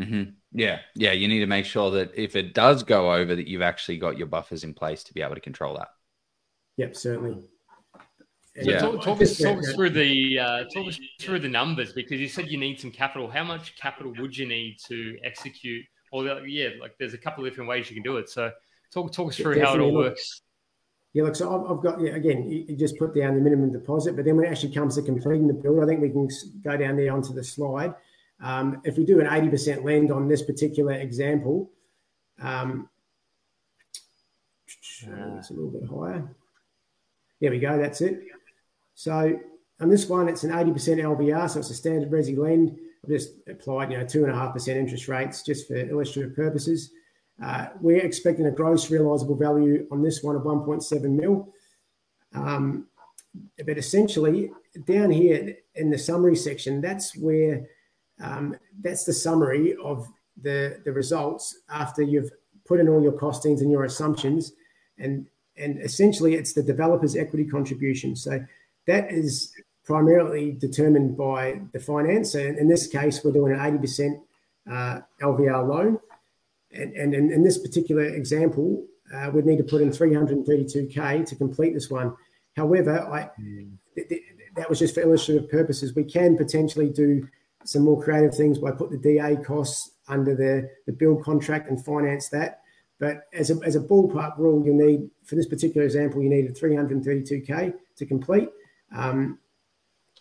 [0.00, 0.30] Mm-hmm.
[0.52, 1.12] Yeah, yeah.
[1.12, 4.16] You need to make sure that if it does go over, that you've actually got
[4.16, 5.88] your buffers in place to be able to control that.
[6.78, 7.42] Yep, certainly.
[8.62, 8.78] So yeah.
[8.78, 12.28] talk, talk, us, talk us through the uh, talk us through the numbers because you
[12.28, 13.30] said you need some capital.
[13.30, 17.50] How much capital would you need to execute or yeah, like there's a couple of
[17.50, 18.28] different ways you can do it.
[18.28, 18.50] So
[18.92, 20.42] talk talk us through yeah, how it all works.
[21.12, 24.14] Yeah, look, so I've, I've got yeah, again, you, just put down the minimum deposit,
[24.14, 26.28] but then when it actually comes to completing the build, I think we can
[26.62, 27.94] go down there onto the slide.
[28.42, 31.70] Um, if we do an 80% lend on this particular example,
[32.40, 32.88] um,
[35.08, 36.28] it's a little bit higher.
[37.40, 38.20] There we go, that's it.
[38.94, 39.38] So
[39.80, 42.78] on this one, it's an 80% LVR, so it's a standard resi lend.
[43.02, 46.36] I've just applied, you know, two and a half percent interest rates just for illustrative
[46.36, 46.90] purposes.
[47.42, 51.52] Uh, we're expecting a gross realisable value on this one of 1.7 mil.
[52.34, 52.86] Um,
[53.64, 54.50] but essentially,
[54.86, 57.66] down here in the summary section, that's where
[58.22, 60.06] um, that's the summary of
[60.42, 62.30] the the results after you've
[62.66, 64.52] put in all your costings and your assumptions,
[64.98, 65.26] and
[65.56, 68.16] and essentially it's the developer's equity contribution.
[68.16, 68.44] So
[68.86, 69.52] that is
[69.84, 72.34] primarily determined by the finance.
[72.34, 74.20] And in this case, we're doing an 80%
[74.70, 75.98] uh, LVR loan.
[76.72, 81.36] And, and in, in, this particular example, uh, we'd need to put in 332K to
[81.36, 82.14] complete this one.
[82.56, 83.72] However, I, mm.
[83.94, 84.22] th- th-
[84.56, 85.94] that was just for illustrative purposes.
[85.94, 87.28] We can potentially do
[87.64, 91.84] some more creative things by put the DA costs under the, the build contract and
[91.84, 92.60] finance that.
[92.98, 96.56] But as a, as a ballpark rule, you need, for this particular example, you needed
[96.56, 98.48] 332K to complete.
[98.94, 99.38] Um,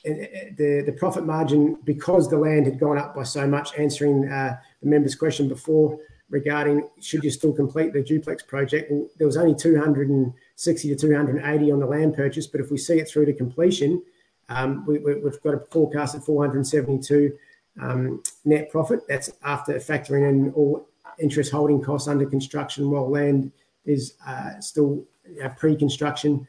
[0.04, 4.58] the, the profit margin, because the land had gone up by so much, answering uh,
[4.82, 6.00] the member's question before
[6.30, 11.72] regarding should you still complete the duplex project, well, there was only 260 to 280
[11.72, 14.04] on the land purchase, but if we see it through to completion,
[14.50, 17.38] um, we, have got a forecast of 472
[17.82, 19.02] um, net profit.
[19.08, 20.88] That's after factoring in all
[21.20, 23.52] interest holding costs under construction while land
[23.86, 25.06] is uh, still
[25.44, 26.48] uh, pre-construction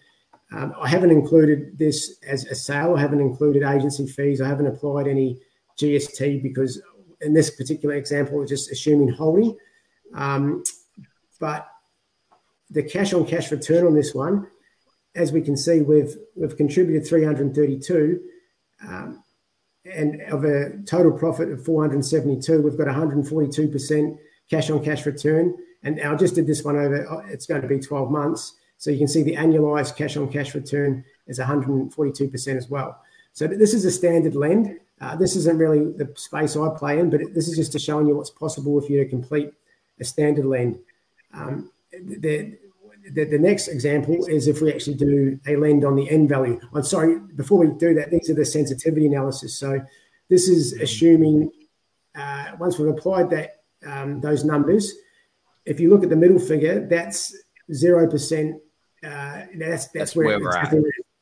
[0.53, 2.97] um, I haven't included this as a sale.
[2.97, 4.41] I haven't included agency fees.
[4.41, 5.41] I haven't applied any
[5.79, 6.83] GST because
[7.21, 9.57] in this particular example, we're just assuming holding.
[10.15, 10.63] Um,
[11.39, 11.69] but
[12.71, 14.47] the cash on cash return on this one,
[15.15, 18.21] as we can see, we've we've contributed 332,
[18.87, 19.23] um,
[19.85, 24.19] and of a total profit of 472, we've got 142%
[24.49, 25.57] cash on cash return.
[25.83, 27.25] And I just did this one over.
[27.29, 28.55] It's going to be 12 months.
[28.77, 33.01] So you can see the annualized cash on cash return is 142% as well.
[33.33, 34.79] So this is a standard lend.
[35.01, 38.07] Uh, this isn't really the space I play in, but this is just to showing
[38.07, 39.53] you what's possible if you to complete
[40.01, 40.79] a standard lend.
[41.33, 42.57] Um, the,
[43.13, 46.61] the, the, next example is if we actually do a lend on the end value.
[46.75, 49.59] I'm sorry, before we do that, these are the sensitivity analysis.
[49.59, 49.81] So
[50.29, 51.51] this is assuming
[52.15, 54.93] uh, once we've applied that um, those numbers,
[55.65, 57.35] if you look at the middle figure, that's
[57.73, 58.61] zero percent
[59.03, 60.75] uh, that's, that's, that's where, where we're at.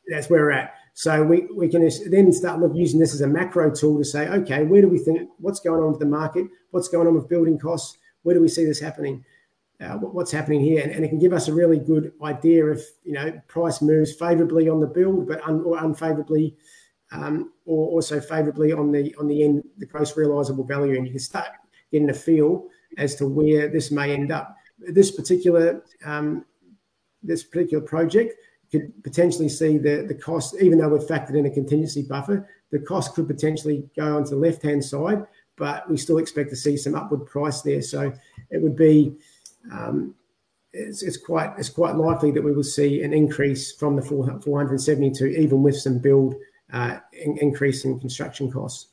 [0.09, 0.75] That's where we're at.
[0.95, 4.29] So we, we can then start look, using this as a macro tool to say,
[4.29, 6.47] okay, where do we think what's going on with the market?
[6.71, 7.98] What's going on with building costs?
[8.23, 9.25] Where do we see this happening?
[9.81, 10.83] Uh, what's happening here?
[10.83, 14.13] And, and, it can give us a really good idea if you know price moves
[14.13, 16.57] favorably on the build, but un, or unfavorably,
[17.13, 21.13] um, or also favorably on the on the end, the gross realizable value, and you
[21.13, 21.49] can start
[21.93, 22.67] getting a feel
[22.97, 24.57] as to where this may end up.
[24.81, 26.45] This particular um,
[27.23, 28.35] this particular project
[28.71, 32.79] could potentially see the, the cost, even though we've factored in a contingency buffer, the
[32.79, 35.25] cost could potentially go onto the left hand side,
[35.59, 37.83] but we still expect to see some upward price there.
[37.83, 38.13] So
[38.51, 39.17] it would be
[39.73, 40.15] um,
[40.73, 45.27] it's, it's, quite it's quite likely that we will see an increase from the 472,
[45.27, 46.35] even with some build
[46.73, 48.89] uh, in, increase in construction costs.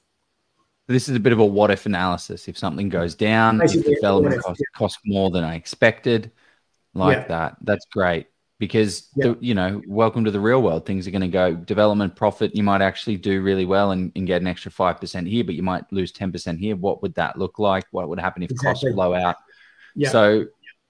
[0.88, 2.48] This is a bit of a what if analysis.
[2.48, 4.44] If something goes down, if development
[4.76, 6.32] costs more than I expected,
[6.94, 8.28] like that, that's great
[8.68, 9.28] because yeah.
[9.28, 12.56] the, you know welcome to the real world things are going to go development profit
[12.56, 15.62] you might actually do really well and, and get an extra 5% here but you
[15.62, 18.90] might lose 10% here what would that look like what would happen if exactly.
[18.90, 19.36] costs blow out
[19.96, 20.10] yeah.
[20.10, 20.46] so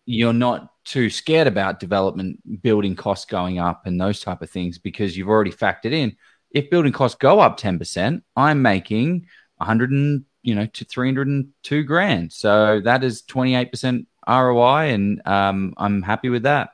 [0.05, 4.77] you're not too scared about development building costs going up and those type of things
[4.77, 6.15] because you've already factored in
[6.51, 9.27] if building costs go up 10% i'm making
[9.57, 16.01] 100 and you know to 302 grand so that is 28% roi and um, i'm
[16.01, 16.69] happy with that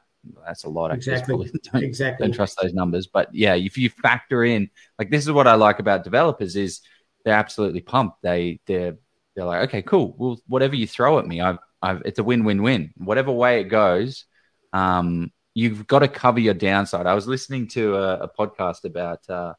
[0.46, 0.92] that's a lot.
[0.92, 1.52] Exactly.
[1.72, 2.28] Don't, exactly.
[2.28, 3.08] Don't trust those numbers.
[3.08, 4.70] But yeah, if you factor in,
[5.00, 6.82] like, this is what I like about developers is
[7.26, 8.22] they're absolutely pumped.
[8.22, 8.98] They they're
[9.36, 10.16] they're like, okay, cool.
[10.18, 12.92] Well, whatever you throw at me, I've, I've it's a win win win.
[12.98, 14.26] Whatever way it goes,
[14.74, 17.06] um, you've got to cover your downside.
[17.06, 19.54] I was listening to a, a podcast about uh,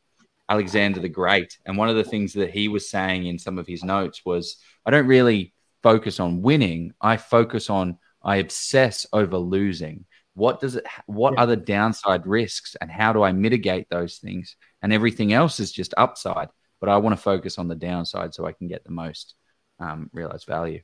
[0.49, 3.67] Alexander the Great, and one of the things that he was saying in some of
[3.67, 4.57] his notes was,
[4.87, 6.93] I don't really focus on winning.
[7.01, 11.41] I focus on I obsess over losing what does it what yeah.
[11.41, 14.57] are the downside risks and how do i mitigate those things?
[14.83, 16.49] And everything else is just upside
[16.81, 19.35] but i want to focus on the downside so i can get the most
[19.81, 20.81] um, realized value.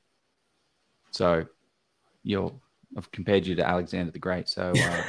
[1.11, 1.47] So
[2.23, 2.53] you're
[2.97, 5.03] i've compared you to alexander the great so uh,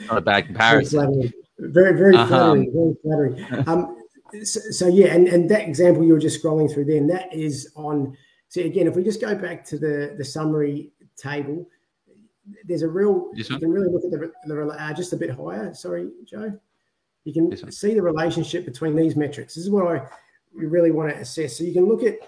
[0.06, 1.32] not a bad comparison.
[1.58, 2.26] very very uh-huh.
[2.26, 3.64] flattering very flattering.
[3.68, 3.96] Um,
[4.44, 7.72] so, so, yeah and, and that example you were just scrolling through then that is
[7.76, 8.16] on
[8.48, 11.66] so again if we just go back to the the summary table
[12.64, 15.72] there's a real you can really look at the, the uh, just a bit higher.
[15.74, 16.58] Sorry, Joe.
[17.24, 19.54] You can see the relationship between these metrics.
[19.54, 20.06] This is what I
[20.54, 21.58] we really want to assess.
[21.58, 22.18] So you can look at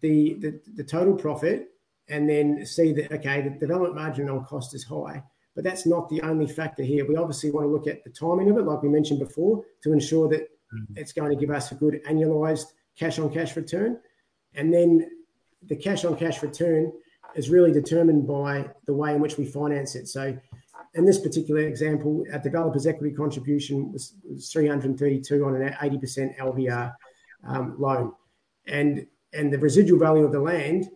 [0.00, 1.68] the, the the total profit
[2.08, 5.22] and then see that okay, the development margin on cost is high,
[5.54, 7.06] but that's not the only factor here.
[7.06, 9.92] We obviously want to look at the timing of it, like we mentioned before, to
[9.92, 10.94] ensure that mm-hmm.
[10.96, 12.66] it's going to give us a good annualized
[12.98, 13.98] cash on cash return,
[14.54, 15.10] and then
[15.66, 16.92] the cash on cash return
[17.36, 20.08] is really determined by the way in which we finance it.
[20.08, 20.36] So,
[20.94, 26.94] in this particular example, our developer's equity contribution was, was 332 on an 80% LVR
[27.46, 28.12] um, loan,
[28.66, 30.88] and and the residual value of the land.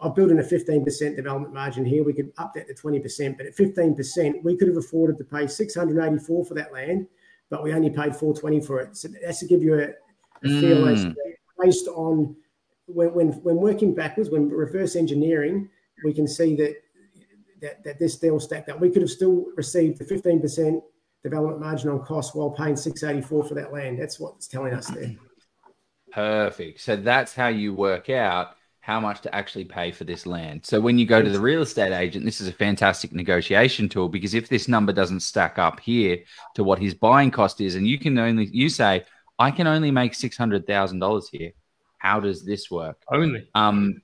[0.00, 2.04] I've built in a 15% development margin here.
[2.04, 5.46] We could up that to 20%, but at 15%, we could have afforded to pay
[5.46, 7.06] 684 for that land,
[7.48, 8.94] but we only paid 420 for it.
[8.96, 9.88] So that's to give you a,
[10.44, 11.14] a feel mm.
[11.58, 12.36] based on
[12.86, 15.68] when, when, when working backwards, when reverse engineering,
[16.04, 16.74] we can see that,
[17.60, 18.80] that, that this deal stacked up.
[18.80, 20.80] We could have still received the 15%
[21.22, 23.98] development margin on cost while paying 684 for that land.
[24.00, 25.14] That's what it's telling us there.
[26.12, 26.80] Perfect.
[26.80, 30.64] So that's how you work out how much to actually pay for this land.
[30.64, 34.08] So when you go to the real estate agent, this is a fantastic negotiation tool
[34.08, 36.18] because if this number doesn't stack up here
[36.54, 39.04] to what his buying cost is, and you can only you say,
[39.40, 41.50] I can only make six hundred thousand dollars here
[42.06, 43.02] how does this work?
[43.10, 43.48] Only.
[43.54, 44.00] Um,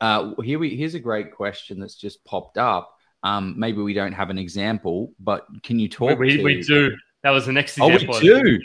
[0.00, 2.96] uh, here we here's a great question that's just popped up.
[3.22, 6.18] Um, maybe we don't have an example, but can you talk?
[6.18, 6.44] We, to...
[6.44, 6.94] we do.
[7.22, 8.14] That was the next example.
[8.14, 8.60] Oh, we do.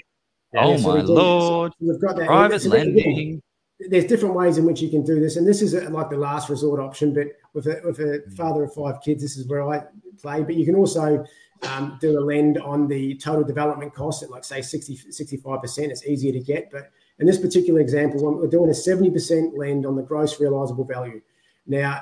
[0.54, 1.72] Yeah, oh so my lord!
[1.80, 2.28] So we've got that.
[2.28, 3.42] Private so lending.
[3.80, 6.18] There's different ways in which you can do this, and this is a, like the
[6.18, 7.14] last resort option.
[7.14, 9.86] But with a, with a father of five kids, this is where I
[10.22, 10.44] play.
[10.44, 11.24] But you can also
[11.64, 15.92] um, do a lend on the total development cost at like say 60 65 percent.
[15.92, 19.96] It's easier to get, but in this particular example, we're doing a 70% lend on
[19.96, 21.22] the gross realizable value.
[21.68, 22.02] Now,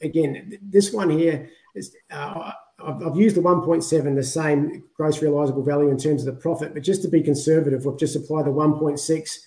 [0.00, 2.52] again, this one here is, uh,
[2.82, 6.82] I've, used the 1.7, the same gross realizable value in terms of the profit, but
[6.82, 9.38] just to be conservative, we've just applied the 1.6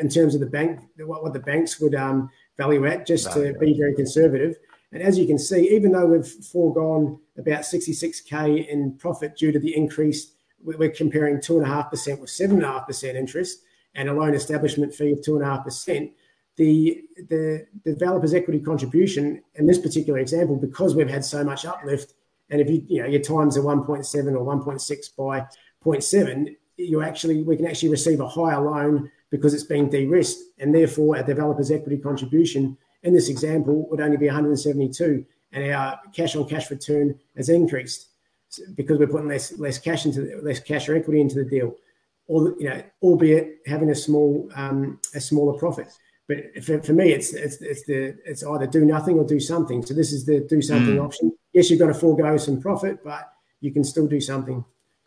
[0.00, 3.52] in terms of the bank, what, what the banks would um, value at, just to
[3.58, 4.56] be very conservative.
[4.92, 9.58] And as you can see, even though we've foregone about 66k in profit due to
[9.58, 10.32] the increase,
[10.62, 13.58] we're comparing two and a half percent with seven and a half percent interest
[13.96, 16.12] and a loan establishment fee of two and a half percent,
[16.56, 22.14] the the developer's equity contribution in this particular example, because we've had so much uplift,
[22.50, 25.40] and if you you know your times are 1.7 or 1.6 by
[25.84, 30.74] 0.7, you actually we can actually receive a higher loan because it's being de-risked, and
[30.74, 36.36] therefore our developer's equity contribution in this example would only be 172, and our cash
[36.36, 38.08] on cash return has increased
[38.74, 41.74] because we're putting less less cash into less cash or equity into the deal
[42.28, 45.88] or you know, albeit having a small um, a smaller profit.
[46.28, 49.84] But for, for me, it's it's it's the it's either do nothing or do something.
[49.84, 51.04] So this is the do something mm.
[51.04, 51.32] option.
[51.52, 54.64] Yes, you've got to forego some profit, but you can still do something.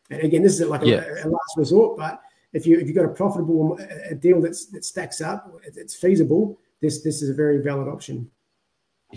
[0.09, 1.03] And again, this is like yeah.
[1.03, 2.21] a, a, last resort, but
[2.53, 3.77] if you if you've got a profitable
[4.09, 6.57] a deal that's that stacks up, it's feasible.
[6.81, 8.29] This this is a very valid option.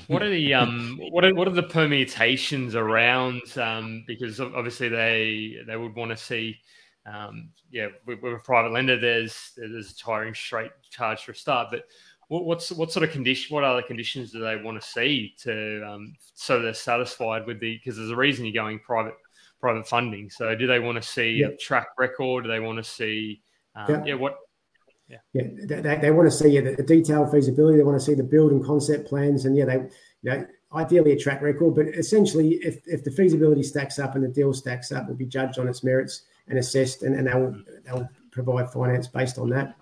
[0.07, 5.59] What are the um what are what are the permutations around um because obviously they
[5.67, 6.59] they would want to see
[7.07, 11.35] um yeah with, with a private lender there's there's a tiring straight charge for a
[11.35, 11.85] start but
[12.29, 15.83] what, what's what sort of condition what other conditions do they want to see to
[15.87, 19.15] um so they're satisfied with the because there's a reason you're going private
[19.61, 21.49] private funding so do they want to see yeah.
[21.49, 23.43] a track record do they want to see
[23.75, 24.05] um, yeah.
[24.07, 24.37] yeah what
[25.09, 27.77] yeah, yeah they, they want to see yeah, the, the detailed feasibility.
[27.77, 29.91] They want to see the build and concept plans, and yeah, they you
[30.23, 31.75] know ideally a track record.
[31.75, 35.27] But essentially, if if the feasibility stacks up and the deal stacks up, will be
[35.27, 37.65] judged on its merits and assessed, and, and they'll mm.
[37.85, 39.75] they'll provide finance based on that.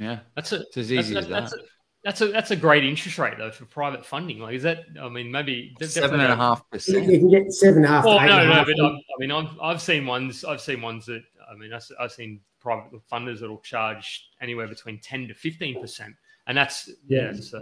[0.00, 1.40] Yeah, that's a, it's as easy that's, as that.
[1.40, 1.56] That's a,
[2.04, 4.38] that's a that's a great interest rate though for private funding.
[4.38, 4.84] Like, is that?
[5.00, 7.06] I mean, maybe seven and a half percent.
[7.06, 8.06] You can get seven and a half.
[8.06, 10.44] Oh no, no, but I, I mean, I've, I've seen ones.
[10.44, 15.00] I've seen ones that I mean, I've seen private funders that will charge anywhere between
[15.00, 16.14] 10 to 15%.
[16.46, 17.60] And that's, yeah, yeah so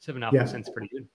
[0.00, 1.08] seven and a half percent is pretty good.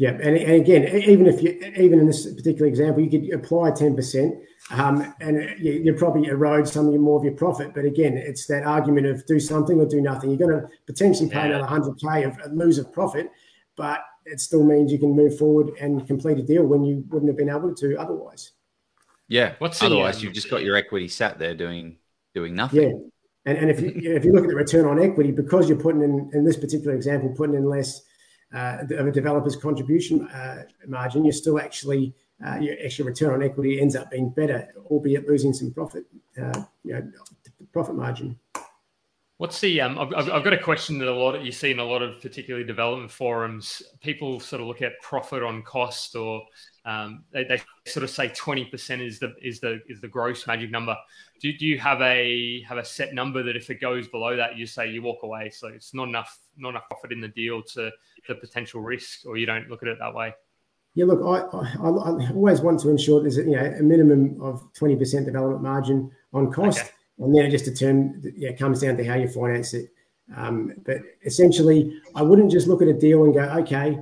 [0.00, 3.72] Yeah, and, and again, even if you, even in this particular example, you could apply
[3.72, 4.40] 10%,
[4.70, 7.74] um, and you, you probably erode some of your more of your profit.
[7.74, 10.30] But again, it's that argument of do something or do nothing.
[10.30, 11.56] You're going to potentially pay yeah.
[11.58, 13.30] another 100K of lose of profit,
[13.76, 17.28] but it still means you can move forward and complete a deal when you wouldn't
[17.28, 18.52] have been able to otherwise.
[19.28, 19.52] Yeah.
[19.58, 21.98] What's otherwise the, um, you've just got your equity sat there doing
[22.32, 22.80] doing nothing.
[22.80, 23.52] Yeah.
[23.52, 26.00] And, and if you if you look at the return on equity, because you're putting
[26.00, 28.02] in in this particular example, putting in less uh,
[28.52, 32.14] of a developer's contribution uh, margin, you're still actually
[32.44, 36.04] uh, your actual return on equity ends up being better, albeit losing some profit,
[36.40, 37.10] uh, you know,
[37.72, 38.38] profit margin.
[39.36, 39.80] What's the?
[39.80, 42.02] Um, I've, I've got a question that a lot of, you see in a lot
[42.02, 43.82] of particularly development forums.
[44.00, 46.42] People sort of look at profit on cost, or
[46.84, 50.46] um, they, they, sort of say twenty percent is the is the is the gross
[50.46, 50.96] magic number.
[51.40, 54.56] Do, do you have a have a set number that if it goes below that,
[54.56, 55.50] you say you walk away?
[55.50, 57.90] So it's not enough not enough profit in the deal to
[58.28, 60.34] the potential risk, or you don't look at it that way.
[60.94, 64.40] Yeah, look, I, I, I always want to ensure there's a, you know a minimum
[64.40, 66.80] of twenty percent development margin on cost.
[66.80, 66.90] Okay
[67.20, 69.92] and then it just determines, yeah, it comes down to how you finance it.
[70.34, 73.98] Um, but essentially, I wouldn't just look at a deal and go, okay,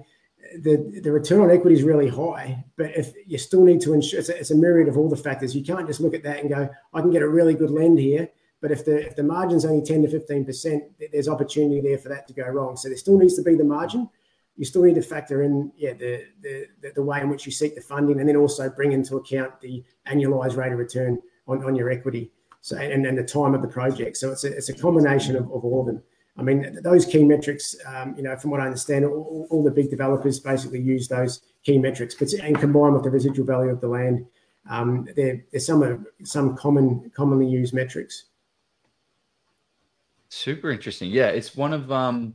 [0.56, 4.20] the, the return on equity is really high, but if you still need to ensure
[4.20, 6.38] it's a, it's a myriad of all the factors, you can't just look at that
[6.40, 8.28] and go, I can get a really good lend here.
[8.60, 12.08] But if the if the margin's only 10 to 15 percent, there's opportunity there for
[12.08, 12.76] that to go wrong.
[12.76, 14.08] So there still needs to be the margin.
[14.56, 17.76] You still need to factor in, yeah, the the, the way in which you seek
[17.76, 21.76] the funding, and then also bring into account the annualized rate of return on, on
[21.76, 22.32] your equity.
[22.60, 24.16] So and, and the time of the project.
[24.16, 26.02] So it's a, it's a combination of, of all of them.
[26.38, 29.72] I mean, those key metrics, um, you know, from what I understand, all, all, the
[29.72, 33.80] big developers basically use those key metrics, but and combine with the residual value of
[33.80, 34.24] the land.
[34.70, 38.26] Um, there, there's some some common commonly used metrics.
[40.28, 41.10] Super interesting.
[41.10, 42.34] Yeah, it's one of um,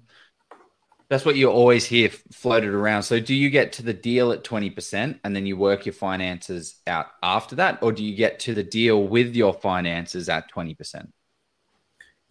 [1.09, 3.03] that's what you always hear floated around.
[3.03, 6.81] So, do you get to the deal at 20% and then you work your finances
[6.87, 7.83] out after that?
[7.83, 11.07] Or do you get to the deal with your finances at 20%?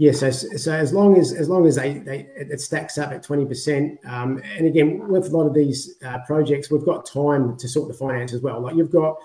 [0.02, 3.12] Yes, yeah, so, so as long as as long as they, they it stacks up
[3.12, 7.06] at twenty percent, um, and again with a lot of these uh, projects, we've got
[7.06, 8.60] time to sort the finance as well.
[8.60, 9.16] Like you've got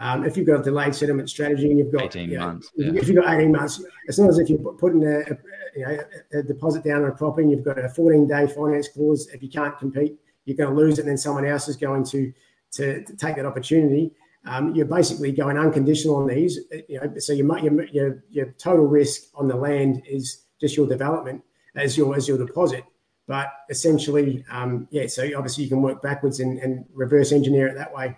[0.00, 2.70] um, if you've got a delayed settlement strategy and you've got 18 you know, months,
[2.76, 2.92] yeah.
[2.92, 5.38] if you've got 18 months, it's not as if you're putting a, a,
[5.74, 5.98] you know,
[6.34, 9.28] a deposit down on a property and you've got a 14 day finance clause.
[9.28, 12.04] If you can't compete, you're going to lose it, and then someone else is going
[12.04, 12.30] to
[12.72, 14.12] to, to take that opportunity.
[14.48, 16.58] Um, you're basically going unconditional on these.
[16.88, 21.42] You know, so your, your your total risk on the land is just your development
[21.76, 22.84] as your as your deposit.
[23.26, 25.06] But essentially, um, yeah.
[25.06, 28.16] So obviously you can work backwards and, and reverse engineer it that way.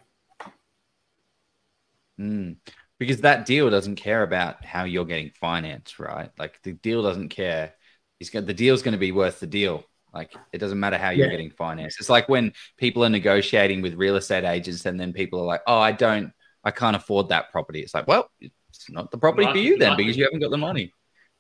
[2.21, 2.57] Mm.
[2.99, 6.31] Because that deal doesn't care about how you're getting financed, right?
[6.39, 7.73] Like the deal doesn't care.
[8.19, 9.85] He's got the deal's going to be worth the deal.
[10.13, 11.33] Like it doesn't matter how you're yeah.
[11.33, 12.01] getting financed.
[12.01, 15.63] It's like when people are negotiating with real estate agents, and then people are like,
[15.67, 16.33] "Oh, I don't,
[16.65, 19.79] I can't afford that property." It's like, well, it's not the property market, for you
[19.79, 20.93] then, market, because you haven't got the money.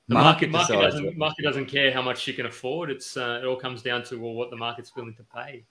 [0.09, 2.91] The market, market, market doesn't market doesn't care how much you can afford.
[2.91, 5.65] It's uh, it all comes down to well, what the market's willing to pay.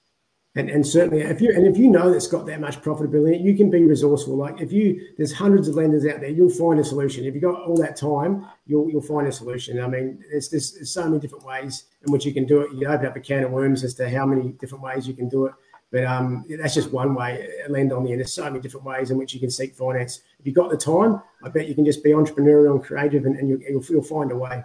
[0.56, 3.56] And, and certainly if you and if you know it's got that much profitability, you
[3.56, 4.36] can be resourceful.
[4.36, 7.24] Like if you there's hundreds of lenders out there, you'll find a solution.
[7.24, 9.80] If you've got all that time, you'll you'll find a solution.
[9.80, 12.74] I mean, there's, there's, so many different ways in which you can do it.
[12.74, 15.30] You open up a can of worms as to how many different ways you can
[15.30, 15.54] do it.
[15.92, 17.48] But um, that's just one way.
[17.68, 18.20] Lend on the end.
[18.20, 20.22] There's so many different ways in which you can seek finance.
[20.40, 23.36] If you've got the time, I bet you can just be entrepreneurial and creative, and,
[23.36, 24.64] and you, will you'll find a way.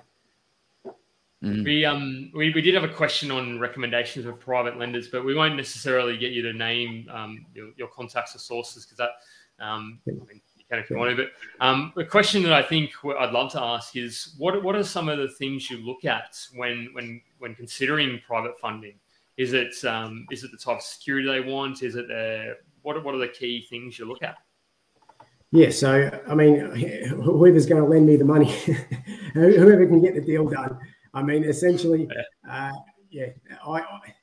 [1.45, 1.65] Mm.
[1.65, 5.35] We um we, we did have a question on recommendations of private lenders, but we
[5.35, 9.11] won't necessarily get you to name um, your, your contacts or sources because that
[9.65, 11.25] um, I mean, you can if you want to.
[11.25, 14.83] But um, the question that I think I'd love to ask is what what are
[14.83, 18.95] some of the things you look at when when when considering private funding?
[19.37, 21.83] Is it um, is it the type of security they want?
[21.83, 24.37] Is it the what are, what are the key things you look at?
[25.51, 26.59] Yeah, so I mean,
[27.23, 28.51] whoever's going to lend me the money,
[29.35, 30.79] whoever can get the deal done.
[31.15, 32.09] I mean, essentially,
[32.51, 32.73] uh,
[33.11, 33.27] yeah,
[33.65, 34.15] I, I,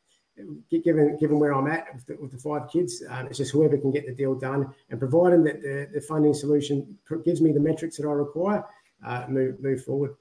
[0.70, 3.78] given given where I'm at with the, with the five kids, um, it's just whoever
[3.78, 7.60] can get the deal done, and providing that the, the funding solution gives me the
[7.60, 8.66] metrics that I require,
[9.06, 10.16] uh, move move forward.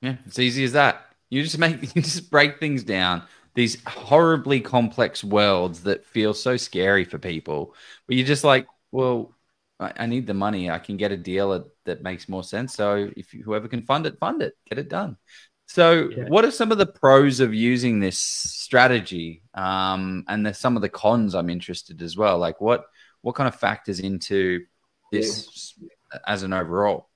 [0.00, 1.06] Yeah, it's easy as that.
[1.30, 3.22] You just make you just break things down
[3.54, 7.74] these horribly complex worlds that feel so scary for people.
[8.06, 9.34] But you're just like, well,
[9.82, 10.70] I, need the money.
[10.70, 12.74] I can get a deal that, makes more sense.
[12.74, 15.16] So if you, whoever can fund it, fund it, get it done.
[15.66, 16.24] So, yeah.
[16.28, 19.42] what are some of the pros of using this strategy?
[19.54, 22.38] Um, and there's some of the cons I'm interested as well.
[22.38, 22.84] Like, what
[23.22, 24.64] what kind of factors into
[25.12, 26.18] this yeah.
[26.26, 27.08] as an overall?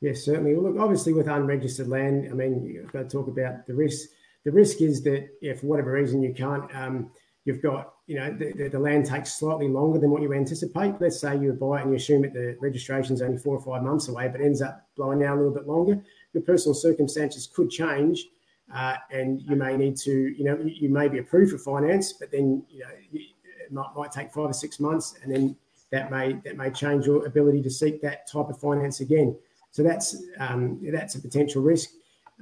[0.00, 0.54] Yes, certainly.
[0.54, 4.08] Well, look, obviously, with unregistered land, I mean, you've got to talk about the risk.
[4.44, 7.12] the risk is that if for whatever reason you can't, um,
[7.44, 10.94] you've got, you know, the, the, land takes slightly longer than what you anticipate.
[11.00, 13.60] Let's say you buy it and you assume that the registration is only four or
[13.60, 16.00] five months away, but ends up blowing out a little bit longer.
[16.32, 18.28] Your personal circumstances could change,
[18.72, 22.12] uh, and you may need to, you know, you, you, may be approved for finance,
[22.12, 25.56] but then, you know, it might, might take five or six months, and then
[25.90, 29.36] that may that may change your ability to seek that type of finance again.
[29.72, 31.90] So that's um, that's a potential risk.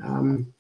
[0.05, 0.53] Um,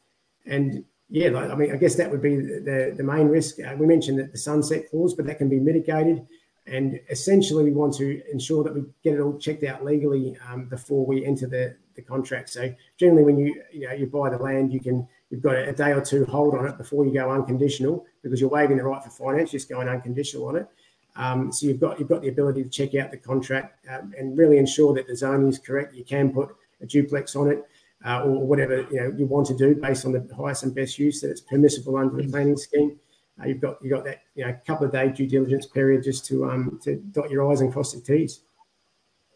[0.46, 3.56] and yeah, I mean, I guess that would be the, the main risk.
[3.58, 6.24] Uh, we mentioned that the sunset clause, but that can be mitigated.
[6.66, 10.66] And essentially, we want to ensure that we get it all checked out legally um,
[10.66, 12.50] before we enter the, the contract.
[12.50, 15.72] So generally, when you you know you buy the land, you can you've got a,
[15.72, 19.02] day or two hold on it before you go unconditional because you're waiving the right
[19.02, 20.68] for finance, just going unconditional on it.
[21.16, 24.38] Um, so you've got you've got the ability to check out the contract um, and
[24.38, 25.92] really ensure that the zoning is correct.
[25.94, 27.66] You can put a duplex on it
[28.04, 30.98] uh, or whatever you know you want to do based on the highest and best
[30.98, 32.98] use that it's permissible under the planning scheme.
[33.40, 36.24] Uh, you've got you've got that you know couple of day due diligence period just
[36.26, 38.40] to um to dot your i's and cross your t's.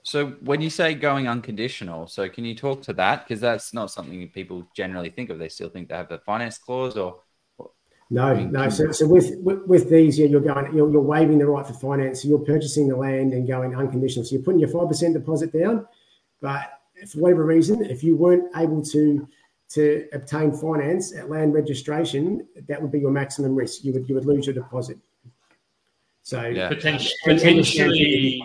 [0.02, 3.90] So when you say going unconditional, so can you talk to that because that's not
[3.90, 5.38] something people generally think of.
[5.38, 7.20] They still think they have the finance clause or.
[8.10, 8.68] No, I mean, no.
[8.68, 11.72] So, so with, with, with these, yeah, you're going, you're, you're waiving the right for
[11.72, 12.20] finance.
[12.20, 14.26] So you're purchasing the land and going unconditional.
[14.26, 15.88] So you're putting your five percent deposit down,
[16.42, 16.73] but
[17.08, 19.28] for whatever reason, if you weren't able to
[19.70, 23.84] to obtain finance at land registration, that would be your maximum risk.
[23.84, 24.98] You would you would lose your deposit.
[26.22, 26.68] So yeah.
[26.68, 28.42] potentially, potentially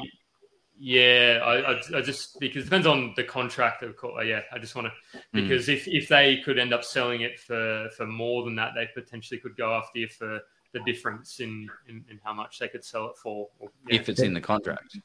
[0.82, 3.84] yeah, I, I, I, just because it depends on the contract.
[3.84, 5.42] Of course, yeah, I just want to hmm.
[5.42, 5.74] because mm.
[5.74, 9.42] if if they could end up selling it for for more than that, they potentially
[9.42, 10.40] could go after you for
[10.72, 13.50] the difference in in, in how much they could sell it for.
[13.60, 14.00] Or, yeah.
[14.00, 14.98] If it's in the contract.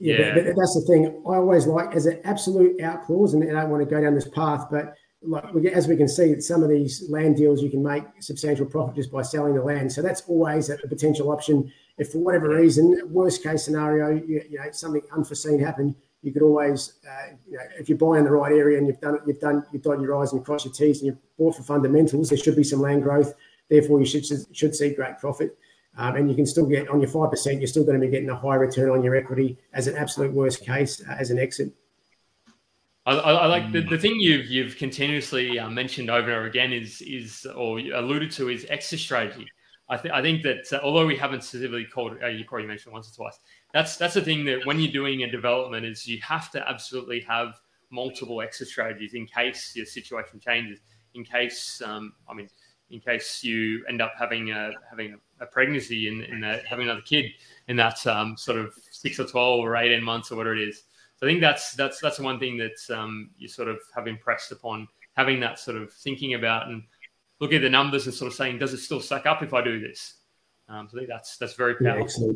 [0.00, 0.34] Yeah, yeah.
[0.34, 1.06] But, but, that's the thing.
[1.06, 4.14] I always like as an absolute out clause, and I don't want to go down
[4.14, 7.70] this path, but like we, as we can see, some of these land deals you
[7.70, 9.92] can make substantial profit just by selling the land.
[9.92, 11.70] So that's always a, a potential option.
[11.98, 16.42] If for whatever reason, worst case scenario, you, you know something unforeseen happened, you could
[16.42, 19.40] always, uh, you know, if you're buying the right area and you've done it, you've
[19.40, 22.38] done, you've dotted your I's and crossed your T's and you've bought for fundamentals, there
[22.38, 23.34] should be some land growth.
[23.68, 24.24] Therefore, you should
[24.56, 25.56] should see great profit.
[25.96, 28.30] Um, and you can still get on your 5%, you're still going to be getting
[28.30, 31.72] a high return on your equity as an absolute worst case uh, as an exit.
[33.06, 36.72] I, I, like the, the thing you've you've continuously uh, mentioned over and over again
[36.72, 39.46] is is or alluded to is exit strategy.
[39.88, 42.92] I, th- I think that uh, although we haven't specifically called uh, you probably mentioned
[42.92, 43.40] once or twice,
[43.72, 47.20] that's that's the thing that when you're doing a development is you have to absolutely
[47.22, 47.58] have
[47.90, 50.80] multiple exit strategies in case your situation changes.
[51.14, 52.48] In case um, I mean
[52.90, 57.32] in case you end up having a having a pregnancy and, and having another kid
[57.68, 60.82] in that um, sort of six or twelve or eighteen months or whatever it is.
[61.16, 64.52] So I think that's that's that's one thing that um, you sort of have impressed
[64.52, 66.82] upon having that sort of thinking about and
[67.40, 69.62] looking at the numbers and sort of saying, does it still stack up if I
[69.62, 70.14] do this?
[70.68, 72.34] Um, so I think that's that's very powerful.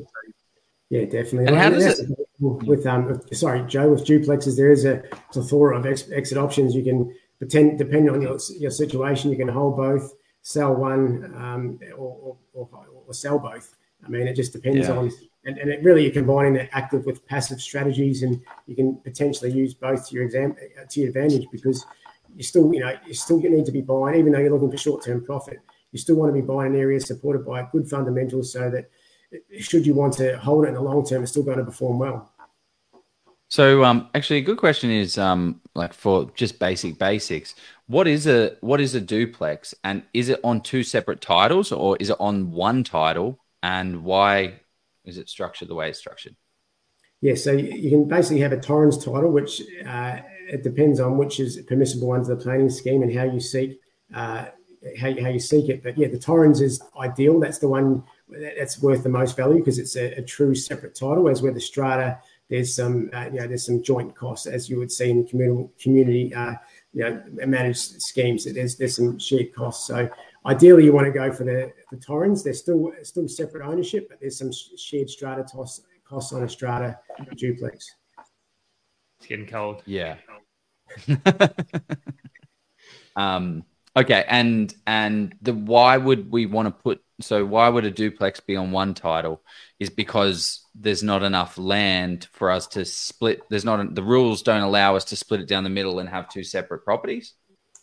[0.90, 1.46] Yeah, yeah definitely.
[1.46, 2.08] And how does it?
[2.40, 5.02] With um, sorry, Joe, with duplexes, there is a
[5.32, 6.74] plethora of ex- exit options.
[6.74, 10.12] You can pretend, depending on your your situation, you can hold both
[10.44, 12.68] sell one um, or, or,
[13.06, 13.76] or, sell both.
[14.04, 14.94] I mean, it just depends yeah.
[14.94, 15.10] on,
[15.46, 19.50] and, and it really you're combining the active with passive strategies, and you can potentially
[19.50, 20.54] use both to your exam
[20.90, 21.86] to your advantage because
[22.36, 24.76] you still, you know, you still need to be buying, even though you're looking for
[24.76, 25.60] short-term profit.
[25.92, 28.90] You still want to be buying in areas supported by good fundamentals, so that
[29.58, 31.98] should you want to hold it in the long term, it's still going to perform
[31.98, 32.30] well.
[33.48, 37.54] So, um, actually, a good question is, um, like for just basic basics,
[37.86, 41.96] what is a what is a duplex, and is it on two separate titles, or
[41.98, 44.60] is it on one title, and why
[45.04, 46.36] is it structured the way it's structured?
[47.20, 51.40] Yeah, so you can basically have a Torrens title, which uh, it depends on which
[51.40, 53.80] is permissible under the planning scheme and how you seek
[54.14, 54.46] uh,
[54.98, 55.82] how, how you seek it.
[55.82, 57.40] But yeah, the Torrens is ideal.
[57.40, 61.24] That's the one that's worth the most value because it's a, a, true separate title.
[61.24, 64.78] Whereas with the strata, there's some uh, you know there's some joint costs as you
[64.78, 66.54] would see in community community uh,
[66.94, 68.44] you know managed schemes.
[68.44, 69.86] There's there's some shared costs.
[69.86, 70.08] So
[70.46, 72.42] ideally, you want to go for the the Torrens.
[72.42, 76.98] They're still still separate ownership, but there's some shared strata costs costs on a strata
[77.36, 77.86] duplex.
[79.18, 79.82] It's getting cold.
[79.86, 80.16] Yeah.
[83.16, 83.64] um
[83.96, 88.40] Okay, and and the why would we want to put so why would a duplex
[88.40, 89.42] be on one title
[89.78, 93.42] is because there's not enough land for us to split.
[93.48, 96.28] There's not the rules don't allow us to split it down the middle and have
[96.28, 97.34] two separate properties.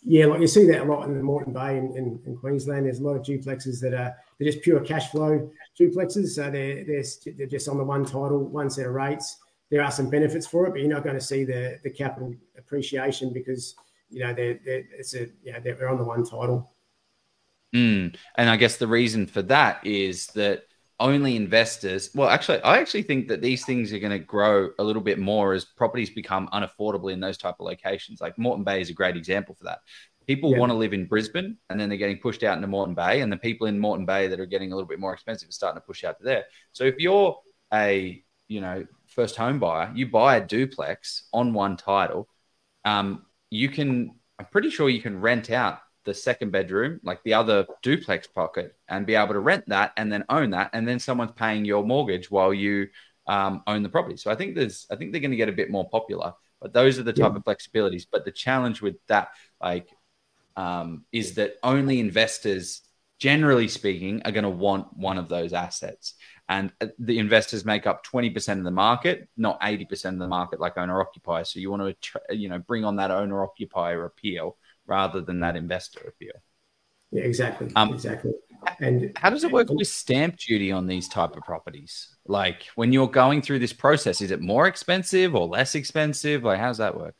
[0.04, 2.86] Yeah, like you see that a lot in the Moreton Bay in, in, in Queensland.
[2.86, 6.30] There's a lot of duplexes that are they're just pure cash flow duplexes.
[6.30, 7.04] So they're, they're
[7.36, 9.38] they're just on the one title, one set of rates.
[9.70, 12.34] There are some benefits for it, but you're not going to see the the capital
[12.58, 13.76] appreciation because
[14.12, 16.70] you know, they're, they're it's a yeah, they're on the one title.
[17.74, 18.16] Mm.
[18.36, 20.64] And I guess the reason for that is that
[21.00, 22.10] only investors.
[22.14, 25.18] Well, actually, I actually think that these things are going to grow a little bit
[25.18, 28.20] more as properties become unaffordable in those type of locations.
[28.20, 29.80] Like Moreton Bay is a great example for that.
[30.26, 30.58] People yeah.
[30.58, 33.32] want to live in Brisbane, and then they're getting pushed out into Moreton Bay, and
[33.32, 35.80] the people in Moreton Bay that are getting a little bit more expensive are starting
[35.80, 36.44] to push out to there.
[36.72, 37.36] So if you're
[37.74, 42.28] a you know first home buyer, you buy a duplex on one title.
[42.84, 47.34] Um, you can, I'm pretty sure you can rent out the second bedroom, like the
[47.34, 50.70] other duplex pocket, and be able to rent that and then own that.
[50.72, 52.88] And then someone's paying your mortgage while you
[53.26, 54.16] um, own the property.
[54.16, 56.32] So I think there's, I think they're going to get a bit more popular.
[56.60, 57.36] But those are the type yeah.
[57.36, 58.06] of flexibilities.
[58.10, 59.30] But the challenge with that,
[59.60, 59.88] like,
[60.56, 62.82] um, is that only investors,
[63.18, 66.14] generally speaking, are going to want one of those assets
[66.48, 70.60] and uh, the investors make up 20% of the market not 80% of the market
[70.60, 74.56] like owner occupier so you want to you know bring on that owner occupier appeal
[74.86, 76.32] rather than that investor appeal
[77.10, 78.32] yeah exactly um, exactly
[78.80, 82.92] and how does it work with stamp duty on these type of properties like when
[82.92, 86.78] you're going through this process is it more expensive or less expensive like how does
[86.78, 87.14] that work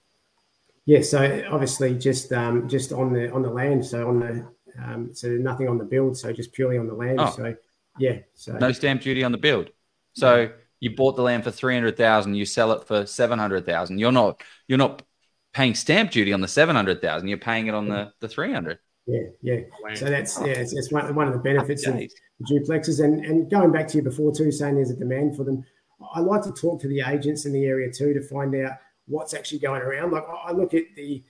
[0.86, 4.46] yeah so obviously just um, just on the on the land so on the
[4.82, 7.30] um, so nothing on the build so just purely on the land oh.
[7.30, 7.54] so
[7.98, 8.18] yeah.
[8.34, 9.70] So no stamp duty on the build.
[10.14, 13.66] So you bought the land for three hundred thousand, you sell it for seven hundred
[13.66, 13.98] thousand.
[13.98, 15.02] You're not you're not
[15.52, 17.28] paying stamp duty on the seven hundred thousand.
[17.28, 18.78] You're paying it on the the three hundred.
[19.06, 19.60] Yeah, yeah.
[19.94, 22.00] So that's yeah, it's, it's one, one of the benefits of
[22.50, 23.02] duplexes.
[23.02, 25.64] And and going back to you before too, saying there's a demand for them.
[26.14, 28.72] I like to talk to the agents in the area too to find out
[29.06, 30.12] what's actually going around.
[30.12, 31.22] Like I look at the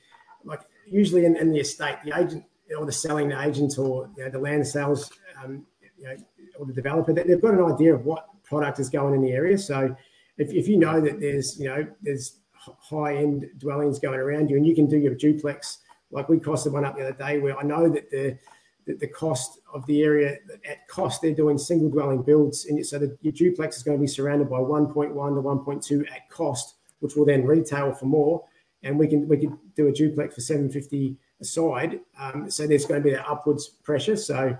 [0.45, 2.45] like usually in, in the estate, the agent
[2.79, 5.11] or the selling agent or you know, the land sales
[5.43, 5.67] um,
[5.99, 6.17] you know,
[6.59, 9.57] or the developer, they've got an idea of what product is going in the area.
[9.57, 9.95] So
[10.37, 12.41] if, if you know that there's, you know, there's
[12.79, 15.79] high end dwellings going around you and you can do your duplex,
[16.11, 18.39] like we costed one up the other day where I know that the,
[18.87, 22.99] that the cost of the area at cost they're doing single dwelling builds and so
[22.99, 27.17] that your duplex is going to be surrounded by 1.1 to 1.2 at cost which
[27.17, 28.45] will then retail for more
[28.83, 33.01] and we can we can do a duplex for 750 aside um, so there's going
[33.01, 34.57] to be that upwards pressure so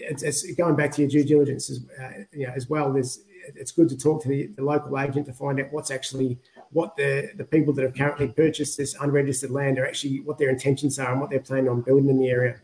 [0.00, 2.92] it's, it's, going back to your due diligence as, uh, you know, as well.
[2.92, 3.20] There's,
[3.54, 6.38] it's good to talk to the, the, local agent to find out what's actually
[6.74, 10.50] what the, the people that have currently purchased this unregistered land are actually what their
[10.50, 12.60] intentions are and what they're planning on building in the area.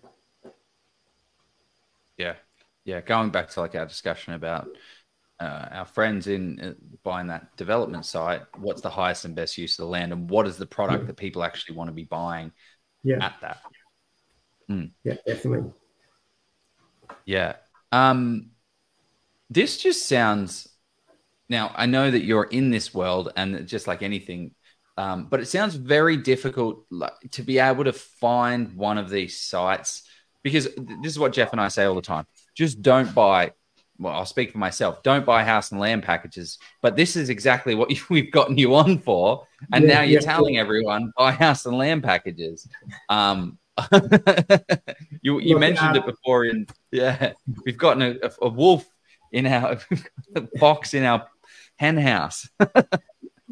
[2.18, 2.34] Yeah,
[2.84, 3.00] yeah.
[3.00, 4.68] Going back to like our discussion about
[5.38, 6.72] uh, our friends in uh,
[7.04, 10.46] buying that development site, what's the highest and best use of the land, and what
[10.48, 12.50] is the product that people actually want to be buying
[13.04, 13.24] yeah.
[13.24, 13.58] at that?
[14.68, 14.90] Mm.
[15.04, 15.70] Yeah, definitely.
[17.24, 17.54] Yeah.
[17.92, 18.50] Um,
[19.48, 20.66] this just sounds.
[21.50, 24.54] Now I know that you're in this world, and just like anything,
[24.96, 26.86] um, but it sounds very difficult
[27.32, 30.04] to be able to find one of these sites
[30.42, 32.26] because this is what Jeff and I say all the time.
[32.54, 33.52] Just don't buy.
[33.98, 35.02] Well, I'll speak for myself.
[35.02, 36.58] Don't buy house and land packages.
[36.80, 40.26] But this is exactly what we've gotten you on for, and yeah, now you're yeah,
[40.26, 40.60] telling yeah.
[40.60, 42.68] everyone buy house and land packages.
[43.08, 43.58] Um,
[45.22, 47.32] you you Look, mentioned it before in yeah
[47.64, 48.86] we've gotten a, a wolf
[49.32, 49.78] in our
[50.60, 51.26] box in our
[51.80, 52.48] hen house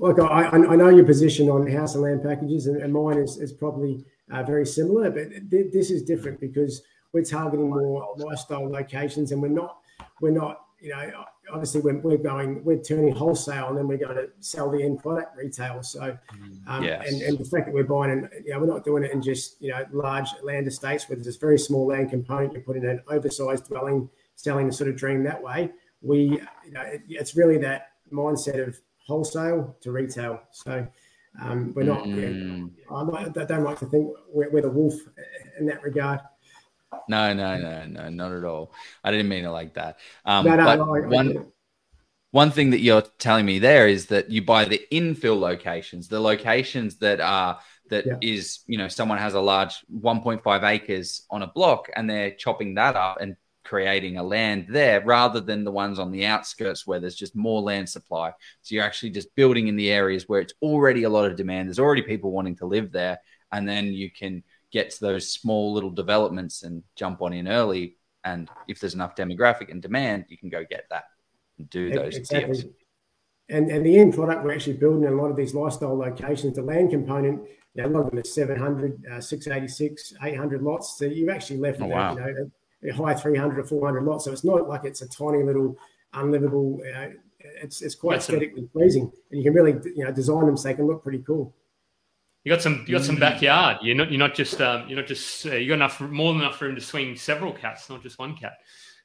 [0.00, 3.36] Look, I, I know your position on house and land packages, and, and mine is,
[3.38, 6.82] is probably uh, very similar, but th- this is different because
[7.12, 9.78] we're targeting more lifestyle locations, and we're not
[10.20, 14.14] we're not you know obviously when we're going, we're turning wholesale and then we're going
[14.14, 15.82] to sell the end product retail.
[15.82, 16.16] So,
[16.66, 17.10] um, yes.
[17.10, 19.20] and, and the fact that we're buying, and you know, we're not doing it in
[19.20, 22.52] just you know large land estates where there's this very small land component.
[22.52, 25.72] You put in an oversized dwelling, selling the sort of dream that way.
[26.02, 30.42] We, you know, it, it's really that mindset of wholesale to retail.
[30.52, 30.86] So.
[31.40, 32.02] Um, we're not.
[32.02, 32.70] Mm.
[32.90, 34.94] I don't like to think we're, we're the wolf
[35.60, 36.20] in that regard.
[37.08, 38.72] No, no, no, no, not at all.
[39.04, 39.98] I didn't mean it like that.
[40.24, 41.46] Um, no, no, but no, one
[42.30, 46.20] one thing that you're telling me there is that you buy the infill locations, the
[46.20, 47.60] locations that are
[47.90, 48.16] that yeah.
[48.20, 52.74] is you know someone has a large 1.5 acres on a block and they're chopping
[52.74, 53.36] that up and
[53.68, 57.60] creating a land there rather than the ones on the outskirts where there's just more
[57.60, 58.32] land supply.
[58.62, 61.68] So you're actually just building in the areas where it's already a lot of demand.
[61.68, 63.18] There's already people wanting to live there,
[63.52, 64.42] and then you can
[64.72, 67.96] get to those small little developments and jump on in early.
[68.24, 71.04] And if there's enough demographic and demand, you can go get that
[71.58, 72.54] and do those exactly.
[72.54, 72.64] deals.
[73.50, 76.56] And, and the end product, we're actually building in a lot of these lifestyle locations.
[76.56, 77.42] The land component,
[77.74, 80.98] you know, a lot of them are 700, uh, 686, 800 lots.
[80.98, 82.14] So you've actually left oh, wow.
[82.14, 82.50] you know,
[82.94, 84.24] high 300 or 400 lots.
[84.24, 85.76] So it's not like it's a tiny little
[86.12, 89.10] unlivable, you know, it's, it's quite That's aesthetically a- pleasing.
[89.30, 91.54] And you can really, you know, design them so they can look pretty cool.
[92.44, 92.84] You got some.
[92.86, 93.20] You got some mm.
[93.20, 93.78] backyard.
[93.82, 94.10] You're not.
[94.10, 94.60] You're not just.
[94.62, 95.44] Um, you're not just.
[95.44, 96.00] Uh, you got enough.
[96.00, 98.54] More than enough room to swing several cats, not just one cat.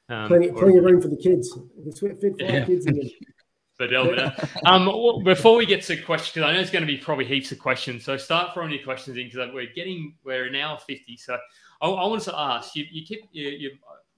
[0.08, 1.52] Um, plenty, plenty of room for the kids.
[2.00, 2.64] fit five yeah.
[2.64, 3.10] kids in
[3.78, 4.30] But uh,
[4.66, 7.50] um, before we get to questions, because I know there's going to be probably heaps
[7.50, 8.04] of questions.
[8.04, 11.16] So start throwing your questions in because we're getting we're an hour fifty.
[11.16, 11.36] So
[11.80, 12.84] I, I wanted to ask you.
[12.90, 13.70] You keep you, you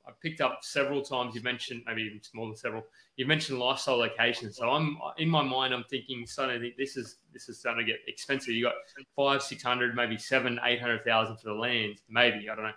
[0.06, 1.34] I picked up several times.
[1.34, 2.84] You mentioned maybe even more than several.
[3.16, 4.56] You mentioned lifestyle locations.
[4.56, 5.74] So I'm in my mind.
[5.74, 8.50] I'm thinking suddenly this is this is starting to get expensive.
[8.50, 8.74] You got
[9.16, 12.00] five, six hundred, maybe seven, eight hundred thousand for the land.
[12.08, 12.70] Maybe I don't know.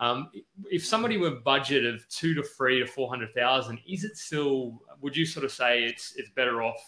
[0.00, 0.30] Um,
[0.70, 4.82] if somebody were budget of two to three to four hundred thousand, is it still?
[5.00, 6.82] Would you sort of say it's it's better off?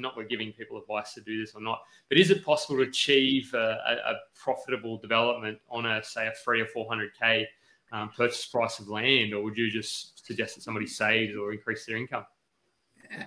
[0.00, 2.88] Not we're giving people advice to do this or not, but is it possible to
[2.88, 7.46] achieve a, a, a profitable development on a say a three or four hundred k
[7.92, 11.86] um, purchase price of land, or would you just suggest that somebody saves or increase
[11.86, 12.24] their income?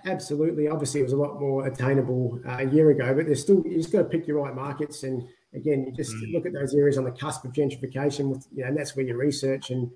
[0.05, 0.67] Absolutely.
[0.67, 3.77] Obviously, it was a lot more attainable uh, a year ago, but there's still you
[3.77, 5.01] just got to pick your right markets.
[5.03, 6.33] And again, you just mm.
[6.33, 9.05] look at those areas on the cusp of gentrification, with, you know, and that's where
[9.05, 9.89] your research and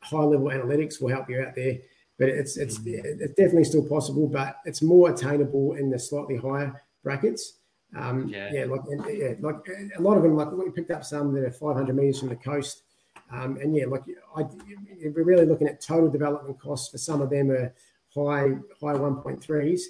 [0.00, 1.78] high level analytics will help you out there.
[2.18, 3.02] But it's it's mm.
[3.04, 7.54] it's definitely still possible, but it's more attainable in the slightly higher brackets.
[7.96, 8.50] Um, yeah.
[8.52, 9.56] yeah, like yeah, like
[9.96, 10.36] a lot of them.
[10.36, 12.82] Like we picked up some that are 500 meters from the coast
[13.30, 14.02] um, and yeah, like
[14.36, 17.74] I, we're really looking at total development costs for some of them are
[18.14, 19.80] high high 1.3s,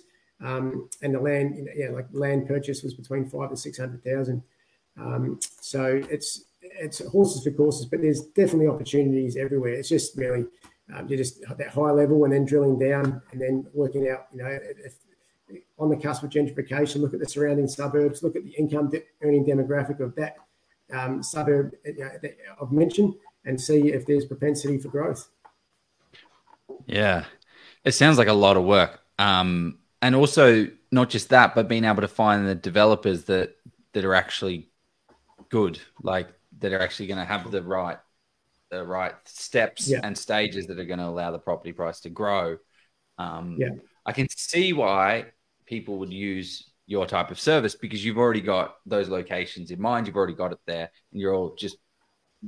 [0.42, 3.78] um, and the land, you know, yeah, like land purchase was between five and six
[3.78, 4.42] hundred thousand.
[4.98, 9.72] Um, so it's it's horses for courses, but there's definitely opportunities everywhere.
[9.72, 10.46] It's just really
[10.92, 14.42] um, you just that high level and then drilling down and then working out, you
[14.42, 14.94] know, if,
[15.78, 19.02] on the cusp of gentrification, look at the surrounding suburbs, look at the income de-
[19.22, 20.36] earning demographic of that
[20.92, 25.28] um, suburb you know, that I've mentioned and see if there's propensity for growth.
[26.86, 27.24] Yeah,
[27.84, 29.00] it sounds like a lot of work.
[29.18, 33.56] Um, and also not just that, but being able to find the developers that
[33.92, 34.68] that are actually
[35.48, 36.28] good, like
[36.58, 37.98] that are actually going to have the right
[38.74, 40.00] the right steps yeah.
[40.02, 42.56] and stages that are going to allow the property price to grow.
[43.18, 43.70] Um, yeah,
[44.04, 45.26] I can see why
[45.66, 50.06] people would use your type of service because you've already got those locations in mind.
[50.06, 51.76] You've already got it there, and you're all just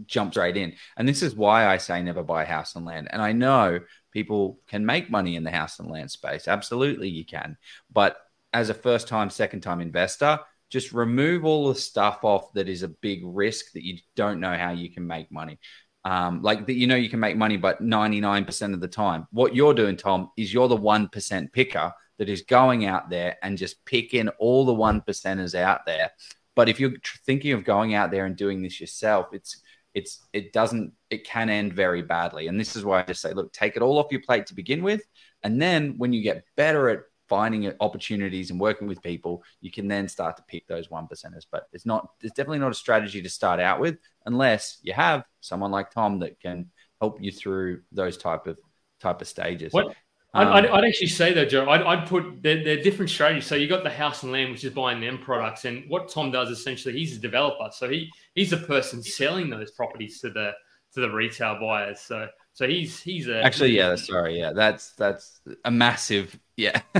[0.04, 0.74] jumps right in.
[0.96, 3.08] And this is why I say never buy house and land.
[3.10, 3.80] And I know
[4.12, 6.48] people can make money in the house and land space.
[6.48, 7.56] Absolutely, you can.
[7.90, 8.18] But
[8.52, 10.40] as a first time, second time investor,
[10.70, 14.56] just remove all the stuff off that is a big risk that you don't know
[14.56, 15.58] how you can make money.
[16.06, 19.56] Um, like that, you know, you can make money, but 99% of the time, what
[19.56, 23.84] you're doing, Tom, is you're the 1% picker that is going out there and just
[23.84, 26.12] picking all the one percenters out there.
[26.54, 26.92] But if you're
[27.26, 29.60] thinking of going out there and doing this yourself, it's
[29.94, 32.46] it's it doesn't it can end very badly.
[32.46, 34.54] And this is why I just say, look, take it all off your plate to
[34.54, 35.02] begin with,
[35.42, 39.88] and then when you get better at finding opportunities and working with people, you can
[39.88, 41.46] then start to pick those one percenters.
[41.50, 45.24] But it's not it's definitely not a strategy to start out with unless you have
[45.40, 46.70] someone like Tom that can
[47.00, 48.58] help you through those type of
[49.00, 49.72] type of stages.
[49.72, 49.94] What
[50.34, 53.46] um, I'd, I'd, actually say though, Joe, I'd, I'd put they're, they're, different strategies.
[53.46, 56.30] So you got the house and land, which is buying them products, and what Tom
[56.30, 60.52] does essentially, he's a developer, so he he's a person selling those properties to the
[60.92, 62.00] to the retail buyers.
[62.00, 66.80] So so he's he's a actually yeah, sorry, yeah, that's that's a massive yeah,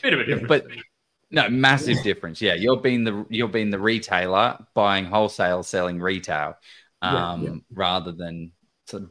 [0.00, 0.66] bit of a difference, but
[1.32, 2.40] no massive difference.
[2.40, 6.54] Yeah, you're being the you're being the retailer buying wholesale, selling retail,
[7.02, 7.56] um, yeah, yeah.
[7.74, 8.52] rather than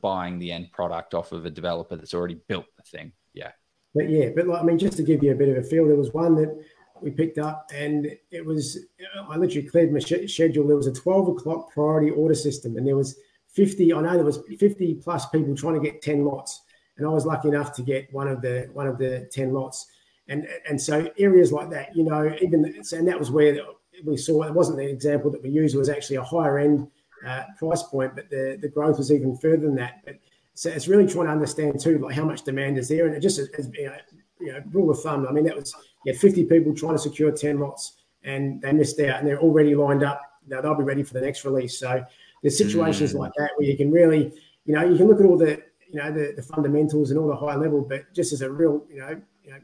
[0.01, 3.11] buying the end product off of a developer that's already built the thing.
[3.33, 3.51] Yeah.
[3.93, 5.87] but yeah, but like, I mean, just to give you a bit of a feel,
[5.87, 6.57] there was one that
[7.01, 8.79] we picked up, and it was
[9.13, 10.67] I literally cleared my schedule.
[10.67, 13.19] There was a twelve o'clock priority order system, and there was
[13.53, 13.93] fifty.
[13.93, 16.61] I know there was fifty plus people trying to get ten lots,
[16.97, 19.87] and I was lucky enough to get one of the one of the ten lots.
[20.27, 23.57] And and so areas like that, you know, even and that was where
[24.05, 25.75] we saw it wasn't the example that we used.
[25.75, 26.87] It was actually a higher end
[27.25, 30.01] uh, price point, but the the growth was even further than that.
[30.05, 30.15] But
[30.53, 33.21] so it's really trying to understand too, like how much demand is there, and it
[33.21, 33.95] just as you know,
[34.39, 35.25] you know, rule of thumb.
[35.27, 35.73] I mean, that was
[36.05, 39.39] you had 50 people trying to secure 10 lots, and they missed out, and they're
[39.39, 40.21] already lined up.
[40.47, 41.79] Now they'll be ready for the next release.
[41.79, 42.03] So
[42.41, 43.19] there's situations mm.
[43.19, 44.33] like that where you can really,
[44.65, 45.61] you know, you can look at all the,
[45.91, 48.85] you know, the, the fundamentals and all the high level, but just as a real,
[48.89, 49.57] you know, you know,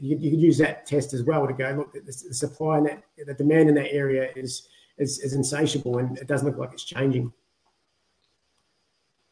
[0.00, 1.92] you, you could use that test as well to go look.
[1.92, 6.16] The, the supply and that, the demand in that area is, is is insatiable, and
[6.18, 7.32] it doesn't look like it's changing.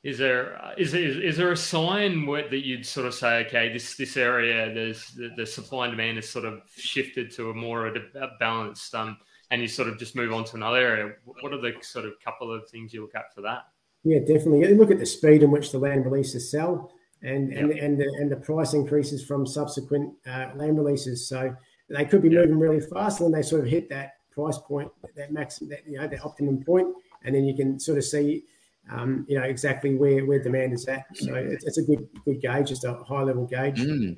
[0.02, 3.72] Is there is there, is there a sign where, that you'd sort of say, okay,
[3.72, 7.54] this this area, there's the, the supply and demand has sort of shifted to a
[7.54, 7.92] more a,
[8.38, 9.16] balanced, um,
[9.54, 11.12] and you sort of just move on to another area.
[11.24, 13.68] What are the sort of couple of things you look at for that?
[14.02, 14.68] Yeah, definitely.
[14.68, 16.90] You look at the speed in which the land releases sell,
[17.22, 17.60] and yep.
[17.60, 21.28] and and the, and the price increases from subsequent uh, land releases.
[21.28, 21.54] So
[21.88, 22.40] they could be yep.
[22.40, 25.86] moving really fast, and then they sort of hit that price point, that maximum, that
[25.86, 26.88] you know, that optimum point,
[27.22, 28.42] and then you can sort of see
[28.90, 31.06] um, you know exactly where where demand is at.
[31.14, 33.78] So it's, it's a good good gauge, just a high level gauge.
[33.78, 34.16] Mm.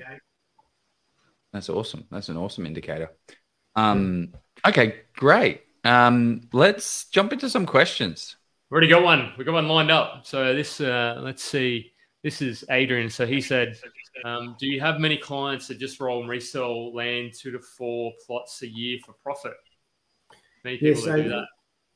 [1.52, 2.06] That's awesome.
[2.10, 3.10] That's an awesome indicator.
[3.76, 4.32] Um,
[4.66, 5.62] okay, great.
[5.84, 8.36] Um, let's jump into some questions.
[8.70, 9.32] We already got one.
[9.38, 10.26] We got one lined up.
[10.26, 11.92] So this, uh, let's see.
[12.24, 13.08] This is Adrian.
[13.08, 13.76] So he said,
[14.24, 18.12] um, "Do you have many clients that just roll and resell land two to four
[18.26, 19.54] plots a year for profit?"
[20.64, 21.22] Many people yeah, so that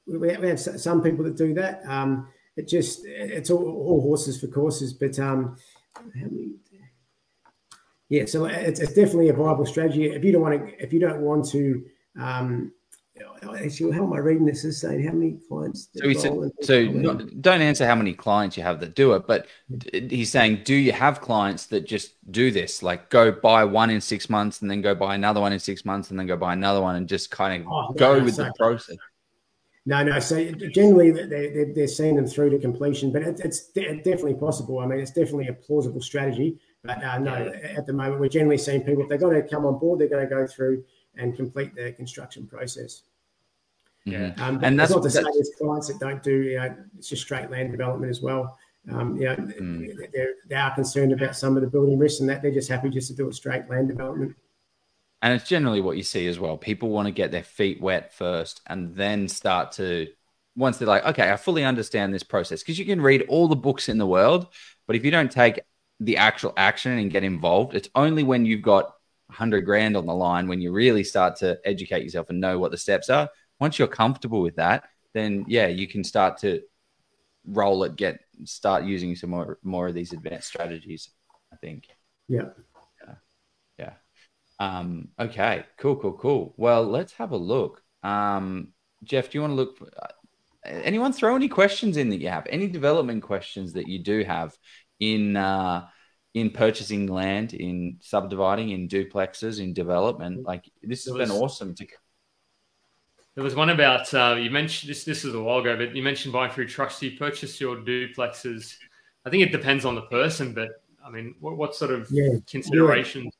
[0.06, 0.40] do that.
[0.40, 1.84] We have some people that do that.
[1.86, 4.92] Um, it just it's all, all horses for courses.
[4.92, 5.56] But um,
[8.10, 10.06] yeah, so it's, it's, definitely a viable strategy.
[10.06, 11.84] If you don't want to, if you don't want to,
[12.20, 12.72] um,
[13.56, 14.64] actually, how am I reading this?
[14.64, 15.88] Is saying how many clients?
[15.94, 16.32] So, he said,
[16.62, 19.46] so not, don't answer how many clients you have that do it, but
[19.92, 24.00] he's saying, do you have clients that just do this, like go buy one in
[24.00, 26.52] six months and then go buy another one in six months and then go buy
[26.52, 28.96] another one and just kind of oh, go with the process?
[29.86, 30.18] No, no.
[30.18, 34.80] So generally, they're, they're seeing them through to completion, but it's definitely possible.
[34.80, 36.58] I mean, it's definitely a plausible strategy.
[36.82, 39.66] But uh, no, at the moment, we're generally seeing people, if they're going to come
[39.66, 40.84] on board, they're going to go through
[41.16, 43.02] and complete the construction process.
[44.06, 44.32] Yeah.
[44.38, 47.22] Um, and that's not to say there's clients that don't do, you know, it's just
[47.22, 48.58] straight land development as well.
[48.90, 50.10] Um, you know, mm.
[50.48, 53.08] they are concerned about some of the building risks and that they're just happy just
[53.08, 54.34] to do a straight land development.
[55.20, 56.56] And it's generally what you see as well.
[56.56, 60.08] People want to get their feet wet first and then start to,
[60.56, 62.62] once they're like, okay, I fully understand this process.
[62.62, 64.46] Because you can read all the books in the world,
[64.86, 65.60] but if you don't take
[66.00, 68.84] the actual action and get involved, it's only when you've got
[69.26, 72.72] 100 grand on the line when you really start to educate yourself and know what
[72.72, 73.28] the steps are.
[73.60, 76.62] Once you're comfortable with that, then yeah, you can start to
[77.46, 81.10] roll it, get start using some more more of these advanced strategies.
[81.52, 81.88] I think.
[82.28, 83.14] Yeah.
[83.78, 83.92] yeah
[84.58, 86.54] Um, okay, cool, cool, cool.
[86.56, 87.82] Well, let's have a look.
[88.02, 88.68] Um,
[89.02, 89.78] Jeff, do you want to look?
[89.78, 90.08] For, uh,
[90.64, 92.46] anyone throw any questions in that you have?
[92.50, 94.56] Any development questions that you do have
[95.00, 95.86] in uh,
[96.34, 100.44] in purchasing land, in subdividing, in duplexes, in development?
[100.44, 101.86] Like this has was, been awesome to.
[103.34, 105.04] There was one about uh, you mentioned this.
[105.04, 107.02] This is a while ago, but you mentioned buying through trust.
[107.02, 108.76] You purchase your duplexes.
[109.24, 110.68] I think it depends on the person, but
[111.04, 112.38] I mean, what, what sort of yeah.
[112.46, 113.34] considerations?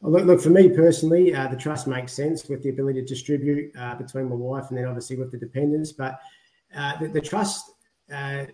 [0.00, 3.72] Look, look for me personally, uh, the trust makes sense with the ability to distribute
[3.76, 5.92] uh, between my wife and then obviously with the dependents.
[5.92, 6.20] But
[6.76, 7.72] uh, the, the, trust,
[8.12, 8.46] uh,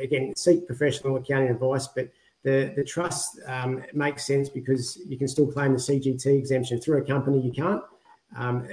[0.00, 2.10] again, seek professional accounting advice, but
[2.42, 6.98] the, the trust um, makes sense because you can still claim the CGT exemption through
[6.98, 7.40] a company.
[7.40, 7.82] You can't.
[8.36, 8.66] Um,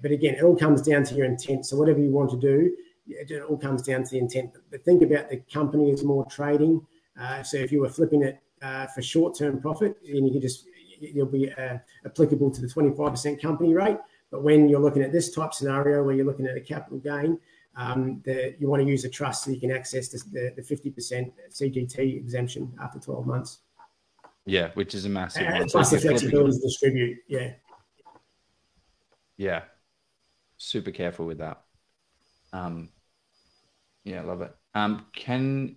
[0.00, 1.66] but again, it all comes down to your intent.
[1.66, 2.74] So whatever you want to do,
[3.06, 4.52] it all comes down to the intent.
[4.70, 6.86] But think about the company as more trading.
[7.20, 10.66] Uh, so if you were flipping it uh, for short-term profit, then you could just
[11.00, 13.98] you'll be uh, applicable to the 25% company rate.
[14.30, 17.38] But when you're looking at this type scenario where you're looking at a capital gain,
[17.76, 21.32] um, the, you want to use a trust so you can access the, the, 50%
[21.50, 23.58] CGT exemption after 12 months.
[24.46, 25.68] Yeah, which is a massive and one.
[25.68, 27.18] Plus the flexibility to distribute.
[27.28, 27.52] Yeah.
[29.36, 29.62] Yeah.
[30.58, 31.62] Super careful with that.
[32.52, 32.90] Um,
[34.04, 34.54] yeah, love it.
[34.74, 35.76] Um, can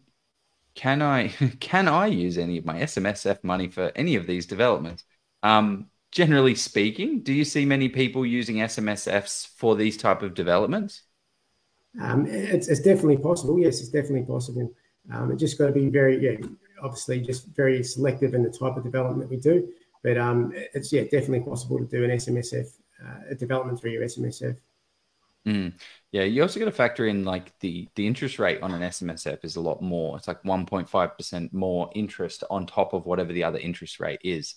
[0.76, 1.28] can I
[1.60, 5.04] can I use any of my SMSF money for any of these developments?
[5.44, 11.04] Um, generally speaking, do you see many people using SMSFs for these type of developments?
[12.02, 13.60] Um, it's, it's, definitely possible.
[13.60, 14.72] Yes, it's definitely possible.
[15.12, 16.48] Um, it just got to be very, yeah,
[16.84, 19.68] obviously just very selective in the type of development that we do.
[20.04, 22.68] But um, it's yeah, definitely possible to do an SMSF
[23.04, 24.58] uh, a development through your SMSF.
[25.48, 25.74] Mm.
[26.12, 29.46] Yeah, you also got to factor in like the the interest rate on an SMSF
[29.46, 30.18] is a lot more.
[30.18, 34.56] It's like 1.5 percent more interest on top of whatever the other interest rate is.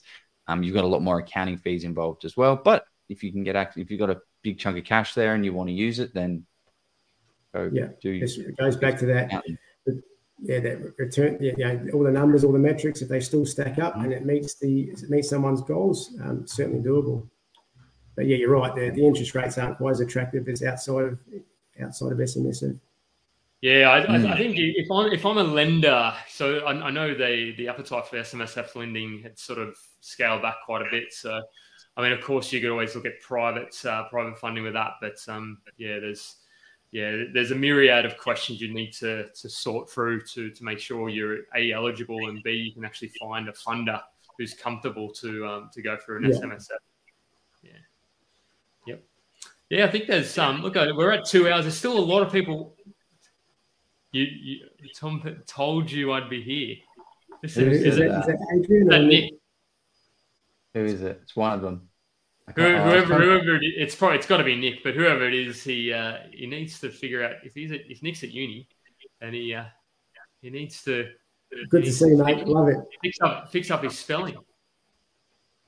[0.48, 2.56] Um, you've got a lot more accounting fees involved as well.
[2.56, 5.34] But if you can get actually, if you've got a big chunk of cash there
[5.34, 6.44] and you want to use it, then
[7.54, 8.12] go yeah, do.
[8.22, 9.42] It goes back to that.
[10.42, 11.36] Yeah, that return.
[11.40, 14.04] Yeah, you know, all the numbers, all the metrics, if they still stack up mm-hmm.
[14.04, 17.28] and it meets the it meets someone's goals, um, certainly doable.
[18.16, 18.74] But yeah, you're right.
[18.74, 21.18] The, the interest rates aren't quite as attractive as outside of
[21.82, 22.78] outside of SMSF.
[23.60, 24.26] Yeah, I, mm.
[24.26, 28.06] I, think if I'm if I'm a lender, so I, I, know the the appetite
[28.06, 31.12] for SMSF lending had sort of scaled back quite a bit.
[31.12, 31.42] So,
[31.94, 34.92] I mean, of course, you could always look at private uh, private funding with that,
[35.02, 36.36] but um, yeah, there's
[36.92, 40.78] yeah, there's a myriad of questions you need to to sort through to to make
[40.78, 44.00] sure you're a eligible and b you can actually find a funder
[44.38, 46.38] who's comfortable to um, to go through an yeah.
[46.38, 46.68] SMSF.
[47.62, 47.70] Yeah.
[48.86, 49.02] Yep.
[49.68, 50.62] Yeah, I think there's um.
[50.62, 51.64] Look, we're at two hours.
[51.64, 52.74] There's still a lot of people
[54.12, 54.58] you, you,
[54.98, 56.76] Tom told you I'd be here.
[57.42, 59.34] This is, is, is, it, is that Adrian that Nick?
[60.74, 61.20] Who is it?
[61.22, 61.88] It's one of them.
[62.56, 65.34] Whoever, whoever, whoever it is, it's probably it's got to be Nick, but whoever it
[65.34, 68.68] is, he uh, he needs to figure out if he's at, if Nick's at uni,
[69.20, 69.64] and he uh,
[70.40, 71.08] he needs to.
[71.68, 72.46] Good to see you, mate.
[72.46, 72.78] Love it.
[73.02, 74.36] Fix up, fix up his spelling.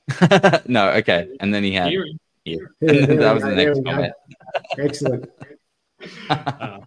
[0.67, 1.89] no, okay, and then he had.
[1.89, 2.05] Here,
[2.45, 2.71] here.
[2.81, 4.13] that was the next comment.
[4.77, 5.29] Excellent.
[6.29, 6.79] Uh,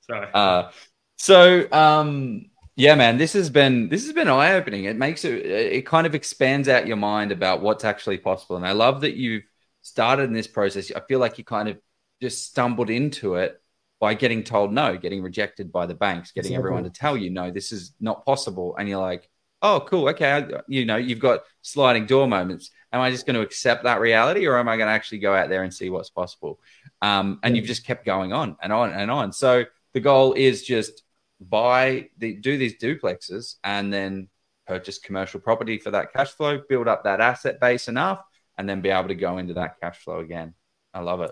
[0.00, 0.28] Sorry.
[0.34, 0.70] Uh,
[1.16, 4.84] so um, yeah, man, this has been this has been eye opening.
[4.84, 8.56] It makes it it kind of expands out your mind about what's actually possible.
[8.56, 9.44] And I love that you've
[9.82, 10.90] started in this process.
[10.94, 11.78] I feel like you kind of
[12.20, 13.60] just stumbled into it
[14.00, 16.58] by getting told no, getting rejected by the banks, getting exactly.
[16.58, 19.28] everyone to tell you no, this is not possible, and you're like,
[19.60, 22.70] oh, cool, okay, you know, you've got sliding door moments.
[22.92, 25.34] Am I just going to accept that reality, or am I going to actually go
[25.34, 26.58] out there and see what's possible?
[27.00, 27.60] Um, and yeah.
[27.60, 29.32] you've just kept going on and on and on.
[29.32, 31.02] So the goal is just
[31.48, 34.28] buy the do these duplexes and then
[34.66, 38.22] purchase commercial property for that cash flow, build up that asset base enough,
[38.58, 40.54] and then be able to go into that cash flow again.
[40.94, 41.30] I love it.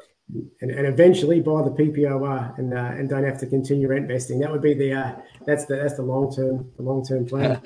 [0.60, 4.38] And, and eventually buy the PPOR and uh, and don't have to continue rent investing.
[4.38, 7.60] That would be the uh, that's the that's the long term the long term plan.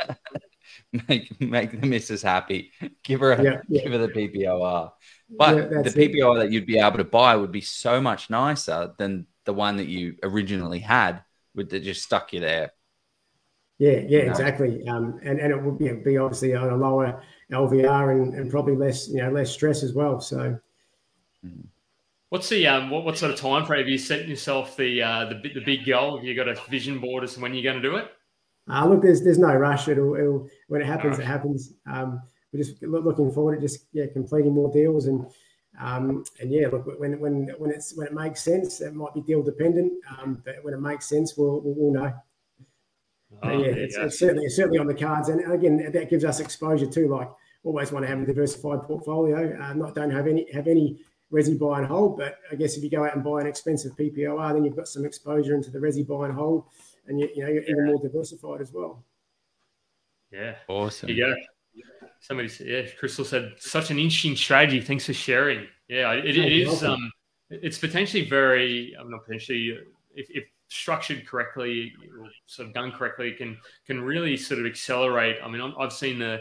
[1.08, 2.72] make make the missus happy.
[3.02, 3.82] Give her a, yeah, yeah.
[3.82, 4.92] give her the PPOR.
[5.28, 6.38] But yeah, the PPOR it.
[6.38, 9.88] that you'd be able to buy would be so much nicer than the one that
[9.88, 11.22] you originally had
[11.54, 12.72] would that just stuck you there.
[13.78, 14.30] Yeah, yeah, you know?
[14.30, 14.86] exactly.
[14.86, 17.22] Um, and and it would be, be obviously on a lower
[17.52, 20.20] LVR and, and probably less you know less stress as well.
[20.20, 20.58] So.
[21.44, 21.66] Mm.
[22.30, 25.26] What's the um what, what sort of time frame have you set yourself the uh
[25.26, 26.16] the the big goal?
[26.16, 28.10] Have you got a vision board as to when you're going to do it?
[28.68, 29.88] Uh, look, there's there's no rush.
[29.88, 31.74] It'll, it'll when it happens, it happens.
[31.86, 32.20] Um,
[32.52, 35.26] we're just looking forward to just yeah completing more deals and
[35.80, 39.22] um, and yeah, look, when when when it's when it makes sense, it might be
[39.22, 42.12] deal dependent, um, but when it makes sense, we'll we'll, we'll know.
[43.42, 46.38] Oh, yeah, it's, it's, certainly it's certainly on the cards, and again, that gives us
[46.38, 47.08] exposure too.
[47.08, 47.28] Like
[47.64, 49.58] always, want to have a diversified portfolio.
[49.60, 51.00] Uh, not don't have any have any
[51.32, 53.96] resi buy and hold, but I guess if you go out and buy an expensive
[53.96, 56.66] PPOR, then you've got some exposure into the resi buy and hold,
[57.08, 57.70] and you, you know you're yeah.
[57.70, 59.02] even more diversified as well.
[60.30, 61.08] Yeah, awesome.
[61.08, 61.34] You go
[62.20, 64.80] somebody said, yeah, Crystal said, such an interesting strategy.
[64.80, 65.66] Thanks for sharing.
[65.88, 66.82] Yeah, it, it is.
[66.82, 67.10] Um,
[67.50, 69.78] it's potentially very, I'm not potentially,
[70.14, 75.36] if, if structured correctly, or sort of done correctly, can can really sort of accelerate.
[75.44, 76.40] I mean, I've seen the,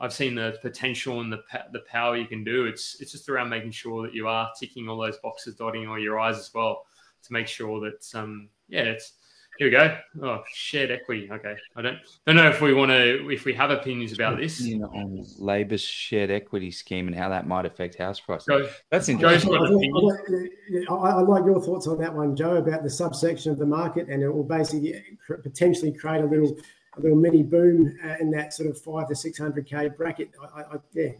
[0.00, 1.42] I've seen the potential and the
[1.72, 2.66] the power you can do.
[2.66, 5.98] It's it's just around making sure that you are ticking all those boxes, dotting all
[5.98, 6.84] your I's as well,
[7.24, 9.14] to make sure that um yeah, it's
[9.58, 9.98] here we go.
[10.22, 11.30] Oh, shared equity.
[11.30, 14.60] Okay, I don't don't know if we want to if we have opinions about this.
[14.60, 18.46] You on Labor's shared equity scheme and how that might affect house prices.
[18.46, 19.54] Go, That's interesting.
[19.54, 23.66] I, I, I, like your thoughts on that one, Joe, about the subsection of the
[23.66, 25.02] market, and it will basically
[25.42, 26.56] potentially create a little
[26.96, 30.30] a little mini boom uh, in that sort of five to six hundred k bracket.
[30.54, 31.10] I, I, yeah,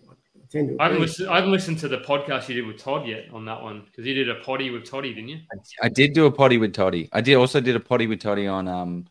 [0.54, 0.76] tend to.
[0.80, 3.44] I haven't, listened, I haven't listened to the podcast you did with Todd yet on
[3.44, 5.40] that one because you did a potty with Toddy, didn't you?
[5.82, 7.08] I did do a potty with Toddy.
[7.12, 9.06] I did also did a potty with Toddy on um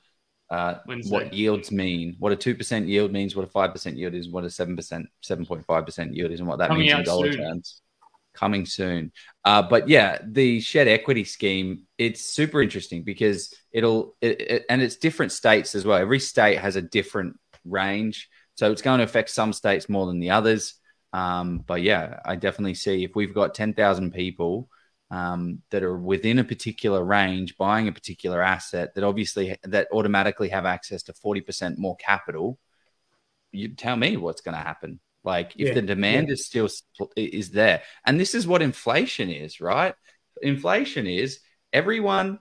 [0.49, 4.14] uh, what yields mean, what a two percent yield means, what a five percent yield
[4.14, 6.88] is, what a seven percent, seven point five percent yield is, and what that Coming
[6.88, 7.41] means in dollar soon.
[7.41, 7.82] terms.
[8.36, 9.11] Coming soon,
[9.45, 14.82] uh, but yeah, the shared equity scheme it's super interesting because it'll it, it, and
[14.82, 15.99] it's different states as well.
[15.99, 20.20] Every state has a different range, so it's going to affect some states more than
[20.20, 20.74] the others.
[21.14, 24.68] Um, but yeah, I definitely see if we've got 10,000 people
[25.11, 30.49] um, that are within a particular range buying a particular asset that obviously that automatically
[30.49, 32.57] have access to 40% more capital,
[33.52, 34.99] you tell me what's going to happen.
[35.23, 36.68] Like if Yeah, the demand is still
[37.15, 39.94] is there, and this is what inflation is, right?
[40.41, 41.40] Inflation is
[41.72, 42.40] everyone,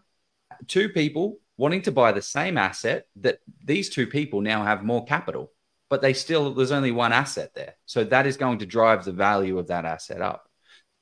[0.67, 5.05] two people wanting to buy the same asset that these two people now have more
[5.05, 5.52] capital,
[5.93, 9.13] but they still there's only one asset there, so that is going to drive the
[9.13, 10.49] value of that asset up.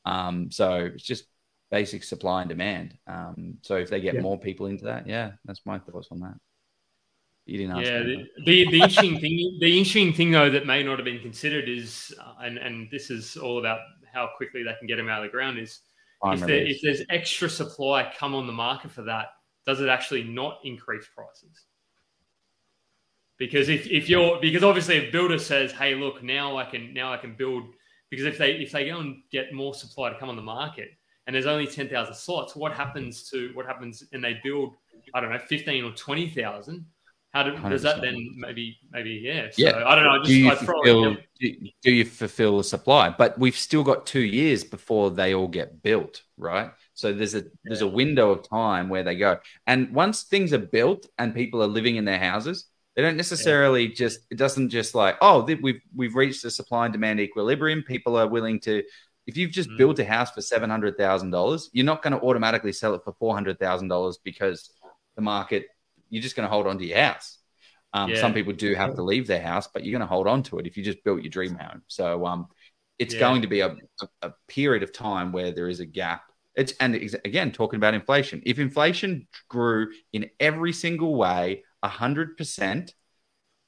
[0.04, 1.26] Um, so it's just
[1.70, 2.98] basic supply and demand.
[3.06, 4.22] Um, so if they get Yeah.
[4.22, 6.34] more people into that, yeah, that's my thoughts on that.
[7.46, 10.82] You didn't ask Yeah, the, the, the interesting thing, the interesting thing though that may
[10.82, 13.78] not have been considered is, uh, and and this is all about
[14.12, 15.56] how quickly they can get them out of the ground.
[15.60, 15.82] Is
[16.24, 19.26] if, there, if there's extra supply come on the market for that,
[19.66, 21.66] does it actually not increase prices?
[23.40, 27.10] Because if, if you're because obviously a builder says, hey, look, now I can now
[27.10, 27.64] I can build
[28.10, 30.90] because if they if they go and get more supply to come on the market
[31.26, 34.74] and there's only ten thousand slots, what happens to what happens and they build
[35.14, 36.84] I don't know fifteen or twenty thousand?
[37.32, 39.48] How do, does that then maybe maybe yeah?
[39.50, 39.86] So, Yeah.
[39.86, 40.20] I don't know.
[40.20, 44.04] I do you I fulfill do, do you fulfill the supply but we've still got
[44.04, 48.46] two years before they all get built right so there's a there's a window of
[48.46, 52.18] time where they go and once things are built and people are living in their
[52.18, 56.86] houses they don't necessarily just it doesn't just like oh we've we've reached a supply
[56.86, 58.82] and demand equilibrium people are willing to
[59.26, 59.78] if you've just Mm.
[59.78, 64.70] built a house for $700,000 you're not going to automatically sell it for $400,000 because
[65.16, 65.66] the market
[66.08, 67.38] you're just going to hold on to your house
[67.92, 68.20] um, Yeah.
[68.20, 70.58] Some people do have to leave their house, but you're going to hold on to
[70.60, 71.82] it if you just built your dream home.
[71.88, 72.46] So um,
[73.00, 73.20] it's Yeah.
[73.20, 76.22] going to be a, a, a period of time where there is a gap.
[76.54, 78.42] It's and ex- again talking about inflation.
[78.46, 82.94] If inflation grew in every single way hundred percent,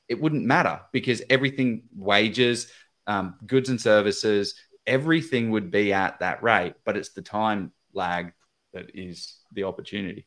[0.09, 2.71] it wouldn't matter because everything wages,
[3.07, 4.55] um, goods and services,
[4.87, 6.75] everything would be at that rate.
[6.85, 8.33] But it's the time lag
[8.73, 10.27] that is the opportunity.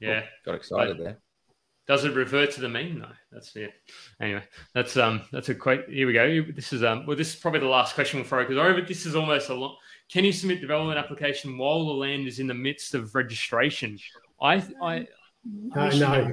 [0.00, 0.22] Yeah.
[0.24, 1.18] Oh, got excited there.
[1.88, 3.08] Does it revert to the mean though?
[3.32, 3.72] That's it.
[4.20, 4.42] Anyway,
[4.74, 6.42] that's um that's a quite here we go.
[6.54, 9.04] This is um well this is probably the last question we'll throw because over this
[9.04, 9.76] is almost a lot.
[10.10, 13.98] Can you submit development application while the land is in the midst of registration?
[14.40, 15.06] I I
[15.74, 16.32] Uh, no,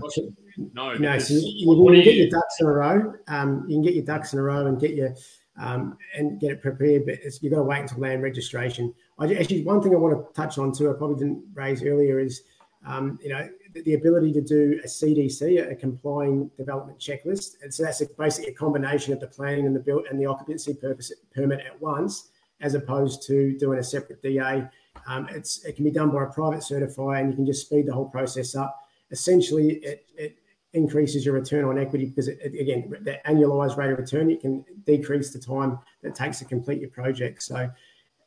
[0.57, 1.18] no no.
[1.19, 3.14] So you, what- you can get your ducks in a row.
[3.27, 5.15] Um, you can get your ducks in a row and get your
[5.57, 8.94] um, and get it prepared, but it's, you've got to wait until land registration.
[9.18, 10.90] I actually one thing I want to touch on too.
[10.90, 12.44] I probably didn't raise earlier is
[12.86, 17.73] um, you know the, the ability to do a CDC, a complying development checklist, and
[17.73, 20.73] so that's a, basically a combination of the planning and the build and the occupancy
[20.73, 22.30] purpose permit at once,
[22.61, 24.64] as opposed to doing a separate DA.
[25.07, 27.86] Um, it's it can be done by a private certifier, and you can just speed
[27.88, 28.86] the whole process up.
[29.11, 30.38] Essentially, it, it
[30.73, 34.40] increases your return on equity because it, it- again the annualized rate of return it
[34.41, 37.41] can decrease the time that it takes to complete your project.
[37.41, 37.69] So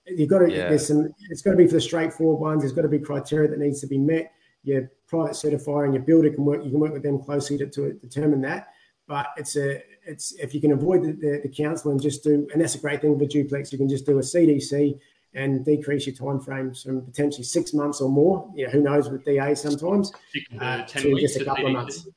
[0.06, 0.68] you've got to Yeah.
[0.68, 2.62] there's some it's got to be for the straightforward ones.
[2.62, 4.32] There's got to be criteria that needs to be met.
[4.64, 6.64] Your private certifier and your builder can work.
[6.64, 8.68] You can work with them closely to, to determine that.
[9.06, 12.48] But it's a it's if you can avoid the, the, the council and just do
[12.52, 13.70] and that's a great thing with duplex.
[13.70, 14.98] You can just do a CDC
[15.34, 18.50] and decrease your time frames from potentially six months or more.
[18.54, 20.10] You know, who knows with DA sometimes
[20.50, 22.09] to uh, to just a couple of months.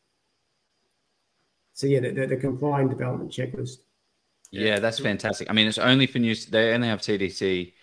[1.73, 3.77] So yeah, the, the, the complying development checklist.
[4.51, 5.49] Yeah, that's fantastic.
[5.49, 6.35] I mean, it's only for new.
[6.35, 7.73] They only have CDC,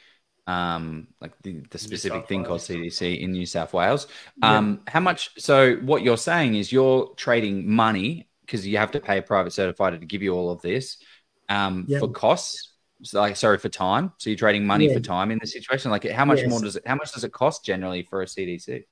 [0.46, 2.98] um, like the, the specific South thing called Wales.
[2.98, 4.06] CDC in New South Wales.
[4.36, 4.56] Yeah.
[4.56, 5.30] Um, how much?
[5.38, 9.52] So what you're saying is you're trading money because you have to pay a private
[9.52, 10.98] certifier to give you all of this
[11.48, 11.98] um, Yeah.
[11.98, 12.71] for costs.
[13.02, 14.12] So like, sorry for time.
[14.18, 14.94] So you're trading money Yeah.
[14.94, 15.90] for time in this situation.
[15.90, 16.50] Like, how much Yes.
[16.50, 16.86] more does it?
[16.86, 18.84] How much does it cost generally for a CDC?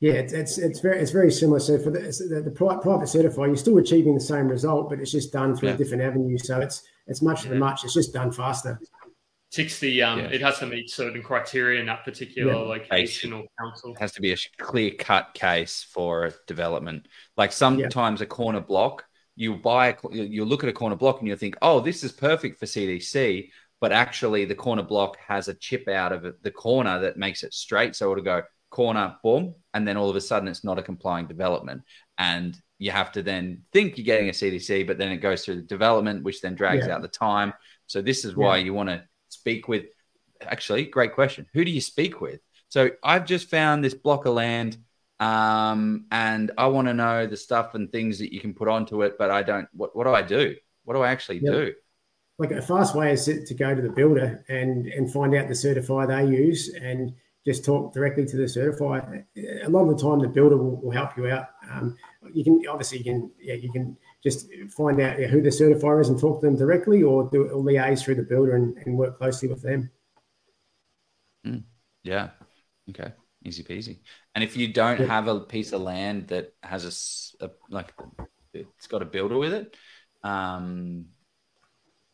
[0.00, 1.60] Yeah, it's, it's it's very it's very similar.
[1.60, 5.12] So for the the, the private certifier, you're still achieving the same result, but it's
[5.12, 5.74] just done through Yeah.
[5.74, 6.38] a different avenue.
[6.38, 7.84] So it's it's much of the much.
[7.84, 8.80] It's just done faster.
[9.52, 10.26] ticks the um Yeah.
[10.26, 12.58] it has to meet certain criteria in that particular Yeah.
[12.60, 13.92] location or council.
[13.94, 17.08] It has to be a clear cut case for development.
[17.36, 19.06] Like sometimes a corner block,
[19.36, 22.12] you buy, a, you look at a corner block and you think, oh, this is
[22.12, 23.50] perfect for CDC,
[23.80, 27.42] but actually the corner block has a chip out of it, the corner that makes
[27.42, 27.96] it straight.
[27.96, 31.26] So it'll go corner, boom, and then all of a sudden it's not a complying
[31.26, 31.82] development.
[32.18, 35.56] And you have to then think you're getting a CDC, but then it goes through
[35.56, 36.94] the development, which then drags Yeah.
[36.94, 37.52] out the time.
[37.86, 39.86] So this is why you want to speak with.
[40.42, 41.46] Actually, great question.
[41.52, 42.40] Who do you speak with?
[42.68, 44.78] So I've just found this block of land,
[45.20, 49.02] um, and I want to know the stuff and things that you can put onto
[49.02, 49.68] it, but I don't.
[49.72, 50.56] What what do I do?
[50.84, 51.74] What do I actually do?
[52.38, 55.54] Like a fast way is to go to the builder and and find out the
[55.54, 57.12] certifier they use and
[57.44, 59.24] just talk directly to the certifier.
[59.64, 61.48] A lot of the time, the builder will, will help you out.
[61.70, 61.96] Um,
[62.32, 66.00] you can obviously you can yeah you can just find out yeah, who the certifier
[66.00, 68.96] is and talk to them directly, or do or liaise through the builder and, and
[68.96, 69.90] work closely with them.
[72.02, 72.30] Yeah.
[72.88, 73.12] Okay.
[73.44, 73.98] Easy peasy.
[74.40, 77.92] And if you don't have a piece of land that has a, s- a- like
[78.54, 79.76] it's got a builder with it,
[80.22, 81.08] um,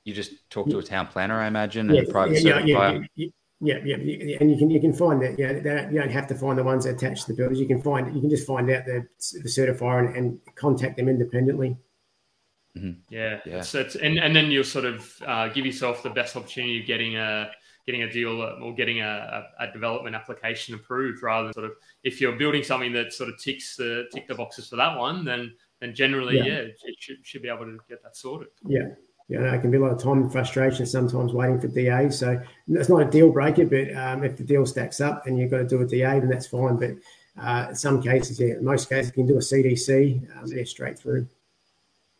[0.03, 3.29] you just talk to a town planner, I imagine, and a private yeah, yeah, yeah,
[3.61, 5.39] yeah, yeah, yeah, and you can you can find that.
[5.39, 7.61] You know, don't, you don't have to find the ones that attach to the builders.
[7.61, 9.07] You can find you can just find out the
[9.45, 11.77] the certifier and, and contact them independently.
[12.77, 12.93] Mm-hmm.
[13.09, 13.63] Yeah, yeah.
[13.63, 16.87] So it's, and and then you'll sort of uh, give yourself the best opportunity of
[16.87, 17.51] getting a
[17.87, 21.73] getting a deal or getting a, a, a, development application approved, rather than sort of
[22.03, 25.25] if you're building something that sort of ticks the tick the boxes for that one,
[25.25, 28.49] then then generally, yeah, yeah it, should, should be able to get that sorted.
[28.67, 28.89] Yeah,
[29.29, 32.11] you know, it can be a lot of time and frustration sometimes waiting for DA.
[32.11, 35.51] So it's not a deal breaker, but um, if the deal stacks up and you've
[35.51, 36.77] got to do a DA, then that's fine.
[36.77, 36.93] But
[37.41, 40.65] uh, in some cases, yeah, in most cases, you can do a CDC, um, yeah,
[40.65, 41.27] straight through.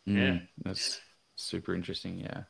[0.07, 0.99] Mm, yeah, that's
[1.35, 2.19] super interesting.
[2.19, 2.43] Yeah.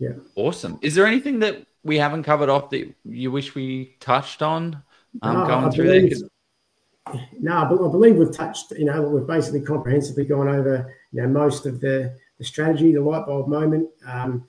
[0.00, 0.14] Yeah.
[0.34, 0.78] Awesome.
[0.82, 4.82] Is there anything that we haven't covered off that you wish we touched on
[5.22, 7.28] um, no, going I through believe, there?
[7.40, 11.28] No, but I believe we've touched, you know, we've basically comprehensively gone over, you know,
[11.28, 14.48] most of the the strategy, the light bulb moment, um,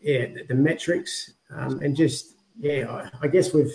[0.00, 3.74] yeah, the, the metrics, um, and just yeah, I, I guess with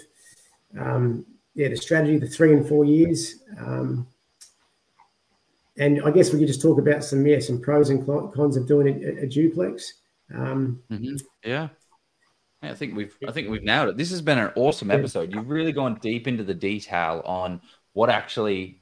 [0.80, 4.08] um, yeah the strategy, the three and four years, um,
[5.78, 8.68] and I guess we could just talk about some yeah some pros and cons of
[8.68, 9.94] doing a, a duplex.
[10.34, 11.16] Um, mm-hmm.
[11.44, 11.70] Yeah.
[12.68, 13.98] I think we've I think we've nailed it.
[13.98, 15.34] This has been an awesome episode.
[15.34, 17.62] You've really gone deep into the detail on
[17.94, 18.82] what actually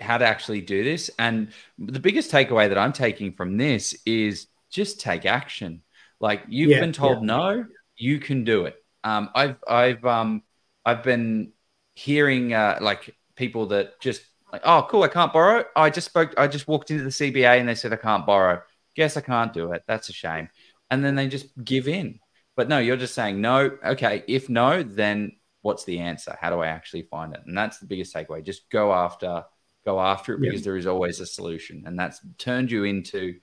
[0.00, 1.10] how to actually do this.
[1.18, 5.82] And the biggest takeaway that I'm taking from this is just take action.
[6.20, 7.26] Like you've yeah, been told yeah.
[7.26, 7.64] no,
[7.96, 8.76] you can do it.
[9.04, 10.42] Um, I've I've um
[10.84, 11.52] I've been
[11.94, 15.64] hearing uh, like people that just like, oh cool, I can't borrow.
[15.76, 16.34] I just spoke.
[16.36, 18.62] I just walked into the CBA and they said I can't borrow.
[18.96, 19.82] Guess I can't do it.
[19.86, 20.48] That's a shame.
[20.90, 22.18] And then they just give in.
[22.56, 23.78] But no, you're just saying no.
[23.84, 25.32] Okay, if no, then
[25.62, 26.36] what's the answer?
[26.40, 27.40] How do I actually find it?
[27.46, 28.44] And that's the biggest takeaway.
[28.44, 29.44] Just go after
[29.84, 31.84] go after it because there is always a solution.
[31.86, 33.36] And that's turned you into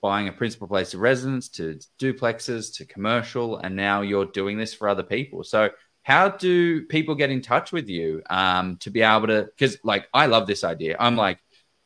[0.00, 3.58] buying a principal place of residence to duplexes to commercial.
[3.58, 5.44] And now you're doing this for other people.
[5.44, 5.70] So,
[6.04, 9.44] how do people get in touch with you um, to be able to?
[9.44, 10.96] Because, like, I love this idea.
[10.98, 11.38] I'm like,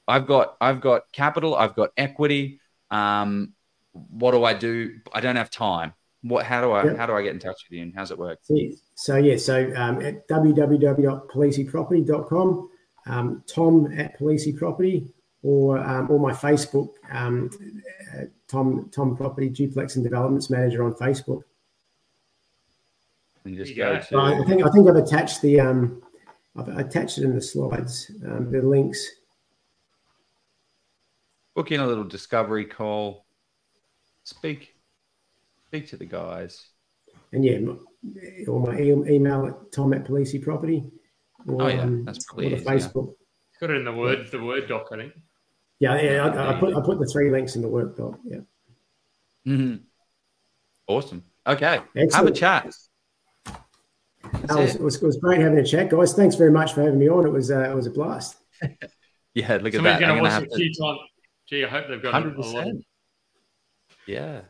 [0.08, 2.60] I've got, I've got capital, I've got equity.
[2.90, 3.52] Um,
[3.92, 5.00] what do I do?
[5.12, 5.92] I don't have time.
[6.22, 6.46] What?
[6.46, 6.84] How do I?
[6.84, 6.96] Yep.
[6.96, 7.82] How do I get in touch with you?
[7.82, 8.40] And how's it work?
[8.94, 12.68] So yeah, so um, at www.polizziproperty.com
[13.06, 15.06] um, Tom at Polizzi Property
[15.42, 17.50] or um, or my Facebook, um,
[18.14, 21.42] uh, Tom Tom Property Duplex and Developments Manager on Facebook.
[23.44, 24.18] And just go to...
[24.18, 26.02] I think I think I've attached the um,
[26.56, 29.06] I've attached it in the slides, um, the links.
[31.54, 33.24] Book in a little discovery call.
[34.24, 34.74] Speak,
[35.76, 36.68] speak to the guys.
[37.32, 37.58] And yeah,
[38.48, 40.84] or my email at Tom at Polizzi Property.
[41.46, 43.08] Or, oh yeah, um, that's probably easy, Facebook.
[43.08, 43.68] Yeah.
[43.68, 45.12] Got it in the word, the word doc, I think.
[45.78, 46.26] Yeah, yeah.
[46.26, 48.18] I, I, put I put the three links in the word doc.
[48.24, 48.40] Yeah.
[49.46, 49.76] Mm-hmm.
[50.86, 51.22] Awesome.
[51.46, 51.80] Okay.
[51.96, 52.14] Excellent.
[52.14, 52.66] Have a chat.
[53.46, 56.12] It was, it, was, it was, great having a chat, guys.
[56.12, 57.26] Thanks very much for having me on.
[57.26, 58.36] It was uh, it was a blast.
[59.34, 60.00] yeah, look at that.
[60.00, 60.98] Going to watch it a few times.
[61.48, 62.36] Gee, I hope they've got 100%.
[62.36, 62.66] a lot.
[64.06, 64.40] Yeah,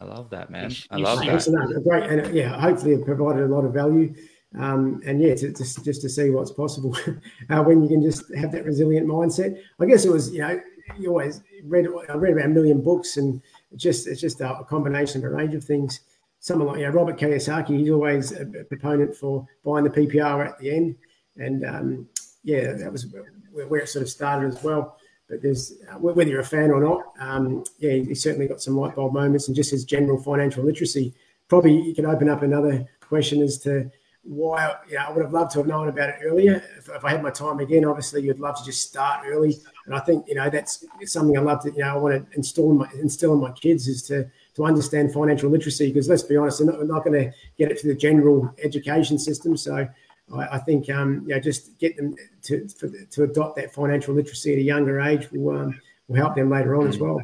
[0.00, 0.72] I love that, man.
[0.90, 1.82] I love that.
[1.84, 4.14] Great, and yeah, hopefully it provided a lot of value.
[4.56, 6.96] Um, and yeah, to, to, just to see what's possible
[7.50, 9.60] uh, when you can just have that resilient mindset.
[9.78, 10.60] I guess it was, you know,
[10.98, 14.64] you always read, I read about a million books and it's just, it's just a,
[14.68, 16.00] combination of a range of things.
[16.40, 20.58] Someone like, you know, Robert Kiyosaki, he's always a, proponent for buying the PPR at
[20.58, 20.96] the end.
[21.36, 22.08] And um,
[22.42, 23.06] yeah, that was
[23.52, 24.97] where it sort of started as well.
[25.28, 28.76] But there's, uh, whether you're a fan or not, um, yeah, he's certainly got some
[28.76, 31.14] light bulb moments and just his general financial literacy.
[31.48, 33.90] Probably you can open up another question as to,
[34.22, 36.62] why know, I would have loved to have known about it earlier.
[36.76, 39.58] If, if, I had my time again, obviously you'd love to just start early.
[39.86, 42.36] And I think you know that's something I love to you know I want to
[42.36, 46.22] instill in my instill in my kids is to to understand financial literacy because let's
[46.22, 49.56] be honest, they're not, not going to get it through the general education system.
[49.56, 49.88] So
[50.34, 54.14] I, I think um, you know just get them to for, to adopt that financial
[54.14, 57.20] literacy at a younger age will um, will help them later on as well.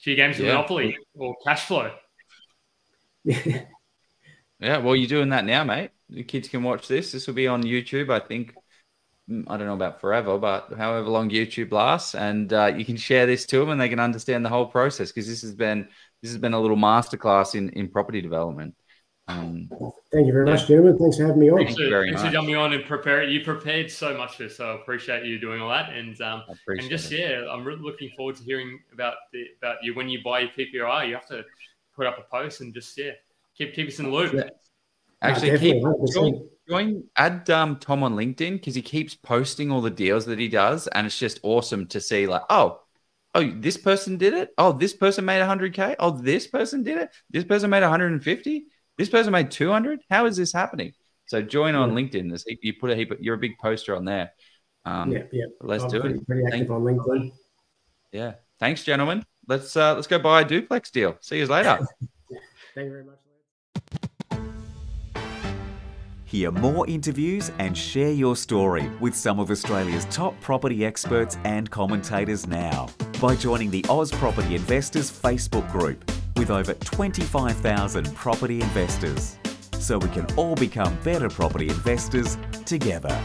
[0.00, 0.54] Few games of yeah.
[0.54, 1.92] Monopoly or cash flow.
[3.24, 3.62] Yeah.
[4.60, 7.12] Yeah, well, you're doing that now, mate the kids can watch this.
[7.12, 8.54] This will be on YouTube, I think.
[9.30, 12.96] Mm, I don't know about forever, but however long YouTube lasts, and uh, you can
[12.96, 15.88] share this to them, and they can understand the whole process because this has been
[16.22, 18.74] this has been a little masterclass in in property development.
[19.28, 19.68] Um,
[20.10, 20.98] Thank you very much, gentlemen.
[20.98, 21.58] Thanks for having me on.
[21.58, 23.24] Thanks, for, thanks for jumping on and prepare.
[23.24, 25.92] You prepared so much for this, so I appreciate you doing all that.
[25.92, 27.20] And um, and just it.
[27.20, 30.50] yeah, I'm really looking forward to hearing about the about you when you buy your
[30.50, 31.06] PPR.
[31.06, 31.44] You have to
[31.94, 33.10] put up a post and just yeah,
[33.54, 34.32] keep keep us in the loop.
[34.32, 34.48] Yeah.
[35.20, 35.82] Actually, keep
[36.14, 40.38] join, join, add um, Tom on LinkedIn because he keeps posting all the deals that
[40.38, 42.26] he does, and it's just awesome to see.
[42.26, 42.80] Like, oh,
[43.34, 44.50] oh, this person did it.
[44.56, 45.96] Oh, this person made 100k.
[45.98, 47.10] Oh, this person did it.
[47.30, 48.66] This person made 150.
[48.98, 50.00] This person made 200.
[50.10, 50.92] How is this happening?
[51.26, 52.28] So join on LinkedIn.
[52.28, 53.12] There's, you put a heap.
[53.12, 54.32] Of, you're a big poster on there.
[54.84, 55.44] Um, yeah, yeah.
[55.60, 56.26] Let's I'm do pretty, it.
[56.26, 57.32] Pretty active Thank, on LinkedIn.
[58.12, 58.34] Yeah.
[58.58, 59.24] Thanks, gentlemen.
[59.46, 61.16] Let's uh, let's go buy a duplex deal.
[61.20, 61.78] See you later.
[62.74, 63.14] Thank you very much.
[66.24, 71.70] Hear more interviews and share your story with some of Australia's top property experts and
[71.70, 76.04] commentators now by joining the Oz Property Investors Facebook group
[76.38, 79.38] with over 25,000 property investors.
[79.72, 83.20] So we can all become better property investors together.